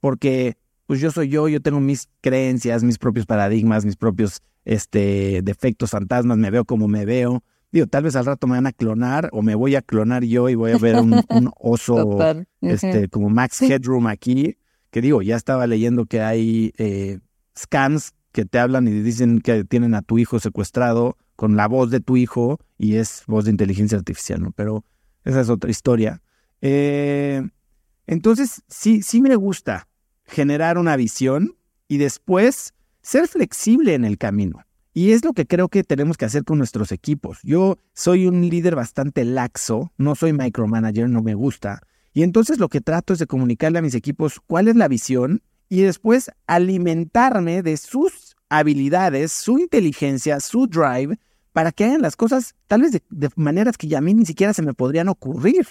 Porque 0.00 0.56
pues 0.86 1.00
yo 1.00 1.10
soy 1.10 1.28
yo, 1.28 1.48
yo 1.48 1.60
tengo 1.60 1.80
mis 1.80 2.08
creencias, 2.20 2.82
mis 2.84 2.98
propios 2.98 3.26
paradigmas, 3.26 3.84
mis 3.84 3.96
propios 3.96 4.40
este, 4.68 5.40
defectos, 5.42 5.90
fantasmas, 5.90 6.36
me 6.36 6.50
veo 6.50 6.66
como 6.66 6.88
me 6.88 7.06
veo. 7.06 7.42
Digo, 7.72 7.86
tal 7.86 8.04
vez 8.04 8.16
al 8.16 8.26
rato 8.26 8.46
me 8.46 8.56
van 8.56 8.66
a 8.66 8.72
clonar 8.72 9.30
o 9.32 9.40
me 9.40 9.54
voy 9.54 9.76
a 9.76 9.82
clonar 9.82 10.24
yo 10.24 10.50
y 10.50 10.54
voy 10.54 10.72
a 10.72 10.78
ver 10.78 10.96
un, 10.96 11.14
oso 11.58 12.18
este, 12.60 13.08
como 13.08 13.30
Max 13.30 13.62
Headroom 13.62 14.06
aquí, 14.06 14.58
que 14.90 15.00
digo, 15.00 15.22
ya 15.22 15.36
estaba 15.36 15.66
leyendo 15.66 16.04
que 16.04 16.20
hay 16.20 16.74
eh, 16.76 17.18
scans 17.58 18.12
que 18.32 18.44
te 18.44 18.58
hablan 18.58 18.86
y 18.88 18.90
dicen 19.00 19.40
que 19.40 19.64
tienen 19.64 19.94
a 19.94 20.02
tu 20.02 20.18
hijo 20.18 20.38
secuestrado 20.38 21.16
con 21.34 21.56
la 21.56 21.66
voz 21.66 21.90
de 21.90 22.00
tu 22.00 22.18
hijo 22.18 22.58
y 22.76 22.96
es 22.96 23.22
voz 23.26 23.46
de 23.46 23.52
inteligencia 23.52 23.96
artificial, 23.96 24.42
¿no? 24.42 24.52
Pero 24.52 24.84
esa 25.24 25.40
es 25.40 25.48
otra 25.48 25.70
historia. 25.70 26.20
Eh, 26.60 27.42
entonces, 28.06 28.62
sí, 28.68 29.00
sí 29.00 29.22
me 29.22 29.34
gusta 29.34 29.88
generar 30.26 30.76
una 30.76 30.94
visión 30.96 31.56
y 31.88 31.96
después 31.96 32.74
ser 33.02 33.28
flexible 33.28 33.94
en 33.94 34.04
el 34.04 34.18
camino. 34.18 34.64
Y 34.94 35.12
es 35.12 35.24
lo 35.24 35.32
que 35.32 35.46
creo 35.46 35.68
que 35.68 35.84
tenemos 35.84 36.16
que 36.16 36.24
hacer 36.24 36.44
con 36.44 36.58
nuestros 36.58 36.90
equipos. 36.90 37.38
Yo 37.42 37.78
soy 37.94 38.26
un 38.26 38.48
líder 38.48 38.74
bastante 38.74 39.24
laxo, 39.24 39.92
no 39.96 40.14
soy 40.14 40.32
micromanager, 40.32 41.08
no 41.08 41.22
me 41.22 41.34
gusta. 41.34 41.82
Y 42.12 42.22
entonces 42.24 42.58
lo 42.58 42.68
que 42.68 42.80
trato 42.80 43.12
es 43.12 43.20
de 43.20 43.26
comunicarle 43.26 43.78
a 43.78 43.82
mis 43.82 43.94
equipos 43.94 44.40
cuál 44.46 44.66
es 44.66 44.76
la 44.76 44.88
visión 44.88 45.42
y 45.68 45.82
después 45.82 46.32
alimentarme 46.46 47.62
de 47.62 47.76
sus 47.76 48.36
habilidades, 48.48 49.30
su 49.30 49.58
inteligencia, 49.58 50.40
su 50.40 50.66
drive, 50.66 51.18
para 51.52 51.70
que 51.70 51.84
hagan 51.84 52.02
las 52.02 52.16
cosas 52.16 52.54
tal 52.66 52.82
vez 52.82 52.92
de, 52.92 53.30
maneras 53.36 53.76
que 53.76 53.94
a 53.96 54.00
mí 54.00 54.14
ni 54.14 54.26
siquiera 54.26 54.52
se 54.52 54.62
me 54.62 54.74
podrían 54.74 55.08
ocurrir. 55.08 55.66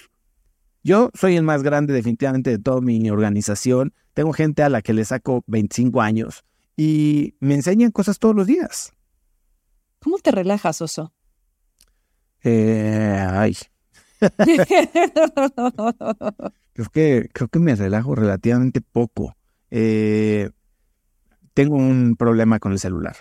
Yo 0.82 1.10
soy 1.12 1.36
el 1.36 1.42
más 1.42 1.62
grande 1.62 1.92
definitivamente 1.92 2.50
de 2.50 2.58
toda 2.58 2.80
mi 2.80 3.10
organización. 3.10 3.92
Tengo 4.14 4.32
gente 4.32 4.62
a 4.62 4.68
la 4.68 4.80
que 4.80 4.94
le 4.94 5.04
saco 5.04 5.44
25 5.48 6.00
años 6.00 6.44
y 6.78 7.34
me 7.40 7.56
enseñan 7.56 7.90
cosas 7.90 8.20
todos 8.20 8.36
los 8.36 8.46
días. 8.46 8.92
¿Cómo 9.98 10.16
te 10.18 10.30
relajas, 10.30 10.80
Oso? 10.80 11.12
Eh, 12.44 13.26
ay. 13.28 13.56
creo, 16.72 16.86
que, 16.92 17.30
creo 17.32 17.48
que 17.48 17.58
me 17.58 17.74
relajo 17.74 18.14
relativamente 18.14 18.80
poco. 18.80 19.36
Eh, 19.72 20.50
tengo 21.52 21.74
un 21.74 22.14
problema 22.16 22.60
con 22.60 22.70
el 22.70 22.78
celular. 22.78 23.16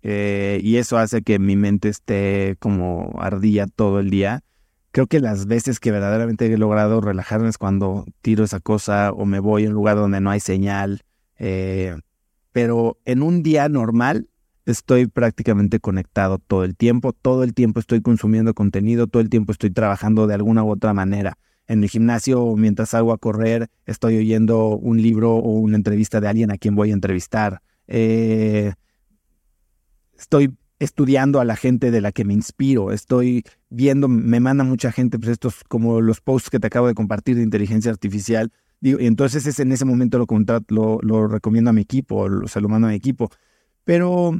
Eh, 0.00 0.58
y 0.62 0.78
eso 0.78 0.96
hace 0.96 1.20
que 1.20 1.38
mi 1.38 1.54
mente 1.54 1.90
esté 1.90 2.56
como 2.60 3.14
ardilla 3.20 3.66
todo 3.66 4.00
el 4.00 4.08
día. 4.08 4.42
Creo 4.90 5.06
que 5.06 5.20
las 5.20 5.44
veces 5.44 5.80
que 5.80 5.92
verdaderamente 5.92 6.46
he 6.46 6.56
logrado 6.56 7.02
relajarme 7.02 7.50
es 7.50 7.58
cuando 7.58 8.06
tiro 8.22 8.44
esa 8.44 8.60
cosa 8.60 9.12
o 9.12 9.26
me 9.26 9.38
voy 9.38 9.66
a 9.66 9.68
un 9.68 9.74
lugar 9.74 9.96
donde 9.96 10.22
no 10.22 10.30
hay 10.30 10.40
señal. 10.40 11.02
Eh, 11.38 11.94
pero 12.52 12.98
en 13.04 13.22
un 13.22 13.42
día 13.42 13.68
normal 13.68 14.28
estoy 14.66 15.06
prácticamente 15.06 15.80
conectado 15.80 16.38
todo 16.38 16.64
el 16.64 16.76
tiempo, 16.76 17.12
todo 17.12 17.42
el 17.42 17.54
tiempo 17.54 17.80
estoy 17.80 18.00
consumiendo 18.00 18.54
contenido, 18.54 19.06
todo 19.06 19.22
el 19.22 19.28
tiempo 19.28 19.52
estoy 19.52 19.70
trabajando 19.70 20.26
de 20.26 20.34
alguna 20.34 20.62
u 20.62 20.70
otra 20.70 20.94
manera. 20.94 21.38
En 21.66 21.82
el 21.82 21.88
gimnasio, 21.88 22.54
mientras 22.56 22.90
salgo 22.90 23.12
a 23.12 23.18
correr, 23.18 23.68
estoy 23.86 24.18
oyendo 24.18 24.68
un 24.68 25.00
libro 25.00 25.34
o 25.36 25.58
una 25.58 25.76
entrevista 25.76 26.20
de 26.20 26.28
alguien 26.28 26.50
a 26.50 26.58
quien 26.58 26.74
voy 26.74 26.90
a 26.90 26.94
entrevistar. 26.94 27.62
Eh, 27.88 28.72
estoy 30.18 30.54
estudiando 30.78 31.40
a 31.40 31.44
la 31.44 31.54
gente 31.54 31.92
de 31.92 32.00
la 32.00 32.10
que 32.10 32.24
me 32.24 32.34
inspiro, 32.34 32.90
estoy 32.90 33.44
viendo, 33.70 34.08
me 34.08 34.40
manda 34.40 34.64
mucha 34.64 34.90
gente, 34.90 35.18
pues 35.18 35.30
estos 35.30 35.62
como 35.68 36.00
los 36.00 36.20
posts 36.20 36.50
que 36.50 36.58
te 36.58 36.66
acabo 36.66 36.88
de 36.88 36.94
compartir 36.94 37.36
de 37.36 37.42
inteligencia 37.42 37.92
artificial, 37.92 38.50
y 38.82 39.06
entonces 39.06 39.46
es 39.46 39.60
en 39.60 39.70
ese 39.70 39.84
momento 39.84 40.18
lo, 40.18 40.26
lo, 40.68 40.98
lo 41.00 41.28
recomiendo 41.28 41.70
a 41.70 41.72
mi 41.72 41.82
equipo, 41.82 42.28
lo, 42.28 42.48
se 42.48 42.60
lo 42.60 42.68
mando 42.68 42.88
a 42.88 42.90
mi 42.90 42.96
equipo. 42.96 43.30
Pero 43.84 44.32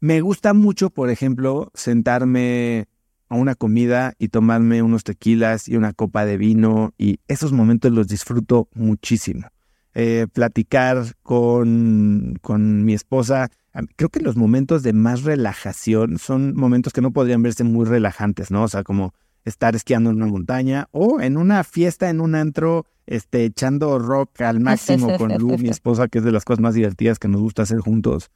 me 0.00 0.22
gusta 0.22 0.54
mucho, 0.54 0.88
por 0.88 1.10
ejemplo, 1.10 1.70
sentarme 1.74 2.86
a 3.28 3.36
una 3.36 3.54
comida 3.54 4.14
y 4.18 4.28
tomarme 4.28 4.82
unos 4.82 5.04
tequilas 5.04 5.68
y 5.68 5.76
una 5.76 5.92
copa 5.92 6.24
de 6.24 6.38
vino 6.38 6.94
y 6.96 7.20
esos 7.28 7.52
momentos 7.52 7.92
los 7.92 8.08
disfruto 8.08 8.68
muchísimo. 8.74 9.48
Eh, 9.94 10.26
platicar 10.32 11.14
con, 11.22 12.38
con 12.40 12.84
mi 12.84 12.94
esposa, 12.94 13.50
creo 13.96 14.08
que 14.08 14.20
los 14.20 14.36
momentos 14.36 14.82
de 14.82 14.92
más 14.94 15.24
relajación 15.24 16.18
son 16.18 16.56
momentos 16.56 16.92
que 16.92 17.02
no 17.02 17.12
podrían 17.12 17.42
verse 17.42 17.64
muy 17.64 17.84
relajantes, 17.84 18.50
¿no? 18.50 18.64
O 18.64 18.68
sea, 18.68 18.82
como 18.82 19.14
estar 19.44 19.76
esquiando 19.76 20.10
en 20.10 20.16
una 20.16 20.26
montaña 20.26 20.88
o 20.90 21.20
en 21.20 21.36
una 21.36 21.62
fiesta 21.64 22.08
en 22.10 22.20
un 22.20 22.34
antro, 22.34 22.86
este, 23.06 23.44
echando 23.44 23.98
rock 23.98 24.40
al 24.42 24.60
máximo 24.60 25.16
con 25.16 25.36
Lu, 25.36 25.58
mi 25.58 25.68
esposa, 25.70 26.08
que 26.08 26.18
es 26.18 26.24
de 26.24 26.32
las 26.32 26.44
cosas 26.44 26.60
más 26.60 26.74
divertidas 26.74 27.18
que 27.18 27.28
nos 27.28 27.40
gusta 27.40 27.62
hacer 27.62 27.78
juntos. 27.78 28.30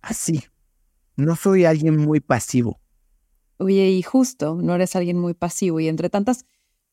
Así, 0.00 0.44
no 1.16 1.36
soy 1.36 1.64
alguien 1.64 1.96
muy 1.96 2.20
pasivo. 2.20 2.80
Oye, 3.58 3.90
y 3.90 4.02
justo, 4.02 4.56
no 4.60 4.74
eres 4.74 4.96
alguien 4.96 5.18
muy 5.18 5.34
pasivo 5.34 5.78
y 5.78 5.88
entre 5.88 6.10
tantas 6.10 6.46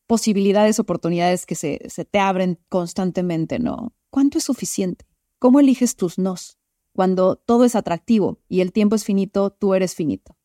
posibilidades, 0.06 0.78
oportunidades 0.78 1.46
que 1.46 1.54
se, 1.54 1.80
se 1.88 2.04
te 2.04 2.18
abren 2.18 2.58
constantemente, 2.68 3.58
¿no? 3.58 3.94
¿Cuánto 4.10 4.38
es 4.38 4.44
suficiente? 4.44 5.06
¿Cómo 5.38 5.60
eliges 5.60 5.96
tus 5.96 6.18
nos? 6.18 6.58
Cuando 6.92 7.36
todo 7.36 7.64
es 7.64 7.74
atractivo 7.74 8.40
y 8.48 8.60
el 8.60 8.72
tiempo 8.72 8.96
es 8.96 9.04
finito, 9.04 9.50
tú 9.50 9.74
eres 9.74 9.94
finito. 9.94 10.36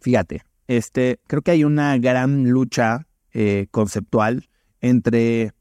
Fíjate, 0.00 0.42
este, 0.66 1.20
creo 1.26 1.42
que 1.42 1.52
hay 1.52 1.64
una 1.64 1.96
gran 1.98 2.48
lucha 2.50 3.06
eh, 3.32 3.68
conceptual 3.70 4.48
entre 4.80 5.52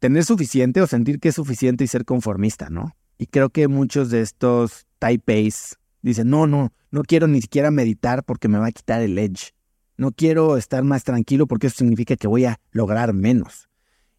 tener 0.00 0.24
suficiente 0.24 0.80
o 0.80 0.86
sentir 0.86 1.20
que 1.20 1.28
es 1.28 1.34
suficiente 1.36 1.84
y 1.84 1.86
ser 1.86 2.04
conformista, 2.04 2.68
¿no? 2.70 2.96
Y 3.18 3.26
creo 3.26 3.50
que 3.50 3.68
muchos 3.68 4.10
de 4.10 4.22
estos 4.22 4.86
typeace 4.98 5.76
dicen, 6.02 6.30
no, 6.30 6.46
no, 6.46 6.72
no 6.90 7.02
quiero 7.02 7.28
ni 7.28 7.40
siquiera 7.42 7.70
meditar 7.70 8.24
porque 8.24 8.48
me 8.48 8.58
va 8.58 8.66
a 8.66 8.72
quitar 8.72 9.02
el 9.02 9.18
edge. 9.18 9.52
No 9.96 10.12
quiero 10.12 10.56
estar 10.56 10.82
más 10.82 11.04
tranquilo 11.04 11.46
porque 11.46 11.66
eso 11.66 11.76
significa 11.76 12.16
que 12.16 12.26
voy 12.26 12.46
a 12.46 12.58
lograr 12.72 13.12
menos. 13.12 13.68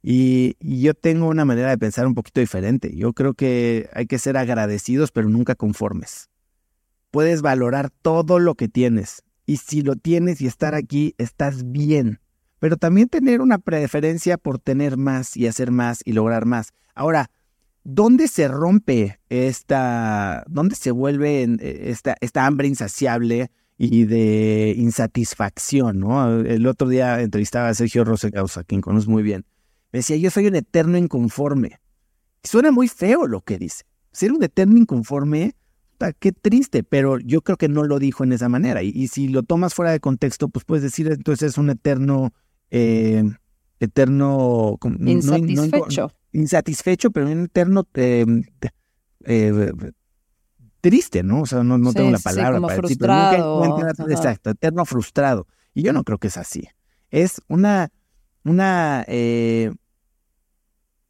Y, 0.03 0.55
yo 0.59 0.93
tengo 0.93 1.27
una 1.27 1.45
manera 1.45 1.69
de 1.69 1.77
pensar 1.77 2.07
un 2.07 2.13
poquito 2.13 2.39
diferente. 2.39 2.95
Yo 2.95 3.13
creo 3.13 3.33
que 3.33 3.89
hay 3.93 4.05
que 4.05 4.19
ser 4.19 4.37
agradecidos, 4.37 5.11
pero 5.11 5.29
nunca 5.29 5.55
conformes. 5.55 6.29
Puedes 7.09 7.41
valorar 7.41 7.89
todo 7.89 8.39
lo 8.39 8.55
que 8.55 8.67
tienes. 8.67 9.23
Y 9.45 9.57
si 9.57 9.81
lo 9.81 9.95
tienes 9.95 10.41
y 10.41 10.47
estar 10.47 10.75
aquí, 10.75 11.15
estás 11.17 11.71
bien. 11.71 12.19
Pero 12.61 12.77
también 12.77 13.09
tener 13.09 13.41
una 13.41 13.57
preferencia 13.57 14.37
por 14.37 14.57
tener 14.57 14.95
más 14.95 15.35
y 15.35 15.47
hacer 15.47 15.69
más 15.69 16.01
y 16.05 16.13
lograr 16.13 16.45
más. 16.45 16.71
Ahora, 16.95 17.29
¿dónde 17.83 18.29
se 18.29 18.47
rompe 18.47 19.19
esta, 19.27 20.45
dónde 20.47 20.75
se 20.75 20.91
vuelve 20.91 21.43
eh, 21.43 21.89
esta, 21.89 22.15
esta 22.21 22.45
hambre 22.45 22.69
insaciable 22.69 23.51
y 23.77 24.05
de 24.05 24.73
insatisfacción? 24.77 25.99
¿no? 25.99 26.39
El 26.39 26.65
otro 26.65 26.87
día 26.87 27.19
entrevistaba 27.19 27.67
a 27.67 27.73
Sergio 27.73 28.05
Rosengausa, 28.05 28.63
quien 28.63 28.79
conozco 28.79 29.11
muy 29.11 29.23
bien 29.23 29.43
me 29.91 29.99
decía, 29.99 30.15
yo 30.17 30.29
soy 30.31 30.47
un 30.47 30.55
eterno 30.55 30.97
inconforme. 30.97 31.79
suena 32.43 32.71
muy 32.71 32.87
feo 32.87 33.27
lo 33.27 33.41
que 33.41 33.57
dice. 33.57 33.83
Ser 34.11 34.31
un 34.31 34.43
eterno 34.43 34.77
inconforme, 34.77 35.55
qué 36.19 36.31
triste, 36.31 36.83
pero 36.83 37.19
yo 37.19 37.41
creo 37.41 37.57
que 37.57 37.69
no 37.69 37.83
lo 37.83 37.99
dijo 37.99 38.23
en 38.23 38.33
esa 38.33 38.49
manera. 38.49 38.83
Y, 38.83 39.07
si 39.07 39.27
lo 39.27 39.43
tomas 39.43 39.73
fuera 39.73 39.91
de 39.91 39.99
contexto, 39.99 40.49
pues 40.49 40.65
puedes 40.65 40.83
decir, 40.83 41.07
entonces 41.11 41.51
es 41.51 41.57
un 41.57 41.69
eterno, 41.69 42.33
eh, 42.71 43.23
eterno... 43.79 44.77
Insatisfecho. 44.99 46.11
insatisfecho, 46.31 47.11
pero 47.11 47.27
un 47.27 47.43
eterno... 47.45 47.87
Eh, 47.93 48.25
eh, 49.25 49.71
triste, 50.81 51.21
¿no? 51.21 51.41
O 51.41 51.45
sea, 51.45 51.63
no, 51.63 51.93
tengo 51.93 52.09
la 52.09 52.17
palabra 52.17 52.59
para 52.59 52.75
frustrado. 52.75 53.85
decir, 53.85 54.11
exacto, 54.11 54.49
eterno 54.49 54.83
frustrado. 54.85 55.45
Y 55.75 55.83
yo 55.83 55.93
no 55.93 56.03
creo 56.03 56.17
que 56.17 56.27
es 56.27 56.37
así. 56.37 56.67
Es 57.11 57.39
una, 57.47 57.91
una, 58.43 59.05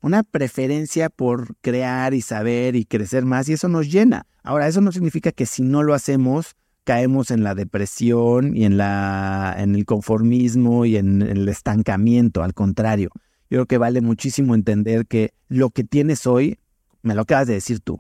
una 0.01 0.23
preferencia 0.23 1.09
por 1.09 1.55
crear 1.61 2.13
y 2.13 2.21
saber 2.21 2.75
y 2.75 2.83
crecer 2.83 3.23
más 3.23 3.47
y 3.47 3.53
eso 3.53 3.69
nos 3.69 3.89
llena. 3.89 4.25
Ahora, 4.43 4.67
eso 4.67 4.81
no 4.81 4.91
significa 4.91 5.31
que 5.31 5.45
si 5.45 5.61
no 5.61 5.83
lo 5.83 5.93
hacemos 5.93 6.55
caemos 6.83 7.31
en 7.31 7.43
la 7.43 7.55
depresión 7.55 8.55
y 8.55 8.65
en 8.65 8.77
la 8.77 9.55
en 9.57 9.75
el 9.75 9.85
conformismo 9.85 10.85
y 10.85 10.97
en 10.97 11.21
el 11.21 11.47
estancamiento, 11.47 12.43
al 12.43 12.53
contrario. 12.53 13.09
Yo 13.49 13.57
creo 13.57 13.65
que 13.65 13.77
vale 13.77 14.01
muchísimo 14.01 14.55
entender 14.55 15.05
que 15.05 15.33
lo 15.49 15.69
que 15.71 15.83
tienes 15.83 16.25
hoy, 16.25 16.57
me 17.01 17.15
lo 17.15 17.21
acabas 17.21 17.47
de 17.47 17.53
decir 17.55 17.81
tú, 17.81 17.99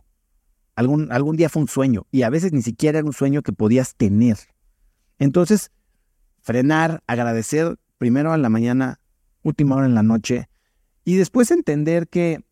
algún, 0.75 1.11
algún 1.11 1.35
día 1.35 1.49
fue 1.49 1.61
un 1.61 1.67
sueño 1.67 2.07
y 2.11 2.21
a 2.21 2.29
veces 2.29 2.53
ni 2.53 2.61
siquiera 2.61 2.99
era 2.99 3.05
un 3.05 3.13
sueño 3.13 3.41
que 3.41 3.51
podías 3.51 3.95
tener. 3.95 4.37
Entonces, 5.19 5.71
frenar, 6.41 7.03
agradecer 7.05 7.77
primero 7.97 8.31
a 8.31 8.37
la 8.37 8.49
mañana, 8.49 8.99
última 9.43 9.75
hora 9.75 9.85
en 9.85 9.93
la 9.93 10.03
noche, 10.03 10.49
y 11.03 11.15
después 11.15 11.51
entender 11.51 12.07
que 12.07 12.43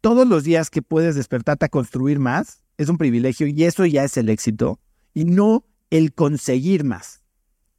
todos 0.00 0.26
los 0.26 0.44
días 0.44 0.70
que 0.70 0.82
puedes 0.82 1.14
despertarte 1.16 1.66
a 1.66 1.68
construir 1.68 2.18
más 2.18 2.62
es 2.78 2.88
un 2.88 2.98
privilegio 2.98 3.46
y 3.46 3.64
eso 3.64 3.84
ya 3.86 4.04
es 4.04 4.16
el 4.16 4.28
éxito 4.28 4.80
y 5.16 5.24
no 5.24 5.64
el 5.88 6.12
conseguir 6.12 6.84
más. 6.84 7.22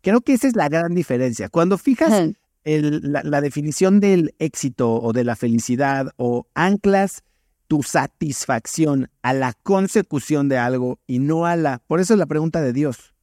Creo 0.01 0.21
que 0.21 0.33
esa 0.33 0.47
es 0.47 0.55
la 0.55 0.69
gran 0.69 0.95
diferencia. 0.95 1.49
Cuando 1.49 1.77
fijas 1.77 2.33
la, 2.63 3.41
definición 3.41 3.99
del 3.99 4.33
éxito 4.39 4.95
o 4.95 5.13
de 5.13 5.23
la 5.23 5.35
felicidad 5.35 6.07
o 6.17 6.47
anclas 6.55 7.23
tu 7.67 7.83
satisfacción 7.83 9.11
a 9.21 9.33
la 9.33 9.53
consecución 9.53 10.49
de 10.49 10.57
algo 10.57 10.99
y 11.05 11.19
no 11.19 11.45
a 11.45 11.55
la... 11.55 11.83
Por 11.85 11.99
eso 11.99 12.15
es 12.15 12.19
la 12.19 12.25
pregunta 12.25 12.59
de 12.61 12.73
Dios. 12.73 13.13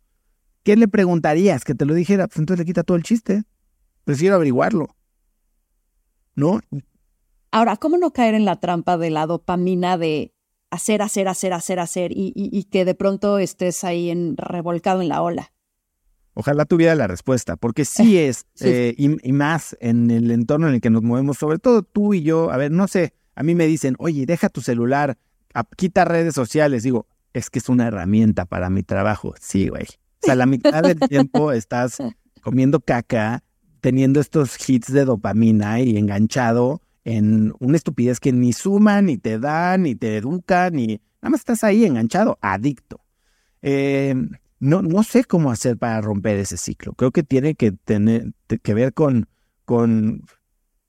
¿Qué 0.62 0.76
le 0.76 0.86
preguntarías? 0.86 1.64
Que 1.64 1.74
te 1.74 1.84
lo 1.84 1.92
dijera, 1.92 2.28
pues 2.28 2.38
entonces 2.38 2.60
le 2.60 2.66
quita 2.66 2.84
todo 2.84 2.96
el 2.96 3.02
chiste. 3.02 3.42
Prefiero 4.04 4.36
averiguarlo. 4.36 4.94
¿no? 6.36 6.60
Ahora, 7.50 7.76
¿cómo 7.78 7.98
no 7.98 8.12
caer 8.12 8.34
en 8.34 8.44
la 8.44 8.60
trampa 8.60 8.96
de 8.96 9.10
la 9.10 9.26
dopamina 9.26 9.98
de 9.98 10.33
hacer, 10.74 11.02
hacer, 11.02 11.28
hacer, 11.28 11.52
hacer, 11.52 11.78
hacer 11.78 12.10
y, 12.14 12.64
que 12.70 12.84
de 12.84 12.94
pronto 12.94 13.38
estés 13.38 13.84
ahí 13.84 14.10
en, 14.10 14.36
revolcado 14.36 15.02
en 15.02 15.08
la 15.08 15.22
ola? 15.22 15.52
Ojalá 16.34 16.64
tuviera 16.64 16.94
la 16.94 17.06
respuesta, 17.06 17.56
porque 17.56 17.84
sí 17.84 18.18
es, 18.18 18.46
eh, 18.60 18.94
y, 18.98 19.32
más 19.32 19.76
en 19.80 20.10
el 20.10 20.30
entorno 20.30 20.68
en 20.68 20.74
el 20.74 20.80
que 20.80 20.90
nos 20.90 21.02
movemos, 21.02 21.38
sobre 21.38 21.58
todo 21.58 21.82
tú 21.82 22.14
y 22.14 22.22
yo, 22.22 22.50
a 22.50 22.56
ver, 22.56 22.70
no 22.70 22.88
sé, 22.88 23.14
a 23.34 23.42
mí 23.42 23.54
me 23.54 23.66
dicen, 23.66 23.94
oye, 23.98 24.26
deja 24.26 24.48
tu 24.48 24.60
celular, 24.60 25.16
quita 25.76 26.04
redes 26.04 26.34
sociales, 26.34 26.82
digo, 26.82 27.06
es 27.32 27.50
que 27.50 27.58
es 27.58 27.68
una 27.68 27.86
herramienta 27.86 28.44
para 28.44 28.70
mi 28.70 28.82
trabajo, 28.82 29.34
sí, 29.40 29.68
güey. 29.68 29.84
O 30.22 30.26
sea, 30.26 30.34
la 30.34 30.46
mitad 30.46 30.82
del 30.82 30.98
tiempo 31.08 31.52
estás 31.52 31.98
comiendo 32.40 32.80
caca, 32.80 33.42
teniendo 33.80 34.20
estos 34.20 34.68
hits 34.68 34.92
de 34.92 35.04
dopamina 35.04 35.80
y 35.80 35.96
enganchado 35.96 36.80
en 37.04 37.52
una 37.60 37.76
estupidez 37.76 38.20
que 38.20 38.32
ni 38.32 38.52
suma, 38.52 39.02
ni 39.02 39.18
te 39.18 39.38
da, 39.38 39.76
ni 39.76 39.94
te 39.94 40.16
educa, 40.16 40.70
ni 40.70 41.00
nada 41.20 41.30
más 41.30 41.40
estás 41.40 41.64
ahí 41.64 41.84
enganchado, 41.84 42.38
adicto. 42.40 43.00
Eh, 43.62 44.14
no, 44.60 44.82
no 44.82 45.02
sé 45.02 45.24
cómo 45.24 45.50
hacer 45.50 45.76
para 45.76 46.00
romper 46.00 46.38
ese 46.38 46.56
ciclo. 46.56 46.94
Creo 46.94 47.10
que 47.10 47.22
tiene 47.22 47.54
que 47.54 47.72
tener 47.72 48.32
que 48.62 48.74
ver 48.74 48.94
con, 48.94 49.28
con 49.64 50.22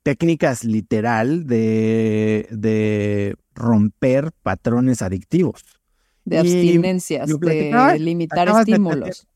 técnicas 0.03 0.63
literal 0.63 1.45
de, 1.45 2.47
de 2.51 3.35
romper 3.53 4.31
patrones 4.43 5.01
adictivos. 5.01 5.63
De 6.23 6.39
abstinencias, 6.39 7.27
de 7.27 7.99
limitar 7.99 8.47
estímulos 8.47 9.27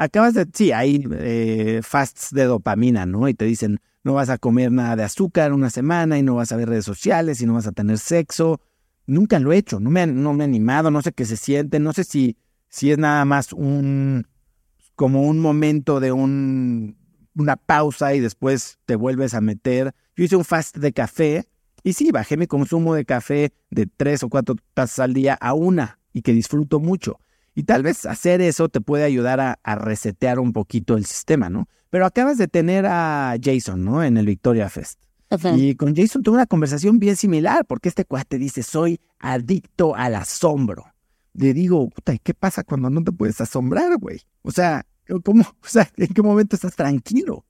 acabas 0.00 0.32
de, 0.32 0.46
sí, 0.52 0.72
hay 0.72 1.06
eh, 1.12 1.80
fasts 1.82 2.30
de 2.32 2.44
dopamina, 2.44 3.04
¿no? 3.04 3.28
Y 3.28 3.34
te 3.34 3.44
dicen, 3.44 3.80
no 4.02 4.14
vas 4.14 4.30
a 4.30 4.38
comer 4.38 4.72
nada 4.72 4.96
de 4.96 5.02
azúcar 5.02 5.52
una 5.52 5.70
semana 5.70 6.18
y 6.18 6.22
no 6.22 6.36
vas 6.36 6.52
a 6.52 6.56
ver 6.56 6.68
redes 6.68 6.84
sociales 6.84 7.40
y 7.40 7.46
no 7.46 7.54
vas 7.54 7.66
a 7.66 7.72
tener 7.72 7.98
sexo. 7.98 8.60
Nunca 9.06 9.38
lo 9.38 9.52
he 9.52 9.56
hecho, 9.56 9.80
no 9.80 9.90
me, 9.90 10.06
no 10.06 10.32
me 10.32 10.44
he 10.44 10.46
animado, 10.46 10.90
no 10.90 11.02
sé 11.02 11.12
qué 11.12 11.24
se 11.24 11.36
siente, 11.36 11.80
no 11.80 11.92
sé 11.92 12.04
si, 12.04 12.36
si 12.68 12.90
es 12.92 12.98
nada 12.98 13.24
más 13.24 13.52
un, 13.52 14.26
como 14.94 15.22
un 15.22 15.40
momento 15.40 16.00
de 16.00 16.12
un, 16.12 16.96
una 17.34 17.56
pausa 17.56 18.14
y 18.14 18.20
después 18.20 18.78
te 18.86 18.96
vuelves 18.96 19.34
a 19.34 19.40
meter. 19.40 19.94
Yo 20.16 20.24
hice 20.24 20.36
un 20.36 20.44
fast 20.44 20.76
de 20.76 20.92
café 20.92 21.46
y 21.82 21.94
sí, 21.94 22.10
bajé 22.10 22.36
mi 22.36 22.46
consumo 22.46 22.94
de 22.94 23.04
café 23.04 23.52
de 23.70 23.86
tres 23.86 24.22
o 24.22 24.28
cuatro 24.28 24.56
tazas 24.74 25.00
al 25.00 25.14
día 25.14 25.34
a 25.34 25.54
una 25.54 25.98
y 26.12 26.22
que 26.22 26.32
disfruto 26.32 26.80
mucho. 26.80 27.18
Y 27.54 27.64
tal 27.64 27.82
vez 27.82 28.06
hacer 28.06 28.40
eso 28.40 28.68
te 28.68 28.80
puede 28.80 29.04
ayudar 29.04 29.40
a, 29.40 29.74
resetear 29.76 30.38
un 30.38 30.52
poquito 30.52 30.96
el 30.96 31.04
sistema, 31.04 31.50
¿no? 31.50 31.68
Pero 31.90 32.06
acabas 32.06 32.38
de 32.38 32.48
tener 32.48 32.86
a 32.86 33.34
Jason, 33.42 33.84
¿no? 33.84 34.02
En 34.04 34.16
el 34.16 34.26
Victoria 34.26 34.68
Fest. 34.68 35.00
Y 35.56 35.76
con 35.76 35.94
Jason 35.94 36.22
tuve 36.22 36.36
una 36.36 36.46
conversación 36.46 36.98
bien 36.98 37.16
similar, 37.16 37.64
porque 37.64 37.88
este 37.88 38.04
cuate 38.04 38.38
dice, 38.38 38.62
soy 38.62 39.00
adicto 39.18 39.94
al 39.94 40.16
asombro. 40.16 40.86
Le 41.34 41.54
digo, 41.54 41.88
puta, 41.88 42.16
¿qué 42.18 42.34
pasa 42.34 42.64
cuando 42.64 42.90
no 42.90 43.02
te 43.04 43.12
puedes 43.12 43.40
asombrar, 43.40 43.96
güey? 43.98 44.20
O 44.42 44.50
sea, 44.50 44.86
¿cómo? 45.24 45.44
O 45.62 45.68
sea, 45.68 45.88
¿en 45.96 46.08
qué 46.08 46.22
momento 46.22 46.56
estás 46.56 46.74
tranquilo? 46.74 47.44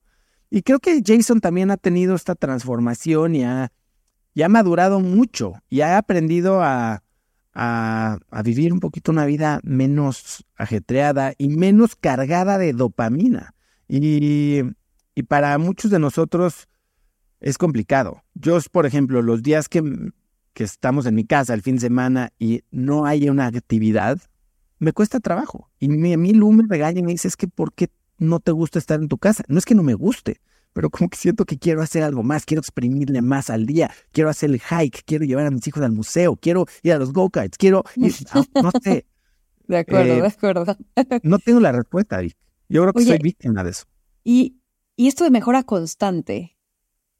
Y 0.50 0.62
creo 0.62 0.80
que 0.80 1.02
Jason 1.04 1.40
también 1.40 1.70
ha 1.70 1.76
tenido 1.76 2.14
esta 2.14 2.34
transformación 2.34 3.36
y 3.36 3.44
ha, 3.44 3.72
y 4.34 4.42
ha 4.42 4.48
madurado 4.48 5.00
mucho 5.00 5.54
y 5.68 5.80
ha 5.80 5.96
aprendido 5.96 6.62
a, 6.62 7.02
a, 7.52 8.18
vivir 8.44 8.72
un 8.72 8.80
poquito 8.80 9.12
una 9.12 9.26
vida 9.26 9.60
menos 9.62 10.44
ajetreada 10.56 11.34
y 11.38 11.48
menos 11.48 11.96
cargada 11.96 12.58
de 12.58 12.72
dopamina. 12.72 13.54
Y, 13.88 14.60
y 15.14 15.22
para 15.24 15.56
muchos 15.58 15.90
de 15.90 15.98
nosotros 15.98 16.68
es 17.40 17.58
complicado. 17.58 18.22
Yo, 18.34 18.58
por 18.70 18.86
ejemplo, 18.86 19.22
los 19.22 19.42
días 19.42 19.68
que, 19.68 19.82
que 20.52 20.64
estamos 20.64 21.06
en 21.06 21.14
mi 21.14 21.24
casa 21.24 21.54
el 21.54 21.62
fin 21.62 21.76
de 21.76 21.82
semana 21.82 22.32
y 22.38 22.62
no 22.70 23.06
hay 23.06 23.28
una 23.28 23.46
actividad, 23.46 24.18
me 24.78 24.92
cuesta 24.92 25.20
trabajo. 25.20 25.70
Y 25.78 25.86
a 25.86 26.16
mí 26.16 26.34
me 26.34 26.64
regaña 26.68 27.00
y 27.00 27.02
me 27.02 27.12
dice, 27.12 27.28
es 27.28 27.36
que 27.36 27.48
¿por 27.48 27.72
qué 27.72 27.88
no 28.18 28.40
te 28.40 28.52
gusta 28.52 28.78
estar 28.78 29.00
en 29.00 29.08
tu 29.08 29.18
casa? 29.18 29.44
No 29.48 29.58
es 29.58 29.64
que 29.64 29.74
no 29.74 29.82
me 29.82 29.94
guste, 29.94 30.40
pero 30.72 30.90
como 30.90 31.08
que 31.08 31.16
siento 31.16 31.44
que 31.44 31.58
quiero 31.58 31.82
hacer 31.82 32.02
algo 32.02 32.22
más, 32.22 32.44
quiero 32.44 32.60
exprimirle 32.60 33.22
más 33.22 33.50
al 33.50 33.66
día, 33.66 33.90
quiero 34.12 34.30
hacer 34.30 34.50
el 34.50 34.60
hike, 34.60 35.02
quiero 35.04 35.24
llevar 35.24 35.46
a 35.46 35.50
mis 35.50 35.66
hijos 35.66 35.82
al 35.82 35.92
museo, 35.92 36.36
quiero 36.36 36.66
ir 36.82 36.92
a 36.92 36.98
los 36.98 37.12
go-karts, 37.12 37.58
quiero, 37.58 37.84
no, 37.96 38.70
sé. 38.82 39.06
De 39.66 39.78
acuerdo, 39.78 40.14
de 40.14 40.20
eh, 40.20 40.26
acuerdo. 40.26 40.76
no 41.22 41.38
tengo 41.38 41.60
la 41.60 41.72
respuesta, 41.72 42.18
Vic. 42.20 42.36
Yo 42.68 42.82
creo 42.82 42.92
que 42.92 43.04
soy 43.04 43.18
víctima 43.18 43.64
de 43.64 43.70
eso. 43.70 43.84
Y, 44.22 44.60
y 44.96 45.08
esto 45.08 45.24
de 45.24 45.30
mejora 45.30 45.64
constante, 45.64 46.56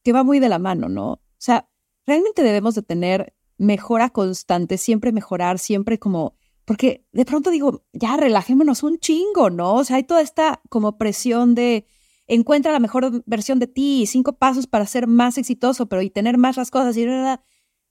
que 0.04 0.12
va 0.12 0.22
muy 0.22 0.38
de 0.38 0.48
la 0.48 0.58
mano, 0.58 0.88
¿no? 0.88 1.12
O 1.12 1.20
sea, 1.38 1.68
realmente 2.06 2.42
debemos 2.42 2.74
de 2.74 2.82
tener 2.82 3.34
mejora 3.58 4.10
constante, 4.10 4.78
siempre 4.78 5.12
mejorar, 5.12 5.58
siempre 5.58 5.98
como, 5.98 6.36
porque 6.64 7.04
de 7.12 7.24
pronto 7.24 7.50
digo, 7.50 7.84
ya 7.92 8.16
relajémonos 8.16 8.82
un 8.82 8.98
chingo, 8.98 9.50
¿no? 9.50 9.74
O 9.74 9.84
sea, 9.84 9.96
hay 9.96 10.04
toda 10.04 10.22
esta 10.22 10.62
como 10.68 10.98
presión 10.98 11.54
de, 11.54 11.86
encuentra 12.34 12.72
la 12.72 12.78
mejor 12.78 13.22
versión 13.26 13.58
de 13.58 13.66
ti, 13.66 14.06
cinco 14.06 14.36
pasos 14.38 14.66
para 14.66 14.86
ser 14.86 15.06
más 15.06 15.36
exitoso, 15.36 15.86
pero 15.88 16.00
y 16.00 16.10
tener 16.10 16.38
más 16.38 16.56
las 16.56 16.70
cosas 16.70 16.96
y. 16.96 17.04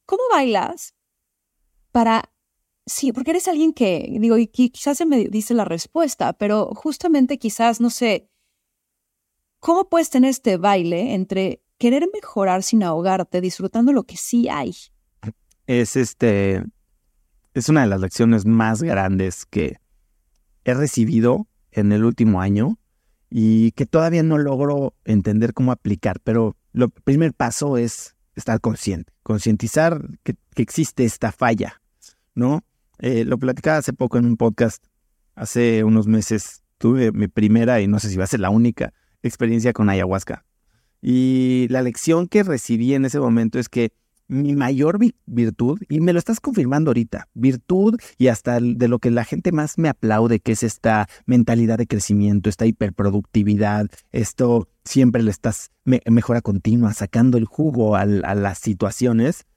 ¿Cómo 0.05 0.23
bailas 0.31 0.95
para 1.91 2.31
sí, 2.89 3.11
porque 3.13 3.31
eres 3.31 3.47
alguien 3.47 3.73
que 3.73 4.17
digo 4.19 4.37
y 4.37 4.47
quizás 4.47 4.97
se 4.97 5.05
me 5.05 5.25
dice 5.25 5.53
la 5.53 5.65
respuesta, 5.65 6.33
pero 6.33 6.71
justamente 6.73 7.37
quizás 7.37 7.79
no 7.79 7.89
sé 7.89 8.29
cómo 9.59 9.87
puedes 9.89 10.09
tener 10.09 10.31
este 10.31 10.57
baile 10.57 11.13
entre 11.13 11.61
querer 11.77 12.09
mejorar 12.11 12.63
sin 12.63 12.81
ahogarte, 12.81 13.41
disfrutando 13.41 13.93
lo 13.93 14.03
que 14.03 14.17
sí 14.17 14.49
hay. 14.49 14.73
Es 15.67 15.95
este, 15.95 16.63
es 17.53 17.69
una 17.69 17.81
de 17.81 17.87
las 17.87 18.01
lecciones 18.01 18.45
más 18.45 18.81
grandes 18.81 19.45
que 19.45 19.77
he 20.63 20.73
recibido 20.73 21.47
en 21.71 21.91
el 21.91 22.03
último 22.03 22.41
año 22.41 22.78
y 23.29 23.71
que 23.71 23.85
todavía 23.85 24.23
no 24.23 24.37
logro 24.37 24.95
entender 25.05 25.53
cómo 25.53 25.71
aplicar, 25.71 26.19
pero 26.23 26.55
lo 26.73 26.89
primer 26.89 27.33
paso 27.33 27.77
es 27.77 28.15
estar 28.35 28.59
consciente, 28.61 29.11
concientizar 29.23 30.01
que, 30.23 30.35
existe 30.55 31.05
esta 31.05 31.31
falla, 31.31 31.81
¿no? 32.35 32.65
Eh, 32.97 33.23
lo 33.23 33.37
platicaba 33.37 33.77
hace 33.77 33.93
poco 33.93 34.17
en 34.17 34.25
un 34.25 34.35
podcast, 34.35 34.83
hace 35.35 35.85
unos 35.85 36.05
meses 36.05 36.63
tuve 36.77 37.13
mi 37.13 37.29
primera 37.29 37.79
y 37.79 37.87
no 37.87 37.99
sé 37.99 38.09
si 38.09 38.17
va 38.17 38.25
a 38.25 38.27
ser 38.27 38.41
la 38.41 38.49
única 38.49 38.93
experiencia 39.23 39.71
con 39.71 39.89
ayahuasca. 39.89 40.43
Y 41.01 41.67
la 41.69 41.81
lección 41.81 42.27
que 42.27 42.43
recibí 42.43 42.93
en 42.93 43.05
ese 43.05 43.21
momento 43.21 43.57
es 43.57 43.69
que 43.69 43.93
mi 44.29 44.55
mayor 44.55 44.99
virtud, 45.25 45.81
y 45.89 45.99
me 45.99 46.13
lo 46.13 46.19
estás 46.19 46.39
confirmando 46.39 46.91
ahorita, 46.91 47.27
virtud 47.33 47.97
y 48.17 48.27
hasta 48.27 48.59
de 48.61 48.87
lo 48.87 48.99
que 48.99 49.09
la 49.09 49.25
gente 49.25 49.51
más 49.51 49.77
me 49.79 49.89
aplaude, 49.89 50.39
que 50.39 50.51
es 50.51 50.61
esta 50.61 51.09
mentalidad 51.25 51.79
de 51.79 51.87
crecimiento, 51.87 52.47
esta 52.47 52.67
hiperproductividad, 52.67 53.87
esto 54.11 54.69
siempre 54.85 55.23
le 55.23 55.31
estás 55.31 55.71
mejora 55.83 56.41
continua, 56.41 56.93
sacando 56.93 57.39
el 57.39 57.45
jugo 57.45 57.95
a 57.95 58.05
las 58.05 58.59
situaciones, 58.59 59.47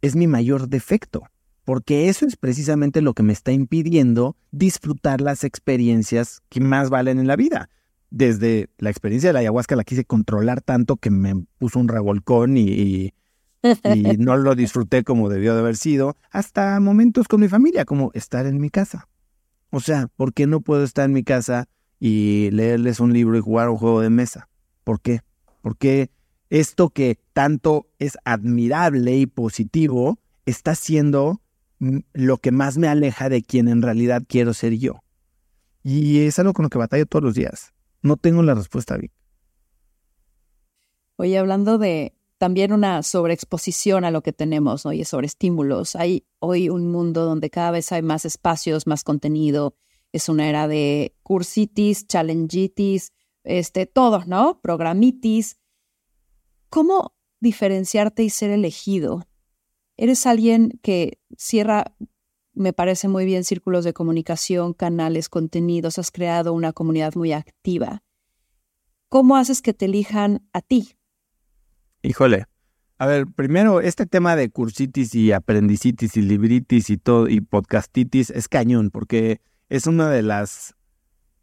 es 0.00 0.16
mi 0.16 0.26
mayor 0.26 0.68
defecto, 0.68 1.24
porque 1.64 2.08
eso 2.08 2.26
es 2.26 2.36
precisamente 2.36 3.02
lo 3.02 3.12
que 3.12 3.22
me 3.22 3.34
está 3.34 3.52
impidiendo 3.52 4.36
disfrutar 4.50 5.20
las 5.20 5.44
experiencias 5.44 6.40
que 6.48 6.60
más 6.60 6.88
valen 6.88 7.18
en 7.18 7.26
la 7.26 7.36
vida. 7.36 7.68
Desde 8.08 8.70
la 8.78 8.88
experiencia 8.88 9.28
de 9.28 9.34
la 9.34 9.40
ayahuasca 9.40 9.76
la 9.76 9.84
quise 9.84 10.06
controlar 10.06 10.62
tanto 10.62 10.96
que 10.96 11.10
me 11.10 11.44
puso 11.58 11.78
un 11.78 11.88
revolcón 11.88 12.56
y 12.56 13.12
no 14.18 14.36
lo 14.36 14.54
disfruté 14.56 15.04
como 15.04 15.28
debió 15.28 15.54
de 15.54 15.60
haber 15.60 15.76
sido, 15.76 16.16
hasta 16.30 16.78
momentos 16.80 17.28
con 17.28 17.40
mi 17.40 17.48
familia, 17.48 17.84
como 17.84 18.10
estar 18.14 18.46
en 18.46 18.60
mi 18.60 18.70
casa. 18.70 19.08
O 19.70 19.80
sea, 19.80 20.08
¿por 20.16 20.32
qué 20.32 20.46
no 20.46 20.60
puedo 20.60 20.84
estar 20.84 21.04
en 21.04 21.12
mi 21.12 21.22
casa 21.22 21.68
y 21.98 22.50
leerles 22.50 23.00
un 23.00 23.12
libro 23.12 23.36
y 23.36 23.40
jugar 23.40 23.68
un 23.68 23.76
juego 23.76 24.00
de 24.00 24.10
mesa? 24.10 24.48
¿Por 24.84 25.00
qué? 25.00 25.20
Porque 25.62 26.10
esto 26.48 26.90
que 26.90 27.18
tanto 27.32 27.86
es 27.98 28.18
admirable 28.24 29.16
y 29.16 29.26
positivo 29.26 30.18
está 30.46 30.74
siendo 30.74 31.40
lo 31.78 32.38
que 32.38 32.50
más 32.50 32.76
me 32.76 32.88
aleja 32.88 33.28
de 33.28 33.42
quien 33.42 33.68
en 33.68 33.82
realidad 33.82 34.22
quiero 34.26 34.52
ser 34.52 34.76
yo. 34.76 35.02
Y 35.82 36.20
es 36.20 36.38
algo 36.38 36.52
con 36.52 36.64
lo 36.64 36.68
que 36.68 36.78
batallo 36.78 37.06
todos 37.06 37.22
los 37.22 37.34
días. 37.34 37.72
No 38.02 38.16
tengo 38.16 38.42
la 38.42 38.54
respuesta, 38.54 38.96
Vic. 38.96 39.12
Oye, 41.16 41.38
hablando 41.38 41.78
de 41.78 42.14
también 42.40 42.72
una 42.72 43.02
sobreexposición 43.02 44.02
a 44.06 44.10
lo 44.10 44.22
que 44.22 44.32
tenemos, 44.32 44.86
¿no? 44.86 44.94
Y 44.94 45.04
sobre 45.04 45.26
estímulos. 45.26 45.94
Hay 45.94 46.26
hoy 46.38 46.70
un 46.70 46.90
mundo 46.90 47.26
donde 47.26 47.50
cada 47.50 47.70
vez 47.70 47.92
hay 47.92 48.00
más 48.00 48.24
espacios, 48.24 48.86
más 48.86 49.04
contenido. 49.04 49.76
Es 50.10 50.30
una 50.30 50.48
era 50.48 50.66
de 50.66 51.14
cursitis, 51.22 52.06
challengitis, 52.06 53.12
este, 53.44 53.84
todo, 53.84 54.24
¿no? 54.24 54.58
Programitis. 54.62 55.58
¿Cómo 56.70 57.14
diferenciarte 57.40 58.22
y 58.22 58.30
ser 58.30 58.52
elegido? 58.52 59.28
Eres 59.98 60.24
alguien 60.24 60.80
que 60.82 61.20
cierra, 61.36 61.94
me 62.54 62.72
parece 62.72 63.06
muy 63.08 63.26
bien, 63.26 63.44
círculos 63.44 63.84
de 63.84 63.92
comunicación, 63.92 64.72
canales, 64.72 65.28
contenidos, 65.28 65.98
has 65.98 66.10
creado 66.10 66.54
una 66.54 66.72
comunidad 66.72 67.14
muy 67.16 67.32
activa. 67.32 68.02
¿Cómo 69.10 69.36
haces 69.36 69.60
que 69.60 69.74
te 69.74 69.84
elijan 69.84 70.48
a 70.54 70.62
ti? 70.62 70.96
Híjole. 72.02 72.46
A 72.98 73.06
ver, 73.06 73.26
primero, 73.26 73.80
este 73.80 74.04
tema 74.04 74.36
de 74.36 74.50
cursitis 74.50 75.14
y 75.14 75.32
aprendicitis 75.32 76.16
y 76.16 76.22
libritis 76.22 76.90
y 76.90 76.98
todo, 76.98 77.28
y 77.28 77.40
podcastitis 77.40 78.28
es 78.30 78.48
cañón, 78.48 78.90
porque 78.90 79.40
es 79.70 79.86
uno 79.86 80.06
de 80.08 80.22
las 80.22 80.74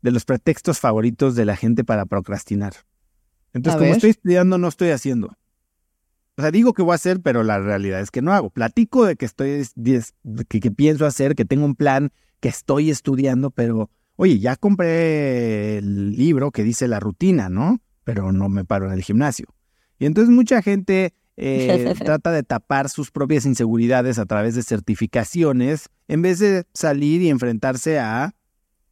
de 0.03 0.11
los 0.11 0.25
pretextos 0.25 0.79
favoritos 0.79 1.35
de 1.35 1.45
la 1.45 1.55
gente 1.55 1.83
para 1.83 2.05
procrastinar. 2.05 2.73
Entonces, 3.53 3.79
como 3.79 3.91
estoy 3.91 4.11
estudiando, 4.11 4.57
no 4.57 4.67
estoy 4.67 4.89
haciendo. 4.89 5.35
O 6.37 6.41
sea, 6.41 6.51
digo 6.51 6.73
que 6.73 6.83
voy 6.83 6.91
a 6.91 6.95
hacer, 6.95 7.21
pero 7.21 7.41
la 7.41 7.57
realidad 7.59 7.99
es 8.01 8.11
que 8.11 8.21
no 8.21 8.31
hago. 8.31 8.51
Platico 8.51 9.05
de 9.05 9.15
que 9.15 9.25
estoy, 9.25 9.65
que, 10.47 10.59
que 10.59 10.71
pienso 10.71 11.07
hacer, 11.07 11.33
que 11.33 11.45
tengo 11.45 11.65
un 11.65 11.75
plan, 11.75 12.11
que 12.39 12.49
estoy 12.49 12.91
estudiando, 12.91 13.49
pero, 13.49 13.89
oye, 14.15 14.37
ya 14.37 14.55
compré 14.55 15.79
el 15.79 16.11
libro 16.11 16.51
que 16.51 16.63
dice 16.63 16.87
la 16.87 16.99
rutina, 16.99 17.49
¿no? 17.49 17.79
Pero 18.03 18.31
no 18.31 18.49
me 18.49 18.63
paro 18.63 18.85
en 18.85 18.93
el 18.93 19.01
gimnasio. 19.01 19.47
Y 19.99 20.05
entonces 20.05 20.33
mucha 20.33 20.61
gente 20.61 21.13
eh, 21.37 21.93
trata 22.03 22.31
de 22.31 22.43
tapar 22.43 22.89
sus 22.89 23.11
propias 23.11 23.45
inseguridades 23.45 24.19
a 24.19 24.25
través 24.25 24.55
de 24.55 24.63
certificaciones 24.63 25.89
en 26.07 26.21
vez 26.21 26.39
de 26.39 26.65
salir 26.73 27.21
y 27.21 27.29
enfrentarse 27.29 27.99
a 27.99 28.35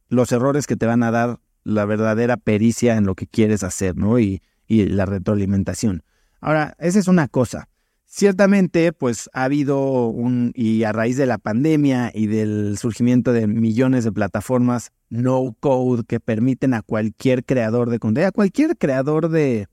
los 0.08 0.30
errores 0.32 0.66
que 0.66 0.76
te 0.76 0.86
van 0.86 1.02
a 1.02 1.10
dar 1.10 1.40
la 1.64 1.84
verdadera 1.84 2.36
pericia 2.36 2.96
en 2.96 3.04
lo 3.04 3.16
que 3.16 3.26
quieres 3.26 3.64
hacer, 3.64 3.96
¿no? 3.96 4.20
Y, 4.20 4.40
y 4.68 4.86
la 4.86 5.04
retroalimentación. 5.04 6.04
Ahora, 6.40 6.76
esa 6.78 6.98
es 7.00 7.08
una 7.08 7.26
cosa. 7.26 7.68
Ciertamente, 8.04 8.92
pues 8.92 9.28
ha 9.32 9.44
habido 9.44 10.06
un, 10.06 10.52
y 10.54 10.84
a 10.84 10.92
raíz 10.92 11.16
de 11.16 11.26
la 11.26 11.38
pandemia 11.38 12.12
y 12.14 12.28
del 12.28 12.78
surgimiento 12.78 13.32
de 13.32 13.48
millones 13.48 14.04
de 14.04 14.12
plataformas 14.12 14.92
no 15.08 15.56
code 15.58 16.04
que 16.06 16.20
permiten 16.20 16.72
a 16.74 16.82
cualquier 16.82 17.44
creador 17.44 17.90
de 17.90 17.98
contenido, 17.98 18.28
a 18.28 18.32
cualquier 18.32 18.76
creador 18.78 19.28
de, 19.28 19.66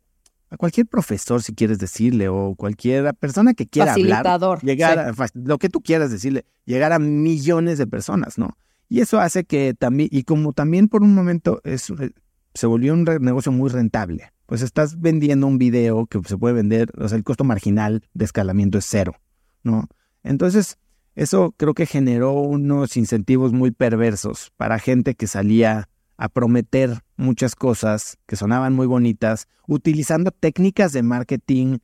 a 0.53 0.57
cualquier 0.57 0.85
profesor, 0.85 1.41
si 1.41 1.55
quieres 1.55 1.79
decirle, 1.79 2.29
o 2.29 2.53
cualquier 2.55 3.11
persona 3.15 3.55
que 3.55 3.65
quiera 3.65 3.93
hablar, 3.93 4.61
llegar 4.61 4.99
a, 4.99 5.13
lo 5.33 5.57
que 5.57 5.67
tú 5.67 5.81
quieras 5.81 6.11
decirle, 6.11 6.45
llegar 6.65 6.93
a 6.93 6.99
millones 6.99 7.79
de 7.79 7.87
personas, 7.87 8.37
¿no? 8.37 8.55
Y 8.87 9.01
eso 9.01 9.19
hace 9.19 9.45
que 9.45 9.73
también, 9.73 10.09
y 10.11 10.23
como 10.23 10.53
también 10.53 10.89
por 10.89 11.01
un 11.01 11.15
momento 11.15 11.59
es, 11.63 11.91
se 12.53 12.67
volvió 12.67 12.93
un 12.93 13.03
negocio 13.03 13.51
muy 13.51 13.71
rentable, 13.71 14.31
pues 14.45 14.61
estás 14.61 15.01
vendiendo 15.01 15.47
un 15.47 15.57
video 15.57 16.05
que 16.05 16.21
se 16.23 16.37
puede 16.37 16.53
vender, 16.53 16.91
o 16.99 17.07
sea, 17.07 17.17
el 17.17 17.23
costo 17.23 17.43
marginal 17.43 18.03
de 18.13 18.25
escalamiento 18.25 18.77
es 18.77 18.85
cero, 18.85 19.15
¿no? 19.63 19.87
Entonces, 20.21 20.77
eso 21.15 21.55
creo 21.57 21.73
que 21.73 21.87
generó 21.87 22.33
unos 22.33 22.95
incentivos 22.95 23.53
muy 23.53 23.71
perversos 23.71 24.51
para 24.55 24.77
gente 24.77 25.15
que 25.15 25.25
salía 25.25 25.89
a 26.15 26.29
prometer 26.29 26.99
muchas 27.23 27.55
cosas 27.55 28.17
que 28.27 28.35
sonaban 28.35 28.73
muy 28.73 28.85
bonitas, 28.85 29.47
utilizando 29.67 30.29
técnicas 30.31 30.91
de 30.93 31.01
marketing 31.01 31.79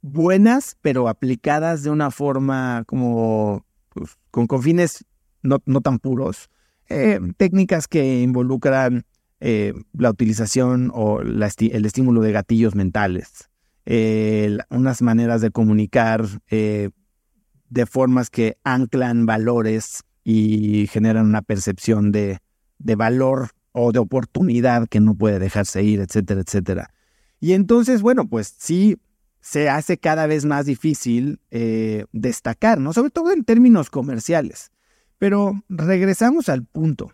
buenas, 0.00 0.76
pero 0.80 1.08
aplicadas 1.08 1.82
de 1.82 1.90
una 1.90 2.10
forma 2.10 2.84
como 2.86 3.66
pues, 3.90 4.16
con, 4.30 4.46
confines 4.46 5.04
no, 5.42 5.58
tan 5.58 5.98
puros. 5.98 6.48
Eh, 6.88 7.20
técnicas 7.36 7.88
que 7.88 8.22
involucran 8.22 9.04
eh, 9.40 9.74
la 9.92 10.10
utilización 10.10 10.90
o 10.94 11.20
el 11.20 11.42
estímulo 11.84 12.20
de 12.22 12.32
gatillos 12.32 12.74
mentales, 12.74 13.50
eh, 13.84 14.56
unas 14.70 15.02
maneras 15.02 15.40
de 15.40 15.50
comunicar 15.50 16.26
de 16.48 17.86
formas 17.86 18.30
que 18.30 18.56
anclan 18.62 19.26
valores 19.26 20.04
y 20.22 20.86
generan 20.86 21.26
una 21.26 21.42
percepción 21.42 22.12
de, 22.12 22.38
de 22.78 22.94
valor 22.94 23.50
o 23.74 23.90
de 23.90 23.98
oportunidad 23.98 24.88
que 24.88 25.00
no 25.00 25.16
puede 25.16 25.40
dejarse 25.40 25.82
ir, 25.82 26.00
etcétera, 26.00 26.40
etcétera. 26.40 26.94
Y 27.40 27.54
entonces, 27.54 28.02
bueno, 28.02 28.28
pues 28.28 28.54
sí 28.56 28.98
se 29.40 29.68
hace 29.68 29.98
cada 29.98 30.26
vez 30.26 30.44
más 30.44 30.64
difícil 30.64 31.40
eh, 31.50 32.06
destacar, 32.12 32.78
¿no? 32.78 32.92
Sobre 32.92 33.10
todo 33.10 33.32
en 33.32 33.44
términos 33.44 33.90
comerciales. 33.90 34.70
Pero 35.18 35.64
regresamos 35.68 36.48
al 36.48 36.64
punto. 36.64 37.12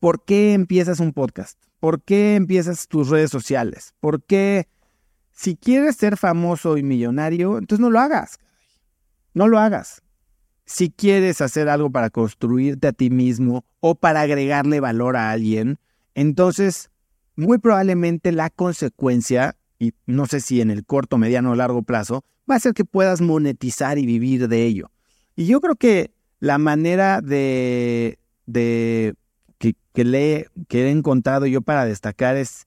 ¿Por 0.00 0.24
qué 0.24 0.54
empiezas 0.54 1.00
un 1.00 1.12
podcast? 1.12 1.58
¿Por 1.80 2.02
qué 2.02 2.34
empiezas 2.34 2.88
tus 2.88 3.10
redes 3.10 3.30
sociales? 3.30 3.94
¿Por 4.00 4.24
qué, 4.24 4.68
si 5.32 5.54
quieres 5.54 5.96
ser 5.96 6.16
famoso 6.16 6.78
y 6.78 6.82
millonario, 6.82 7.58
entonces 7.58 7.80
no 7.80 7.90
lo 7.90 8.00
hagas? 8.00 8.38
No 9.34 9.48
lo 9.48 9.58
hagas 9.58 10.03
si 10.66 10.90
quieres 10.90 11.40
hacer 11.40 11.68
algo 11.68 11.90
para 11.90 12.10
construirte 12.10 12.88
a 12.88 12.92
ti 12.92 13.10
mismo 13.10 13.64
o 13.80 13.94
para 13.94 14.22
agregarle 14.22 14.80
valor 14.80 15.16
a 15.16 15.30
alguien, 15.30 15.78
entonces 16.14 16.90
muy 17.36 17.58
probablemente 17.58 18.32
la 18.32 18.50
consecuencia, 18.50 19.56
y 19.78 19.92
no 20.06 20.26
sé 20.26 20.40
si 20.40 20.60
en 20.60 20.70
el 20.70 20.84
corto, 20.84 21.18
mediano 21.18 21.50
o 21.50 21.54
largo 21.54 21.82
plazo, 21.82 22.24
va 22.50 22.56
a 22.56 22.60
ser 22.60 22.74
que 22.74 22.84
puedas 22.84 23.20
monetizar 23.20 23.98
y 23.98 24.06
vivir 24.06 24.48
de 24.48 24.64
ello. 24.64 24.90
Y 25.36 25.46
yo 25.46 25.60
creo 25.60 25.76
que 25.76 26.12
la 26.38 26.58
manera 26.58 27.20
de, 27.20 28.18
de 28.46 29.14
que, 29.58 30.04
le, 30.04 30.48
que 30.68 30.86
he 30.86 30.90
encontrado 30.90 31.46
yo 31.46 31.62
para 31.62 31.84
destacar 31.84 32.36
es 32.36 32.66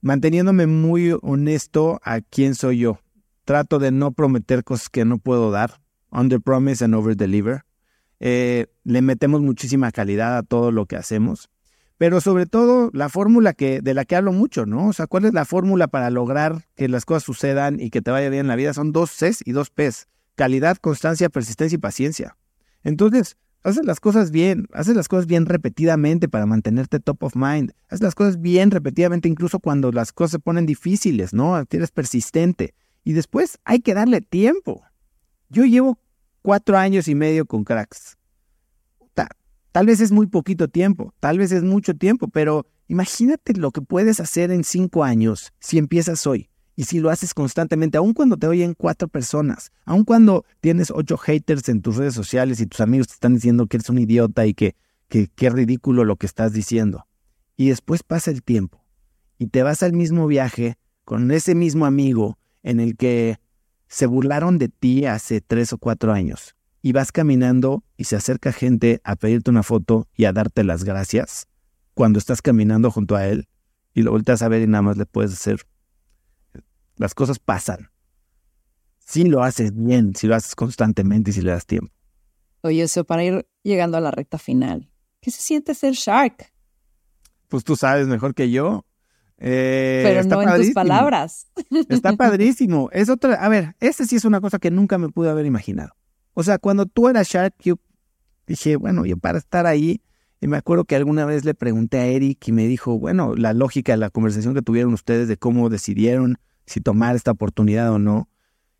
manteniéndome 0.00 0.66
muy 0.66 1.16
honesto 1.22 2.00
a 2.02 2.20
quién 2.20 2.54
soy 2.54 2.78
yo. 2.78 3.00
Trato 3.44 3.78
de 3.78 3.90
no 3.90 4.12
prometer 4.12 4.64
cosas 4.64 4.88
que 4.88 5.04
no 5.04 5.18
puedo 5.18 5.50
dar 5.50 5.80
under 6.10 6.40
promise 6.40 6.84
and 6.84 6.94
over 6.94 7.16
deliver. 7.16 7.64
Eh, 8.20 8.66
le 8.84 9.02
metemos 9.02 9.40
muchísima 9.40 9.92
calidad 9.92 10.38
a 10.38 10.42
todo 10.42 10.72
lo 10.72 10.86
que 10.86 10.96
hacemos, 10.96 11.50
pero 11.98 12.20
sobre 12.20 12.46
todo 12.46 12.90
la 12.92 13.08
fórmula 13.08 13.52
que, 13.52 13.80
de 13.80 13.94
la 13.94 14.04
que 14.04 14.16
hablo 14.16 14.32
mucho, 14.32 14.66
¿no? 14.66 14.88
O 14.88 14.92
sea, 14.92 15.06
¿cuál 15.06 15.24
es 15.24 15.34
la 15.34 15.44
fórmula 15.44 15.88
para 15.88 16.10
lograr 16.10 16.64
que 16.74 16.88
las 16.88 17.04
cosas 17.04 17.24
sucedan 17.24 17.80
y 17.80 17.90
que 17.90 18.02
te 18.02 18.10
vaya 18.10 18.28
bien 18.28 18.42
en 18.42 18.48
la 18.48 18.56
vida? 18.56 18.72
Son 18.72 18.92
dos 18.92 19.10
Cs 19.10 19.42
y 19.44 19.52
dos 19.52 19.70
Ps. 19.70 20.08
Calidad, 20.34 20.76
constancia, 20.76 21.28
persistencia 21.28 21.76
y 21.76 21.80
paciencia. 21.80 22.36
Entonces, 22.84 23.36
haces 23.64 23.84
las 23.84 23.98
cosas 23.98 24.30
bien, 24.30 24.68
haces 24.72 24.94
las 24.94 25.08
cosas 25.08 25.26
bien 25.26 25.46
repetidamente 25.46 26.28
para 26.28 26.46
mantenerte 26.46 27.00
top 27.00 27.24
of 27.24 27.34
mind. 27.34 27.72
Haces 27.88 28.02
las 28.02 28.14
cosas 28.14 28.40
bien 28.40 28.70
repetidamente 28.70 29.28
incluso 29.28 29.58
cuando 29.58 29.90
las 29.90 30.12
cosas 30.12 30.32
se 30.32 30.38
ponen 30.38 30.66
difíciles, 30.66 31.34
¿no? 31.34 31.58
Eres 31.58 31.90
persistente. 31.90 32.74
Y 33.04 33.12
después 33.12 33.58
hay 33.64 33.80
que 33.80 33.94
darle 33.94 34.20
tiempo. 34.20 34.84
Yo 35.50 35.64
llevo 35.64 35.98
cuatro 36.42 36.76
años 36.76 37.08
y 37.08 37.14
medio 37.14 37.46
con 37.46 37.64
cracks. 37.64 38.18
Tal 39.72 39.86
vez 39.86 40.00
es 40.00 40.10
muy 40.10 40.26
poquito 40.26 40.66
tiempo, 40.66 41.14
tal 41.20 41.38
vez 41.38 41.52
es 41.52 41.62
mucho 41.62 41.94
tiempo, 41.94 42.26
pero 42.26 42.66
imagínate 42.88 43.52
lo 43.54 43.70
que 43.70 43.82
puedes 43.82 44.18
hacer 44.18 44.50
en 44.50 44.64
cinco 44.64 45.04
años 45.04 45.52
si 45.60 45.78
empiezas 45.78 46.26
hoy. 46.26 46.48
Y 46.74 46.84
si 46.84 47.00
lo 47.00 47.10
haces 47.10 47.34
constantemente, 47.34 47.98
aun 47.98 48.14
cuando 48.14 48.36
te 48.36 48.46
oyen 48.46 48.74
cuatro 48.74 49.08
personas, 49.08 49.70
aun 49.84 50.04
cuando 50.04 50.44
tienes 50.60 50.90
ocho 50.90 51.16
haters 51.16 51.68
en 51.68 51.82
tus 51.82 51.96
redes 51.96 52.14
sociales 52.14 52.60
y 52.60 52.66
tus 52.66 52.80
amigos 52.80 53.08
te 53.08 53.14
están 53.14 53.34
diciendo 53.34 53.66
que 53.66 53.76
eres 53.76 53.88
un 53.88 53.98
idiota 53.98 54.46
y 54.46 54.54
que 54.54 54.74
qué 55.08 55.50
ridículo 55.50 56.04
lo 56.04 56.16
que 56.16 56.26
estás 56.26 56.52
diciendo. 56.52 57.06
Y 57.56 57.68
después 57.68 58.02
pasa 58.02 58.30
el 58.30 58.42
tiempo 58.42 58.84
y 59.38 59.48
te 59.48 59.62
vas 59.62 59.82
al 59.82 59.92
mismo 59.92 60.26
viaje 60.26 60.76
con 61.04 61.30
ese 61.30 61.54
mismo 61.54 61.84
amigo 61.84 62.38
en 62.62 62.80
el 62.80 62.96
que 62.96 63.38
se 63.88 64.06
burlaron 64.06 64.58
de 64.58 64.68
ti 64.68 65.06
hace 65.06 65.40
tres 65.40 65.72
o 65.72 65.78
cuatro 65.78 66.12
años 66.12 66.54
y 66.82 66.92
vas 66.92 67.10
caminando 67.10 67.82
y 67.96 68.04
se 68.04 68.16
acerca 68.16 68.52
gente 68.52 69.00
a 69.04 69.16
pedirte 69.16 69.50
una 69.50 69.62
foto 69.62 70.06
y 70.14 70.26
a 70.26 70.32
darte 70.32 70.64
las 70.64 70.84
gracias 70.84 71.48
cuando 71.94 72.18
estás 72.18 72.42
caminando 72.42 72.90
junto 72.90 73.16
a 73.16 73.26
él 73.26 73.48
y 73.94 74.02
lo 74.02 74.12
volteas 74.12 74.42
a 74.42 74.48
ver 74.48 74.62
y 74.62 74.66
nada 74.66 74.82
más 74.82 74.96
le 74.96 75.06
puedes 75.06 75.32
hacer. 75.32 75.66
Las 76.96 77.14
cosas 77.14 77.38
pasan. 77.38 77.90
Si 78.98 79.24
lo 79.24 79.42
haces 79.42 79.72
bien, 79.74 80.14
si 80.14 80.26
lo 80.26 80.34
haces 80.34 80.54
constantemente 80.54 81.30
y 81.30 81.32
si 81.32 81.42
le 81.42 81.50
das 81.50 81.66
tiempo. 81.66 81.92
Oye, 82.60 82.82
eso 82.82 83.04
para 83.04 83.24
ir 83.24 83.48
llegando 83.62 83.96
a 83.96 84.00
la 84.00 84.10
recta 84.10 84.38
final, 84.38 84.90
¿qué 85.20 85.30
se 85.30 85.40
siente 85.40 85.74
ser 85.74 85.94
Shark? 85.94 86.52
Pues 87.48 87.64
tú 87.64 87.76
sabes 87.76 88.06
mejor 88.06 88.34
que 88.34 88.50
yo. 88.50 88.84
Eh, 89.38 90.02
Pero 90.04 90.24
no 90.24 90.42
en 90.42 90.62
tus 90.62 90.74
palabras. 90.74 91.46
Está 91.88 92.12
padrísimo. 92.14 92.90
Es 92.92 93.08
otra, 93.08 93.34
a 93.34 93.48
ver, 93.48 93.76
esta 93.80 94.04
sí 94.04 94.16
es 94.16 94.24
una 94.24 94.40
cosa 94.40 94.58
que 94.58 94.70
nunca 94.70 94.98
me 94.98 95.08
pude 95.08 95.30
haber 95.30 95.46
imaginado. 95.46 95.94
O 96.34 96.42
sea, 96.42 96.58
cuando 96.58 96.86
tú 96.86 97.08
eras 97.08 97.28
Shark, 97.28 97.54
dije, 98.46 98.76
bueno, 98.76 99.04
yo 99.04 99.16
para 99.16 99.38
estar 99.38 99.66
ahí, 99.66 100.02
y 100.40 100.46
me 100.46 100.56
acuerdo 100.56 100.84
que 100.84 100.96
alguna 100.96 101.24
vez 101.24 101.44
le 101.44 101.54
pregunté 101.54 101.98
a 101.98 102.06
Eric 102.06 102.46
y 102.46 102.52
me 102.52 102.66
dijo, 102.66 102.98
bueno, 102.98 103.34
la 103.34 103.52
lógica 103.52 103.92
de 103.92 103.98
la 103.98 104.10
conversación 104.10 104.54
que 104.54 104.62
tuvieron 104.62 104.92
ustedes 104.92 105.26
de 105.28 105.36
cómo 105.36 105.68
decidieron 105.68 106.38
si 106.66 106.80
tomar 106.80 107.16
esta 107.16 107.32
oportunidad 107.32 107.90
o 107.90 107.98
no. 107.98 108.28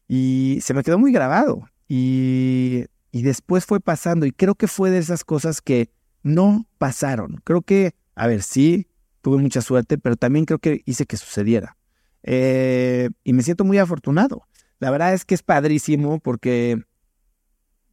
Y 0.07 0.59
se 0.63 0.75
me 0.75 0.83
quedó 0.83 0.99
muy 0.99 1.13
grabado. 1.13 1.69
Y, 1.89 2.85
y 3.11 3.23
después 3.23 3.65
fue 3.65 3.81
pasando. 3.81 4.25
Y 4.25 4.33
creo 4.33 4.55
que 4.55 4.69
fue 4.69 4.91
de 4.91 4.99
esas 4.99 5.25
cosas 5.25 5.61
que 5.61 5.91
no 6.23 6.67
pasaron. 6.79 7.41
Creo 7.45 7.63
que, 7.63 7.95
a 8.15 8.27
ver, 8.27 8.43
sí, 8.43 8.87
tuve 9.29 9.43
mucha 9.43 9.61
suerte, 9.61 9.99
pero 9.99 10.17
también 10.17 10.47
creo 10.47 10.59
que 10.59 10.81
hice 10.87 11.05
que 11.05 11.19
sucediera. 11.19 11.77
Eh, 12.23 13.11
y 13.25 13.35
me 13.35 13.43
siento 13.43 13.63
muy 13.63 13.77
afortunado. 13.77 14.47
La 14.79 14.91
verdad 14.91 15.13
es 15.13 15.27
que 15.27 15.35
es 15.35 15.43
padrísimo 15.43 16.19
porque 16.19 16.83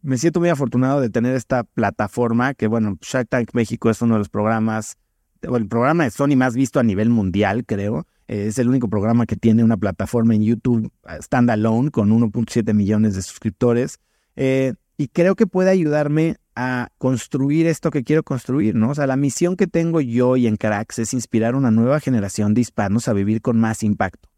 me 0.01 0.17
siento 0.17 0.39
muy 0.39 0.47
afortunado 0.47 1.01
de 1.01 1.09
tener 1.09 1.35
esta 1.35 1.65
plataforma 1.65 2.53
que, 2.53 2.67
bueno, 2.67 2.97
Shark 3.01 3.27
Tank 3.27 3.49
México 3.53 3.89
es 3.89 4.01
uno 4.01 4.15
de 4.15 4.19
los 4.19 4.29
programas, 4.29 4.95
el 5.41 5.67
programa 5.67 6.05
de 6.05 6.11
Sony 6.11 6.37
más 6.37 6.55
visto 6.55 6.79
a 6.79 6.83
nivel 6.83 7.09
mundial, 7.09 7.65
creo. 7.65 8.07
es 8.27 8.57
el 8.57 8.69
único 8.69 8.87
programa 8.87 9.25
que 9.25 9.35
tiene 9.35 9.61
una 9.61 9.75
plataforma 9.75 10.35
en 10.35 10.43
YouTube 10.43 10.89
eh, 11.09 11.17
standalone 11.21 11.91
con 11.91 12.11
1.7 12.11 12.73
millones 12.73 13.15
de 13.15 13.21
suscriptores. 13.21 13.99
Eh, 14.37 14.73
y 14.95 15.09
creo 15.09 15.35
que 15.35 15.47
puede 15.47 15.69
ayudarme 15.69 16.37
a 16.55 16.89
construir 16.97 17.67
esto 17.67 17.91
que 17.91 18.03
quiero 18.03 18.23
construir, 18.23 18.75
¿no? 18.75 18.91
O 18.91 18.95
sea, 18.95 19.07
la 19.07 19.17
misión 19.17 19.57
que 19.57 19.67
tengo 19.67 19.99
yo 20.01 20.37
y 20.37 20.47
en 20.47 20.55
Cracks 20.55 20.99
es 20.99 21.13
inspirar 21.13 21.55
una 21.55 21.71
nueva 21.71 21.99
generación 21.99 22.53
de 22.53 22.61
hispanos 22.61 23.07
a 23.07 23.13
vivir 23.13 23.41
con 23.41 23.59
más 23.59 23.83
impacto. 23.83 24.29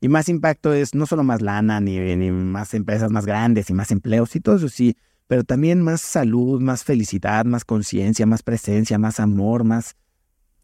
Y 0.00 0.08
más 0.08 0.28
impacto 0.28 0.72
es 0.72 0.94
no 0.94 1.06
solo 1.06 1.22
más 1.22 1.42
lana, 1.42 1.80
ni, 1.80 1.98
ni 1.98 2.30
más 2.30 2.74
empresas 2.74 3.10
más 3.10 3.26
grandes 3.26 3.70
y 3.70 3.74
más 3.74 3.90
empleos 3.90 4.34
y 4.36 4.40
todo 4.40 4.56
eso, 4.56 4.68
sí, 4.68 4.96
pero 5.26 5.44
también 5.44 5.82
más 5.82 6.00
salud, 6.00 6.60
más 6.60 6.84
felicidad, 6.84 7.44
más 7.44 7.64
conciencia, 7.64 8.26
más 8.26 8.42
presencia, 8.42 8.98
más 8.98 9.20
amor, 9.20 9.64
más 9.64 9.96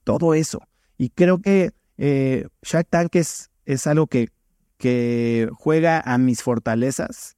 todo 0.04 0.34
eso. 0.34 0.62
Y 0.98 1.10
creo 1.10 1.40
que 1.40 1.72
eh, 1.98 2.46
Shark 2.62 2.88
Tank 2.88 3.16
es, 3.16 3.50
es 3.64 3.86
algo 3.86 4.06
que, 4.06 4.28
que 4.78 5.48
juega 5.52 6.00
a 6.00 6.18
mis 6.18 6.42
fortalezas. 6.42 7.36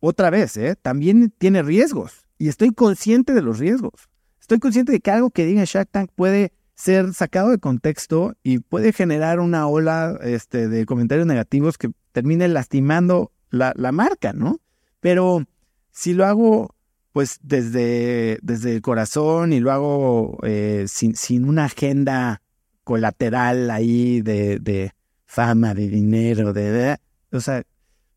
Otra 0.00 0.30
vez, 0.30 0.56
¿eh? 0.56 0.76
también 0.80 1.32
tiene 1.38 1.62
riesgos 1.62 2.27
y 2.38 2.48
estoy 2.48 2.72
consciente 2.72 3.34
de 3.34 3.42
los 3.42 3.58
riesgos. 3.58 4.08
Estoy 4.40 4.60
consciente 4.60 4.92
de 4.92 5.00
que 5.00 5.10
algo 5.10 5.30
que 5.30 5.44
diga 5.44 5.64
Shark 5.64 5.90
Tank 5.90 6.10
puede 6.14 6.52
ser 6.74 7.12
sacado 7.12 7.50
de 7.50 7.58
contexto 7.58 8.36
y 8.42 8.60
puede 8.60 8.92
generar 8.92 9.40
una 9.40 9.66
ola 9.66 10.16
este, 10.22 10.68
de 10.68 10.86
comentarios 10.86 11.26
negativos 11.26 11.76
que 11.76 11.90
termine 12.12 12.46
lastimando 12.46 13.32
la, 13.50 13.74
marca, 13.92 14.32
¿no? 14.32 14.60
Pero 15.00 15.44
si 15.90 16.14
lo 16.14 16.24
hago 16.24 16.74
pues 17.12 17.40
desde, 17.42 18.38
desde 18.42 18.76
el 18.76 18.80
corazón 18.80 19.52
y 19.52 19.58
lo 19.58 19.72
hago 19.72 20.38
eh, 20.44 20.84
sin, 20.86 21.16
sin, 21.16 21.48
una 21.48 21.64
agenda 21.64 22.42
colateral 22.84 23.70
ahí 23.70 24.20
de, 24.20 24.60
de 24.60 24.92
fama, 25.26 25.74
de 25.74 25.88
dinero, 25.88 26.52
de, 26.52 26.96
O 27.32 27.40
sea, 27.40 27.64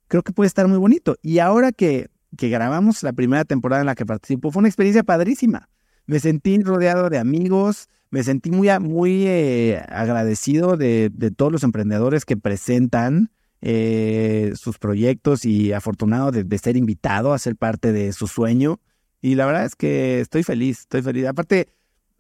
creo 0.07 0.22
que 0.22 0.34
puede 0.34 0.47
estar 0.47 0.67
muy 0.67 0.78
bonito. 0.78 1.17
Y 1.24 1.39
ahora 1.39 1.72
que, 1.72 2.11
que 2.38 2.49
grabamos 2.49 3.03
la 3.03 3.13
primera 3.13 3.45
temporada 3.45 3.82
en 3.82 3.88
la 3.88 3.95
que 3.95 4.05
participo, 4.05 4.51
fue 4.51 4.61
una 4.61 4.69
experiencia 4.69 5.03
padrísima. 5.03 5.69
Me 6.05 6.19
sentí 6.19 6.61
rodeado 6.61 7.09
de 7.09 7.17
amigos, 7.17 7.88
me 8.09 8.23
sentí 8.23 8.51
muy, 8.51 8.67
muy 8.79 9.27
eh, 9.27 9.84
agradecido 9.89 10.77
de, 10.77 11.09
de, 11.13 11.32
todos 11.32 11.51
los 11.51 11.63
emprendedores 11.63 12.25
que 12.25 12.38
presentan 12.38 13.32
eh, 13.63 14.53
sus 14.55 14.79
proyectos 14.79 15.45
y 15.45 15.71
afortunado 15.71 16.32
de, 16.32 16.57
ser 16.57 16.77
invitado 16.77 17.32
a 17.32 17.38
ser 17.38 17.55
parte 17.55 17.91
de 17.91 18.11
su 18.11 18.27
sueño. 18.27 18.79
Y 19.21 19.36
la 19.36 19.45
verdad 19.45 19.65
es 19.65 19.75
que 19.75 20.19
estoy 20.19 20.41
feliz, 20.41 20.79
estoy 20.79 21.03
feliz. 21.03 21.27
Aparte, 21.27 21.67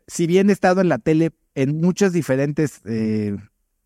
si 0.05 0.27
bien 0.27 0.51
he 0.51 0.53
estado 0.53 0.81
en 0.81 0.89
la 0.89 0.99
tele 0.99 1.31
en 1.55 1.81
muchas 1.81 2.13
diferentes 2.13 2.81
eh, 2.85 3.35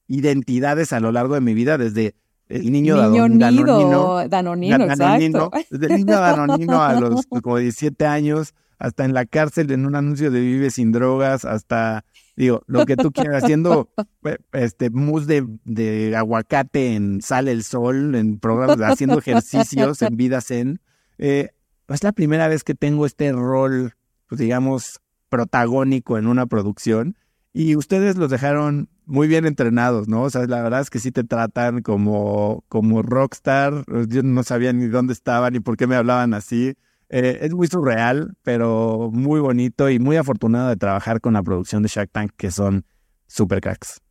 identidades 0.07 0.91
a 0.91 0.99
lo 0.99 1.13
largo 1.13 1.35
de 1.35 1.41
mi 1.41 1.53
vida, 1.53 1.77
desde 1.77 2.13
el 2.49 2.71
niño, 2.71 2.95
niño 3.09 3.23
danonino, 3.39 4.27
danonino, 4.27 4.87
danonino 4.95 5.51
desde 5.69 5.85
el 5.87 5.95
niño 5.97 6.19
danonino 6.19 6.83
a 6.83 6.99
los 6.99 7.25
como 7.41 7.57
17 7.57 8.05
años, 8.05 8.53
hasta 8.77 9.05
en 9.05 9.13
la 9.13 9.25
cárcel 9.25 9.71
en 9.71 9.85
un 9.85 9.95
anuncio 9.95 10.31
de 10.31 10.39
Vive 10.39 10.69
sin 10.69 10.91
drogas, 10.91 11.45
hasta 11.45 12.05
Digo, 12.35 12.63
lo 12.67 12.85
que 12.85 12.97
tú 12.97 13.11
quieras, 13.11 13.43
haciendo 13.43 13.89
este 14.51 14.89
mousse 14.89 15.25
de, 15.25 15.47
de, 15.63 16.15
aguacate 16.15 16.95
en 16.95 17.21
Sale 17.21 17.51
el 17.51 17.63
Sol, 17.63 18.15
en 18.15 18.39
programas, 18.39 18.77
haciendo 18.81 19.19
ejercicios 19.19 20.01
en 20.01 20.17
Vida 20.17 20.41
Zen. 20.41 20.81
Eh, 21.17 21.51
es 21.87 22.03
la 22.03 22.11
primera 22.11 22.47
vez 22.47 22.63
que 22.63 22.75
tengo 22.75 23.05
este 23.05 23.31
rol, 23.31 23.93
pues 24.27 24.39
digamos, 24.39 24.99
protagónico 25.29 26.17
en 26.17 26.27
una 26.27 26.45
producción. 26.45 27.15
Y 27.57 27.77
ustedes 27.77 28.17
los 28.17 28.29
dejaron 28.29 28.89
muy 29.05 29.29
bien 29.29 29.45
entrenados, 29.45 30.09
¿no? 30.09 30.23
O 30.23 30.29
sea, 30.29 30.45
la 30.45 30.61
verdad 30.61 30.81
es 30.81 30.89
que 30.89 30.99
sí 30.99 31.13
te 31.13 31.23
tratan 31.23 31.83
como, 31.83 32.65
como 32.67 33.01
rockstar. 33.01 33.85
Yo 34.09 34.23
no 34.23 34.43
sabía 34.43 34.73
ni 34.73 34.87
dónde 34.87 35.13
estaban 35.13 35.53
ni 35.53 35.61
por 35.61 35.77
qué 35.77 35.87
me 35.87 35.95
hablaban 35.95 36.33
así. 36.33 36.73
Eh, 37.07 37.37
es 37.43 37.53
muy 37.53 37.67
surreal, 37.67 38.35
pero 38.43 39.09
muy 39.13 39.39
bonito 39.39 39.89
y 39.89 39.99
muy 39.99 40.17
afortunado 40.17 40.67
de 40.67 40.75
trabajar 40.75 41.21
con 41.21 41.31
la 41.31 41.43
producción 41.43 41.81
de 41.81 41.87
Shark 41.87 42.11
Tank, 42.11 42.33
que 42.35 42.51
son 42.51 42.85
super 43.25 43.61
cracks. 43.61 44.01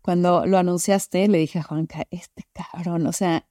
Cuando 0.00 0.46
lo 0.46 0.56
anunciaste, 0.56 1.28
le 1.28 1.36
dije 1.36 1.58
a 1.58 1.64
Juanca, 1.64 2.06
este 2.10 2.48
cabrón, 2.54 3.06
o 3.06 3.12
sea, 3.12 3.46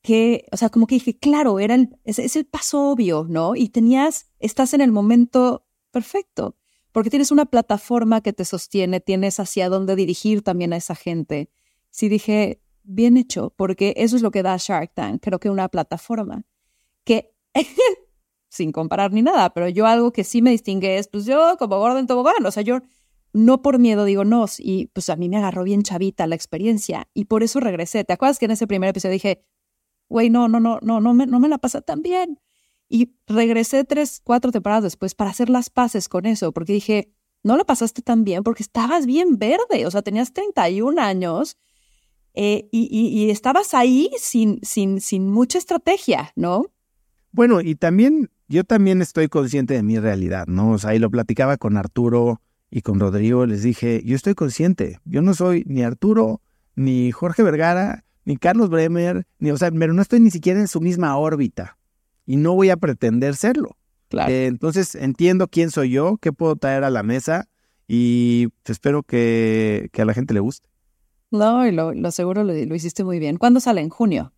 que, 0.00 0.44
o 0.52 0.56
sea, 0.56 0.68
como 0.68 0.86
que 0.86 0.94
dije, 0.94 1.18
claro, 1.18 1.58
era 1.58 1.74
el, 1.74 1.88
es, 2.04 2.20
es 2.20 2.36
el 2.36 2.46
paso 2.46 2.92
obvio, 2.92 3.26
¿no? 3.28 3.56
Y 3.56 3.70
tenías, 3.70 4.30
estás 4.38 4.74
en 4.74 4.80
el 4.80 4.92
momento 4.92 5.66
perfecto, 5.90 6.54
porque 6.96 7.10
tienes 7.10 7.30
una 7.30 7.44
plataforma 7.44 8.22
que 8.22 8.32
te 8.32 8.46
sostiene, 8.46 9.00
tienes 9.00 9.38
hacia 9.38 9.68
dónde 9.68 9.96
dirigir 9.96 10.40
también 10.40 10.72
a 10.72 10.78
esa 10.78 10.94
gente. 10.94 11.50
Sí 11.90 12.08
dije, 12.08 12.62
bien 12.84 13.18
hecho, 13.18 13.52
porque 13.54 13.92
eso 13.98 14.16
es 14.16 14.22
lo 14.22 14.30
que 14.30 14.42
da 14.42 14.56
Shark 14.56 14.92
Tank, 14.94 15.20
creo 15.20 15.38
que 15.38 15.50
una 15.50 15.68
plataforma 15.68 16.46
que 17.04 17.34
sin 18.48 18.72
comparar 18.72 19.12
ni 19.12 19.20
nada, 19.20 19.52
pero 19.52 19.68
yo 19.68 19.84
algo 19.84 20.10
que 20.10 20.24
sí 20.24 20.40
me 20.40 20.52
distingue 20.52 20.96
es, 20.96 21.06
pues 21.08 21.26
yo 21.26 21.56
como 21.58 21.78
Gordon 21.78 22.06
Tobogán, 22.06 22.46
o 22.46 22.50
sea, 22.50 22.62
yo 22.62 22.80
no 23.34 23.60
por 23.60 23.78
miedo 23.78 24.06
digo 24.06 24.24
no, 24.24 24.46
y 24.58 24.86
pues 24.86 25.10
a 25.10 25.16
mí 25.16 25.28
me 25.28 25.36
agarró 25.36 25.64
bien 25.64 25.82
chavita 25.82 26.26
la 26.26 26.34
experiencia 26.34 27.10
y 27.12 27.26
por 27.26 27.42
eso 27.42 27.60
regresé. 27.60 28.04
¿Te 28.04 28.14
acuerdas 28.14 28.38
que 28.38 28.46
en 28.46 28.52
ese 28.52 28.66
primer 28.66 28.88
episodio 28.88 29.12
dije, 29.12 29.44
güey, 30.08 30.30
no, 30.30 30.48
no, 30.48 30.60
no, 30.60 30.78
no, 30.80 31.02
no 31.02 31.12
me, 31.12 31.26
no 31.26 31.40
me 31.40 31.48
la 31.50 31.58
pasa 31.58 31.82
tan 31.82 32.00
bien? 32.00 32.40
Y 32.88 33.14
regresé 33.26 33.84
tres, 33.84 34.20
cuatro 34.22 34.52
temporadas 34.52 34.84
después 34.84 35.14
para 35.14 35.30
hacer 35.30 35.50
las 35.50 35.70
paces 35.70 36.08
con 36.08 36.26
eso, 36.26 36.52
porque 36.52 36.72
dije, 36.72 37.12
no 37.42 37.56
lo 37.56 37.64
pasaste 37.64 38.02
tan 38.02 38.24
bien 38.24 38.42
porque 38.42 38.62
estabas 38.62 39.06
bien 39.06 39.38
verde, 39.38 39.86
o 39.86 39.90
sea, 39.90 40.02
tenías 40.02 40.32
31 40.32 41.00
años 41.00 41.56
eh, 42.34 42.68
y, 42.70 42.88
y, 42.90 43.30
estabas 43.30 43.72
ahí 43.72 44.10
sin, 44.18 44.60
sin, 44.62 45.00
sin 45.00 45.30
mucha 45.30 45.56
estrategia, 45.56 46.32
¿no? 46.36 46.66
Bueno, 47.32 47.62
y 47.62 47.76
también 47.76 48.30
yo 48.48 48.62
también 48.62 49.00
estoy 49.00 49.28
consciente 49.28 49.74
de 49.74 49.82
mi 49.82 49.98
realidad, 49.98 50.46
¿no? 50.46 50.72
O 50.72 50.78
sea, 50.78 50.94
y 50.94 50.98
lo 50.98 51.10
platicaba 51.10 51.56
con 51.56 51.78
Arturo 51.78 52.42
y 52.70 52.82
con 52.82 53.00
Rodrigo, 53.00 53.46
les 53.46 53.62
dije, 53.62 54.02
yo 54.04 54.14
estoy 54.14 54.34
consciente, 54.34 55.00
yo 55.04 55.22
no 55.22 55.32
soy 55.32 55.64
ni 55.66 55.82
Arturo, 55.82 56.42
ni 56.74 57.10
Jorge 57.10 57.42
Vergara, 57.42 58.04
ni 58.24 58.36
Carlos 58.36 58.68
Bremer, 58.68 59.26
ni, 59.38 59.50
o 59.50 59.56
sea, 59.56 59.70
pero 59.70 59.94
no 59.94 60.02
estoy 60.02 60.20
ni 60.20 60.30
siquiera 60.30 60.60
en 60.60 60.68
su 60.68 60.80
misma 60.80 61.16
órbita 61.16 61.75
y 62.26 62.36
no 62.36 62.54
voy 62.54 62.70
a 62.70 62.76
pretender 62.76 63.36
serlo. 63.36 63.76
Claro. 64.08 64.30
Eh, 64.30 64.46
entonces 64.46 64.94
entiendo 64.94 65.48
quién 65.48 65.70
soy 65.70 65.90
yo, 65.90 66.18
qué 66.20 66.32
puedo 66.32 66.56
traer 66.56 66.84
a 66.84 66.90
la 66.90 67.02
mesa 67.02 67.48
y 67.88 68.48
espero 68.64 69.02
que, 69.02 69.90
a 69.96 70.04
la 70.04 70.14
gente 70.14 70.34
le 70.34 70.40
guste. 70.40 70.68
No, 71.30 71.66
y 71.66 71.72
lo, 71.72 71.92
seguro 72.10 72.44
lo, 72.44 72.74
hiciste 72.74 73.04
muy 73.04 73.18
bien. 73.18 73.36
¿Cuándo 73.36 73.60
sale? 73.60 73.80
¿En 73.80 73.88
junio? 73.88 74.32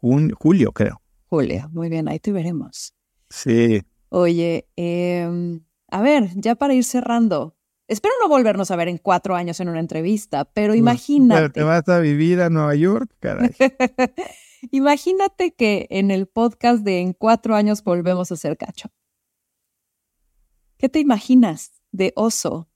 julio, 0.00 0.72
creo. 0.72 1.00
Julio, 1.28 1.68
muy 1.72 1.88
bien, 1.88 2.08
ahí 2.08 2.18
te 2.18 2.30
veremos. 2.30 2.92
Sí. 3.30 3.82
Oye, 4.10 4.68
em, 4.76 5.60
a 5.90 6.02
ver, 6.02 6.30
ya 6.36 6.54
para 6.54 6.74
ir 6.74 6.84
cerrando, 6.84 7.56
espero 7.88 8.14
no 8.20 8.28
volvernos 8.28 8.70
a 8.70 8.76
ver 8.76 8.88
en 8.88 8.98
cuatro 8.98 9.34
años 9.34 9.58
en 9.60 9.70
una 9.70 9.80
entrevista, 9.80 10.44
pero 10.44 10.74
imagínate. 10.74 11.48
te 11.50 11.62
vas 11.62 11.88
a 11.88 11.98
vivir 12.00 12.42
a 12.42 12.50
Nueva 12.50 12.74
York, 12.74 13.10
caray. 13.18 13.50
imagínate 14.70 15.52
que 15.54 15.86
en 15.90 16.10
el 16.10 16.26
podcast 16.26 16.84
de 16.84 17.00
en 17.00 17.12
cuatro 17.12 17.54
años 17.54 17.82
volvemos 17.82 18.30
a 18.32 18.36
ser 18.36 18.56
cacho. 18.56 18.90
¿Qué 20.76 20.88
te 20.88 21.00
imaginas 21.00 21.72
de 21.92 22.12
oso? 22.16 22.68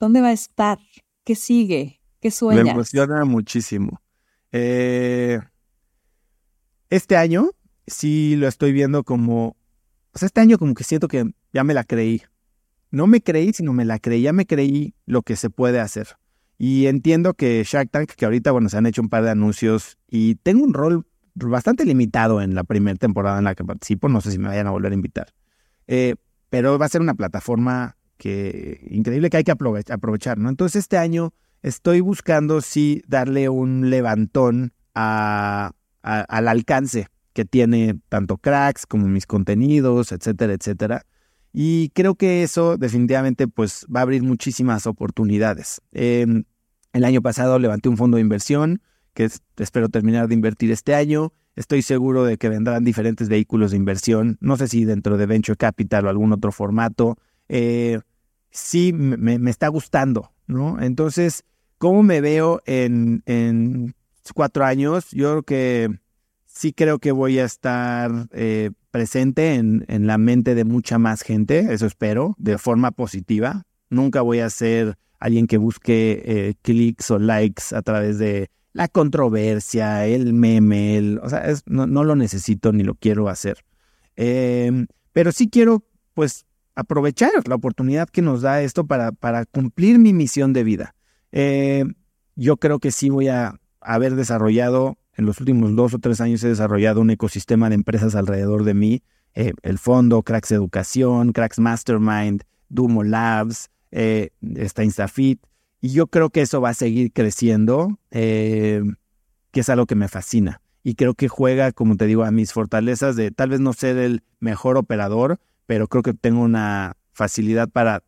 ¿Dónde 0.00 0.20
va 0.20 0.28
a 0.28 0.32
estar? 0.32 0.78
¿Qué 1.24 1.34
sigue? 1.34 2.00
¿Qué 2.20 2.30
sueñas? 2.30 2.64
Me 2.64 2.70
emociona 2.70 3.24
muchísimo. 3.24 4.02
Eh, 4.52 5.40
este 6.90 7.16
año 7.16 7.50
sí 7.86 8.36
lo 8.36 8.48
estoy 8.48 8.72
viendo 8.72 9.04
como 9.04 9.56
pues 10.12 10.22
este 10.22 10.40
año 10.40 10.58
como 10.58 10.74
que 10.74 10.84
siento 10.84 11.08
que 11.08 11.24
ya 11.52 11.64
me 11.64 11.74
la 11.74 11.82
creí. 11.82 12.22
No 12.90 13.08
me 13.08 13.20
creí, 13.20 13.52
sino 13.52 13.72
me 13.72 13.84
la 13.84 13.98
creí, 13.98 14.22
ya 14.22 14.32
me 14.32 14.46
creí 14.46 14.94
lo 15.06 15.22
que 15.22 15.34
se 15.34 15.50
puede 15.50 15.80
hacer. 15.80 16.16
Y 16.56 16.86
entiendo 16.86 17.34
que 17.34 17.64
Shark 17.64 17.90
Tank, 17.90 18.12
que 18.12 18.24
ahorita, 18.24 18.52
bueno, 18.52 18.68
se 18.68 18.76
han 18.76 18.86
hecho 18.86 19.02
un 19.02 19.08
par 19.08 19.24
de 19.24 19.30
anuncios 19.30 19.98
y 20.08 20.36
tengo 20.36 20.62
un 20.62 20.72
rol 20.72 21.04
bastante 21.34 21.84
limitado 21.84 22.40
en 22.40 22.54
la 22.54 22.64
primera 22.64 22.96
temporada 22.96 23.38
en 23.38 23.44
la 23.44 23.54
que 23.54 23.64
participo, 23.64 24.08
no 24.08 24.20
sé 24.20 24.30
si 24.30 24.38
me 24.38 24.48
vayan 24.48 24.66
a 24.66 24.70
volver 24.70 24.92
a 24.92 24.94
invitar. 24.94 25.34
Eh, 25.86 26.14
pero 26.50 26.78
va 26.78 26.86
a 26.86 26.88
ser 26.88 27.00
una 27.00 27.14
plataforma 27.14 27.96
que 28.16 28.86
increíble 28.90 29.30
que 29.30 29.38
hay 29.38 29.44
que 29.44 29.52
aprovechar, 29.52 30.38
¿no? 30.38 30.48
Entonces 30.48 30.80
este 30.80 30.96
año 30.96 31.32
estoy 31.62 32.00
buscando 32.00 32.60
sí 32.60 33.02
darle 33.08 33.48
un 33.48 33.90
levantón 33.90 34.72
a, 34.94 35.72
al 36.02 36.48
alcance 36.48 37.08
que 37.32 37.44
tiene 37.44 37.98
tanto 38.08 38.36
cracks 38.36 38.86
como 38.86 39.08
mis 39.08 39.26
contenidos, 39.26 40.12
etcétera, 40.12 40.52
etcétera. 40.52 41.06
Y 41.52 41.90
creo 41.90 42.14
que 42.14 42.42
eso 42.42 42.76
definitivamente 42.76 43.48
pues 43.48 43.86
va 43.94 44.00
a 44.00 44.02
abrir 44.02 44.22
muchísimas 44.22 44.86
oportunidades. 44.86 45.80
Em, 45.92 46.44
el 46.92 47.04
año 47.04 47.22
pasado 47.22 47.58
levanté 47.58 47.88
un 47.88 47.96
fondo 47.96 48.16
de 48.16 48.22
inversión 48.22 48.80
que 49.14 49.30
espero 49.56 49.88
terminar 49.88 50.28
de 50.28 50.34
invertir 50.34 50.70
este 50.70 50.94
año. 50.94 51.32
Estoy 51.56 51.82
seguro 51.82 52.24
de 52.24 52.36
que 52.36 52.48
vendrán 52.48 52.84
diferentes 52.84 53.28
vehículos 53.28 53.70
de 53.70 53.76
inversión, 53.76 54.36
no 54.40 54.56
sé 54.56 54.68
si 54.68 54.84
dentro 54.84 55.16
de 55.16 55.26
Venture 55.26 55.56
Capital 55.56 56.06
o 56.06 56.10
algún 56.10 56.32
otro 56.32 56.52
formato. 56.52 57.16
Eh, 57.48 58.00
sí, 58.50 58.92
me, 58.92 59.50
está 59.50 59.68
gustando, 59.68 60.32
¿no? 60.46 60.80
Entonces, 60.82 61.44
¿cómo 61.78 62.02
me 62.02 62.20
veo 62.20 62.60
en, 62.66 63.22
en 63.26 63.94
cuatro 64.34 64.64
años? 64.64 65.10
Yo 65.12 65.30
creo 65.30 65.42
que 65.44 66.00
sí 66.46 66.72
creo 66.72 66.98
que 66.98 67.12
voy 67.12 67.38
a 67.38 67.44
estar 67.44 68.28
eh, 68.32 68.70
presente 68.90 69.54
en, 69.54 69.84
en, 69.88 70.06
la 70.06 70.18
mente 70.18 70.54
de 70.54 70.64
mucha 70.64 70.98
más 70.98 71.22
gente, 71.22 71.72
eso 71.72 71.86
espero, 71.86 72.34
de 72.38 72.58
forma 72.58 72.90
positiva. 72.90 73.64
Nunca 73.90 74.22
voy 74.22 74.40
a 74.40 74.50
ser 74.50 74.98
alguien 75.18 75.46
que 75.46 75.56
busque 75.56 76.22
eh, 76.24 76.54
clics 76.62 77.10
o 77.10 77.18
likes 77.18 77.74
a 77.74 77.82
través 77.82 78.18
de 78.18 78.50
la 78.74 78.88
controversia, 78.88 80.06
el 80.06 80.34
meme, 80.34 81.18
o 81.22 81.28
sea, 81.30 81.44
no, 81.64 81.86
no, 81.86 82.04
lo 82.04 82.16
necesito 82.16 82.72
ni 82.72 82.82
lo 82.82 82.94
quiero 82.94 83.28
hacer. 83.28 83.64
Em, 84.16 84.86
pero 85.12 85.32
sí 85.32 85.48
quiero, 85.48 85.84
pues, 86.12 86.44
aprovechar 86.74 87.30
la 87.48 87.54
oportunidad 87.54 88.08
que 88.08 88.20
nos 88.20 88.42
da 88.42 88.60
esto 88.62 88.84
para, 88.86 89.12
para 89.12 89.46
cumplir 89.46 89.98
mi 89.98 90.12
misión 90.12 90.52
de 90.52 90.64
vida. 90.64 90.94
Em, 91.32 91.94
yo 92.34 92.56
creo 92.56 92.80
que 92.80 92.90
sí 92.90 93.08
voy 93.10 93.28
a 93.28 93.58
haber 93.80 94.16
desarrollado 94.16 94.98
en 95.16 95.26
los 95.26 95.38
últimos 95.40 95.74
dos 95.76 95.94
o 95.94 95.98
tres 95.98 96.20
años 96.20 96.42
he 96.42 96.48
desarrollado 96.48 97.00
un 97.00 97.10
ecosistema 97.10 97.68
de 97.68 97.76
empresas 97.76 98.14
alrededor 98.14 98.64
de 98.64 98.74
mí. 98.74 99.02
Eh, 99.34 99.52
el 99.62 99.78
fondo, 99.78 100.22
Cracks 100.22 100.52
Educación, 100.52 101.32
Cracks 101.32 101.58
Mastermind, 101.58 102.42
Dumo 102.68 103.04
Labs, 103.04 103.70
eh, 103.90 104.30
está 104.56 104.84
Instafit. 104.84 105.40
Y 105.84 105.90
yo 105.90 106.06
creo 106.06 106.30
que 106.30 106.40
eso 106.40 106.62
va 106.62 106.70
a 106.70 106.74
seguir 106.74 107.12
creciendo, 107.12 107.98
eh, 108.10 108.82
que 109.50 109.60
es 109.60 109.68
algo 109.68 109.84
que 109.84 109.94
me 109.94 110.08
fascina. 110.08 110.62
Y 110.82 110.94
creo 110.94 111.12
que 111.12 111.28
juega, 111.28 111.72
como 111.72 111.98
te 111.98 112.06
digo, 112.06 112.24
a 112.24 112.30
mis 112.30 112.54
fortalezas 112.54 113.16
de 113.16 113.30
tal 113.30 113.50
vez 113.50 113.60
no 113.60 113.74
ser 113.74 113.98
el 113.98 114.22
mejor 114.40 114.78
operador, 114.78 115.40
pero 115.66 115.86
creo 115.86 116.02
que 116.02 116.14
tengo 116.14 116.40
una 116.40 116.96
facilidad 117.12 117.68
para, 117.68 118.02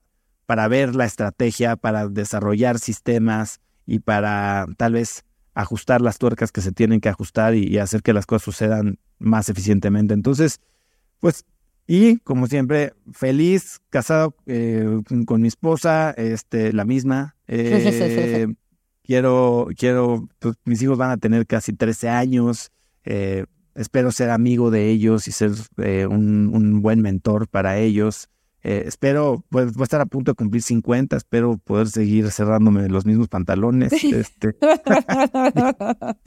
para 0.46 0.68
ver 0.68 0.96
la 0.96 1.04
estrategia, 1.04 1.76
para 1.76 2.08
desarrollar 2.08 2.78
sistemas 2.78 3.60
y 3.84 3.98
para 3.98 4.64
tal 4.78 4.94
vez 4.94 5.26
ajustar 5.52 6.00
las 6.00 6.16
tuercas 6.16 6.52
que 6.52 6.62
se 6.62 6.72
tienen 6.72 7.02
que 7.02 7.10
ajustar 7.10 7.54
y, 7.54 7.76
hacer 7.76 8.02
que 8.02 8.14
las 8.14 8.24
cosas 8.24 8.44
sucedan 8.44 8.98
más 9.18 9.50
eficientemente. 9.50 10.14
Entonces, 10.14 10.60
pues, 11.20 11.44
y 11.86 12.20
como 12.20 12.46
siempre, 12.46 12.94
feliz, 13.12 13.82
casado 13.90 14.34
eh, 14.46 15.02
con 15.26 15.42
mi 15.42 15.48
esposa, 15.48 16.12
este, 16.12 16.72
la 16.72 16.86
misma. 16.86 17.35
Eh, 17.48 18.46
quiero, 19.02 19.68
quiero, 19.76 20.28
pues, 20.38 20.56
mis 20.64 20.82
hijos 20.82 20.98
van 20.98 21.10
a 21.10 21.16
tener 21.16 21.46
casi 21.46 21.72
13 21.72 22.08
años. 22.08 22.72
Eh, 23.04 23.46
espero 23.74 24.10
ser 24.12 24.30
amigo 24.30 24.70
de 24.70 24.90
ellos 24.90 25.28
y 25.28 25.32
ser 25.32 25.52
un, 26.08 26.50
un, 26.52 26.82
buen 26.82 27.02
mentor 27.02 27.48
para 27.48 27.78
ellos. 27.78 28.28
Eh, 28.68 28.82
espero, 28.88 29.44
pues 29.48 29.74
voy 29.74 29.82
a 29.82 29.84
estar 29.84 30.00
a 30.00 30.06
punto 30.06 30.32
de 30.32 30.34
cumplir 30.34 30.60
50, 30.60 31.16
espero 31.16 31.56
poder 31.56 31.88
seguir 31.88 32.32
cerrándome 32.32 32.88
los 32.88 33.06
mismos 33.06 33.28
pantalones. 33.28 33.92
Este. 33.92 34.56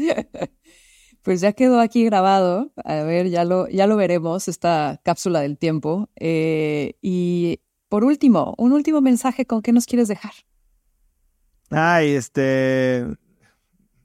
pues 1.21 1.41
ya 1.41 1.51
quedó 1.51 1.81
aquí 1.81 2.05
grabado. 2.05 2.71
A 2.85 3.03
ver, 3.03 3.29
ya 3.29 3.43
lo, 3.43 3.67
ya 3.67 3.87
lo 3.87 3.97
veremos, 3.97 4.47
esta 4.47 5.01
cápsula 5.03 5.41
del 5.41 5.57
tiempo. 5.57 6.07
Eh, 6.15 6.93
y 7.01 7.59
por 7.89 8.05
último, 8.05 8.55
un 8.57 8.71
último 8.71 9.01
mensaje, 9.01 9.45
¿con 9.45 9.61
qué 9.61 9.73
nos 9.73 9.85
quieres 9.85 10.07
dejar? 10.07 10.31
Ay, 11.71 12.11
este, 12.11 13.05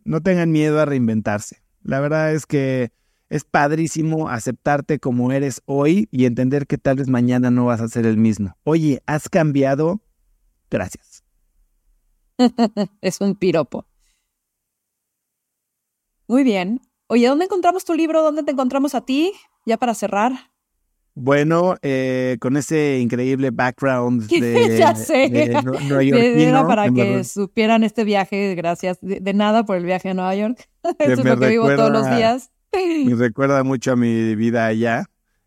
no 0.05 0.21
tengan 0.21 0.53
miedo 0.53 0.81
a 0.81 0.85
reinventarse. 0.85 1.63
La 1.83 2.01
verdad 2.01 2.33
es 2.33 2.47
que 2.47 2.93
es 3.29 3.45
padrísimo 3.45 4.29
aceptarte 4.29 4.99
como 4.99 5.33
eres 5.33 5.63
hoy 5.67 6.09
y 6.11 6.27
entender 6.27 6.67
que 6.67 6.79
tal 6.79 6.97
vez 6.97 7.09
mañana 7.09 7.51
no 7.51 7.67
vas 7.67 7.81
a 7.81 7.89
ser 7.89 8.07
el 8.07 8.17
mismo. 8.17 8.57
Oye, 8.65 9.03
has 9.07 9.29
cambiado. 9.29 10.01
Gracias. 10.71 11.25
es 13.01 13.21
un 13.21 13.35
piropo. 13.35 13.87
Muy 16.27 16.43
bien. 16.43 16.81
Oye, 17.07 17.29
¿dónde 17.29 17.45
encontramos 17.45 17.85
tu 17.85 17.95
libro? 17.95 18.23
¿Dónde 18.23 18.43
te 18.43 18.53
encontramos 18.53 18.95
a 18.95 19.03
ti? 19.03 19.33
Ya 19.67 19.77
para 19.77 19.95
cerrar. 19.95 20.54
Bueno, 21.17 21.77
eh, 21.83 22.39
con 22.41 22.57
ese 22.57 22.99
increíble 22.99 23.51
background 23.51 24.27
de, 24.29 24.79
ya 24.79 24.95
sé. 24.97 25.27
Era 25.53 26.67
para 26.67 26.91
que 26.91 27.23
supieran 27.25 27.85
este 27.85 28.05
viaje, 28.05 28.55
gracias. 28.55 28.99
De, 29.01 29.33
nada 29.33 29.65
por 29.65 29.77
el 29.77 29.85
viaje 29.85 30.11
a 30.11 30.15
Nueva 30.15 30.35
York. 30.35 30.69
Eso 30.99 31.13
es 31.13 31.25
lo 31.25 31.39
que 31.39 31.49
vivo 31.49 31.75
todos 31.75 31.93
los 31.93 32.17
días. 32.17 32.51
Me 32.73 33.15
recuerda 33.15 33.63
mucho 33.63 33.93
a 33.93 33.97
mi 33.97 34.35
vida 34.35 34.67
allá. 34.67 35.05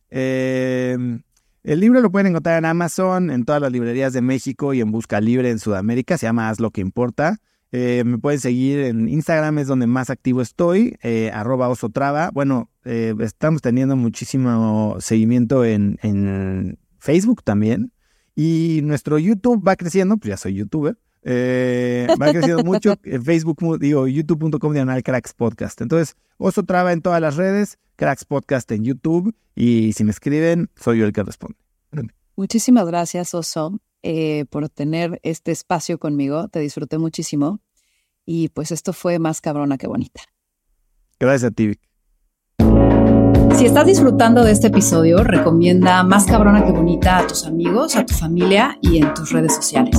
Em, 0.09 1.22
el 1.63 1.80
libro 1.82 1.99
lo 1.99 2.09
pueden 2.09 2.28
encontrar 2.28 2.57
en 2.57 2.63
Amazon, 2.63 3.30
en 3.30 3.43
todas 3.43 3.61
las 3.61 3.72
librerías 3.74 4.13
de 4.13 4.22
México 4.22 4.74
y 4.74 4.80
en 4.80 4.91
Busca 4.91 5.20
Libre 5.20 5.49
en 5.49 5.59
Sudamérica. 5.59 6.18
Se 6.18 6.26
llama 6.26 6.47
Haz 6.47 6.61
lo 6.61 6.72
que 6.72 6.80
importa. 6.80 7.39
Eh, 7.72 8.03
me 8.05 8.18
pueden 8.18 8.39
seguir 8.39 8.80
en 8.80 9.09
Instagram, 9.09 9.59
es 9.59 9.68
donde 9.68 9.88
más 9.88 10.09
activo 10.09 10.41
estoy, 10.41 10.97
eh, 11.03 11.32
arroba 11.34 11.70
osotrava. 11.70 12.32
Bueno, 12.32 12.70
eh, 12.86 13.13
estamos 13.20 13.61
teniendo 13.61 13.95
muchísimo 13.95 14.97
seguimiento 14.99 15.65
en, 15.65 15.99
en 16.01 16.80
Facebook 16.99 17.43
también. 17.43 17.91
Y 18.36 18.82
nuestro 18.84 19.18
YouTube 19.18 19.68
va 19.68 19.76
creciendo, 19.76 20.18
pues 20.18 20.30
ya 20.30 20.38
soy 20.38 20.53
youtuber. 20.53 20.97
Eh, 21.24 22.07
va 22.22 22.32
creciendo 22.32 22.63
mucho. 22.63 22.95
En 23.03 23.24
Facebook, 23.24 23.80
digo, 23.80 24.07
youtube.com 24.07 24.74
diagonal 24.74 25.03
Cracks 25.03 25.34
Podcast. 25.34 25.82
Entonces, 25.82 26.15
Oso 26.38 26.63
Traba 26.63 26.93
en 26.93 27.01
todas 27.01 27.20
las 27.20 27.36
redes, 27.36 27.78
Cracks 27.95 28.26
Podcast 28.26 28.72
en 28.72 28.84
YouTube. 28.84 29.36
Y 29.55 29.93
si 29.93 30.03
me 30.03 30.11
escriben, 30.11 30.70
soy 30.76 30.99
yo 30.99 31.05
el 31.05 31.13
que 31.13 31.24
responde. 31.24 31.57
Muchísimas 32.36 32.86
gracias, 32.86 33.34
Oso. 33.34 33.80
Eh, 34.03 34.45
por 34.49 34.69
tener 34.69 35.19
este 35.23 35.51
espacio 35.51 35.99
conmigo. 35.99 36.47
Te 36.47 36.59
disfruté 36.59 36.97
muchísimo. 36.97 37.59
Y 38.25 38.49
pues 38.49 38.71
esto 38.71 38.93
fue 38.93 39.19
más 39.19 39.41
cabrona 39.41 39.77
que 39.77 39.87
bonita. 39.87 40.21
Gracias 41.19 41.51
a 41.51 41.53
ti. 41.53 41.79
Si 43.55 43.65
estás 43.65 43.87
disfrutando 43.87 44.43
de 44.43 44.51
este 44.51 44.67
episodio, 44.67 45.23
recomienda 45.23 46.03
Más 46.03 46.25
cabrona 46.25 46.63
que 46.63 46.71
bonita 46.71 47.17
a 47.17 47.27
tus 47.27 47.45
amigos, 47.45 47.95
a 47.95 48.05
tu 48.05 48.13
familia 48.13 48.77
y 48.81 48.97
en 48.97 49.13
tus 49.15 49.31
redes 49.31 49.55
sociales. 49.55 49.97